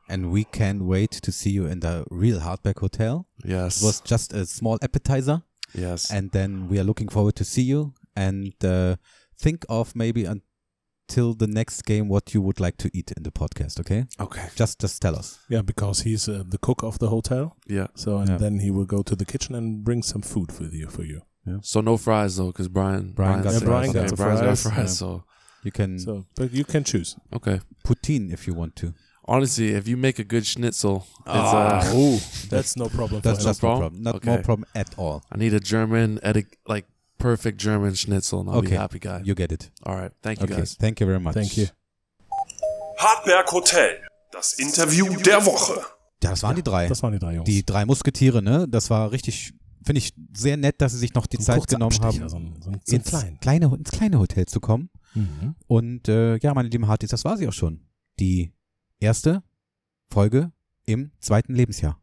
[0.08, 3.26] And we can't wait to see you in the real Hardback Hotel.
[3.44, 3.80] Yes.
[3.80, 5.42] It was just a small appetizer.
[5.72, 6.10] Yes.
[6.10, 8.96] And then we are looking forward to see you and uh,
[9.38, 10.26] think of maybe
[11.10, 14.04] until the next game what you would like to eat in the podcast, okay?
[14.20, 14.46] Okay.
[14.54, 15.38] Just just tell us.
[15.48, 17.56] Yeah, because he's uh, the cook of the hotel.
[17.66, 17.88] Yeah.
[17.94, 18.38] So and Yeah.
[18.38, 21.22] then he will go to the kitchen and bring some food for you for you.
[21.62, 24.46] So no fries though, because Brian Brian got said- the Brian got the Brian's got
[24.46, 24.76] fries, fries.
[24.78, 24.86] yeah.
[24.86, 25.24] So
[25.64, 27.16] You can So, but you can choose.
[27.38, 27.60] okay.
[27.84, 28.94] poutine if you want to.
[29.26, 33.20] Honestly, if you make a good schnitzel, it's, Ah, uh, ooh, that's no problem.
[33.20, 33.80] That's just no problem?
[33.82, 34.02] problem.
[34.02, 34.36] Not Okay.
[34.36, 35.16] no problem at all.
[35.32, 36.86] I need a German, edi- like
[37.20, 38.70] perfect German schnitzel, and I'll Okay.
[38.70, 39.20] be a happy guy.
[39.22, 39.70] You get it.
[39.82, 40.56] All right, thank you Okay.
[40.56, 40.76] guys.
[40.76, 41.34] Thank you very much.
[41.34, 41.66] Thank you.
[42.98, 44.00] Hartberg Hotel,
[44.32, 45.74] das Interview der Woche.
[46.22, 46.86] Ja, das waren die drei.
[46.88, 47.46] Das waren die drei Jungs.
[47.46, 48.66] Die drei Musketiere, ne?
[48.68, 49.52] Das war richtig,
[49.84, 52.36] finde ich sehr nett, dass sie sich noch die So Zeit genommen Abstecher, haben, so
[52.36, 53.38] ein- so ein- ins, klein.
[53.40, 54.90] kleine, ins kleine Hotel zu kommen.
[55.14, 55.54] Mhm.
[55.66, 57.86] Und äh, ja, meine lieben Hartis, das war sie auch schon.
[58.18, 58.52] Die
[58.98, 59.42] erste
[60.12, 60.52] Folge
[60.84, 61.96] im zweiten Lebensjahr.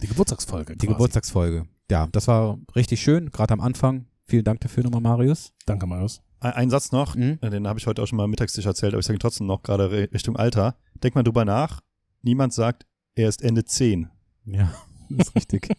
[0.00, 0.72] Die Geburtstagsfolge.
[0.72, 0.94] Die quasi.
[0.94, 1.66] Geburtstagsfolge.
[1.90, 4.06] Ja, das war richtig schön, gerade am Anfang.
[4.24, 5.52] Vielen Dank dafür nochmal, Marius.
[5.66, 6.20] Danke, Marius.
[6.40, 7.38] Ein, ein Satz noch, Mhm.
[7.40, 9.20] äh, den habe ich heute auch schon mal am Mittagstisch erzählt, aber ich sage ihn
[9.20, 10.76] trotzdem noch gerade Richtung Alter.
[11.02, 11.80] Denk mal drüber nach.
[12.22, 14.10] Niemand sagt, er ist Ende 10.
[14.46, 14.72] Ja,
[15.10, 15.68] das ist richtig.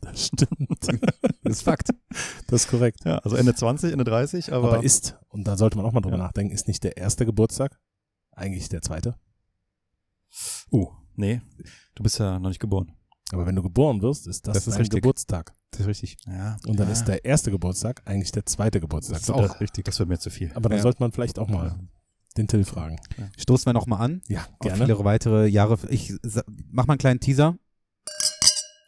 [0.00, 0.68] Das stimmt.
[1.42, 1.90] das ist Fakt.
[2.46, 3.00] Das ist korrekt.
[3.04, 6.00] Ja, also Ende 20, Ende 30, aber, Aber ist, und da sollte man auch mal
[6.00, 6.22] drüber Ja.
[6.22, 7.78] nachdenken, ist nicht der erste Geburtstag
[8.30, 9.16] eigentlich der zweite?
[10.72, 11.40] uh, nee,
[11.96, 12.92] du bist ja noch nicht geboren.
[13.34, 15.02] Aber wenn du geboren wirst, ist das, Das ist dein richtig.
[15.02, 15.52] Geburtstag.
[15.70, 16.16] Das ist richtig.
[16.26, 16.92] Ja, Und dann ja.
[16.92, 19.14] ist der erste Geburtstag eigentlich der zweite Geburtstag.
[19.18, 19.84] Das ist auch richtig.
[19.84, 20.50] Das wird mir zu viel.
[20.54, 20.82] Aber dann Ja.
[20.82, 21.78] sollte man vielleicht auch mal
[22.36, 22.96] den Till fragen.
[23.38, 24.22] Stoßen wir nochmal an.
[24.28, 24.84] Ja, Auf gerne.
[24.86, 25.78] viele weitere Jahre.
[25.90, 26.12] Ich
[26.70, 27.56] mach mal einen kleinen Teaser.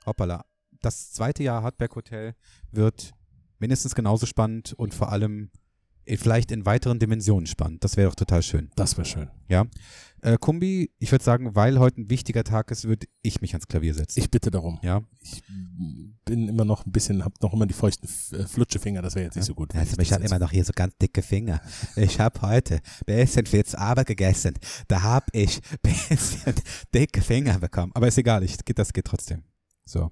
[0.04, 0.44] Hoppala.
[0.80, 2.34] Das zweite Jahr Hartberg Hotel
[2.70, 3.12] wird
[3.58, 5.50] mindestens genauso spannend und vor allem
[6.16, 7.82] vielleicht in weiteren Dimensionen spannend.
[7.84, 8.70] Das wäre doch total schön.
[8.76, 9.30] Das wäre schön.
[9.48, 9.66] Ja.
[10.22, 13.68] Äh, Kumbi, ich würde sagen, weil heute ein wichtiger Tag ist, würde ich mich ans
[13.68, 14.18] Klavier setzen.
[14.18, 14.78] Ich bitte darum.
[14.82, 15.02] ja.
[15.20, 15.42] Ich
[16.24, 19.36] bin immer noch ein bisschen, hab noch immer die feuchten äh, Flutschefinger, das wäre jetzt
[19.36, 19.74] nicht so gut.
[19.74, 21.60] Also, ich habe immer noch hier so ganz dicke Finger.
[21.96, 24.54] Ich habe heute bisschen viel zu Arbeit gegessen.
[24.88, 26.54] Da habe ich bisschen
[26.94, 27.92] dicke Finger bekommen.
[27.94, 29.44] Aber ist egal, ich, das geht trotzdem.
[29.84, 30.10] So.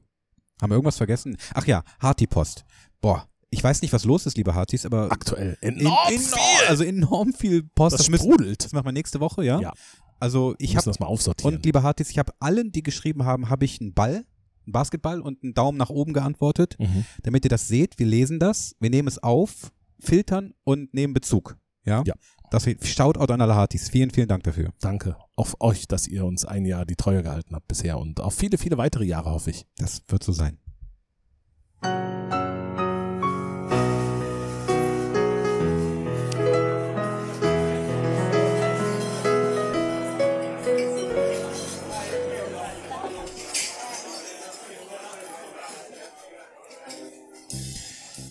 [0.61, 1.37] Haben wir irgendwas vergessen?
[1.55, 2.65] Ach ja, Harty-Post.
[3.01, 6.39] Boah, ich weiß nicht, was los ist, liebe Hartis, aber aktuell in, enorm in, viel.
[6.69, 7.99] Also enorm viel Post.
[7.99, 8.65] Das müssen- sprudelt.
[8.65, 9.61] Das machen wir nächste Woche, ja?
[9.61, 9.73] Ja.
[10.21, 11.57] Also ich habe das mal aufsortieren.
[11.57, 14.25] und liebe Hartis, ich habe allen, die geschrieben haben, habe ich einen Ball,
[14.67, 17.05] einen Basketball und einen Daumen nach oben geantwortet, Mhm.
[17.23, 17.99] damit ihr das seht.
[17.99, 21.57] Wir lesen das, wir nehmen es auf, filtern und nehmen Bezug.
[21.85, 22.03] Ja.
[22.07, 22.15] Ja.
[22.51, 23.89] Das Shoutout an alle Hartis.
[23.91, 24.71] Vielen, vielen Dank dafür.
[24.81, 25.17] Danke.
[25.37, 28.57] Auf euch, dass ihr uns ein Jahr die Treue gehalten habt bisher und auf viele,
[28.59, 29.67] viele weitere Jahre, hoffe ich.
[29.77, 30.59] Das wird so sein.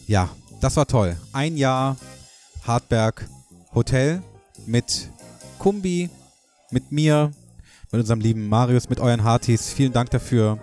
[0.08, 0.30] Ja,
[0.62, 1.16] das war toll.
[1.32, 1.98] Ein Jahr
[2.66, 3.28] Hartberg
[3.74, 4.22] Hotel
[4.66, 5.10] mit
[5.60, 6.10] Kumbi,
[6.72, 7.32] mit mir,
[7.92, 9.72] mit unserem lieben Marius, mit euren Hartis.
[9.72, 10.60] Vielen Dank dafür.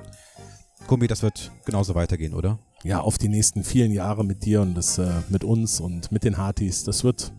[0.87, 2.59] Kumbi, das wird genauso weitergehen, oder?
[2.83, 6.25] Ja, auf die nächsten vielen Jahre mit dir und das äh, mit uns und mit
[6.25, 6.85] den Hartis.
[6.85, 7.33] Das wird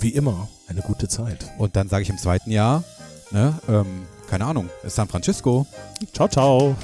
[0.00, 1.50] wie immer eine gute Zeit.
[1.58, 2.84] Und dann sage ich im zweiten Jahr,
[3.30, 5.66] ne, ähm, keine Ahnung, San Francisco.
[6.12, 6.76] Ciao, ciao.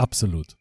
[0.00, 0.56] Absolut.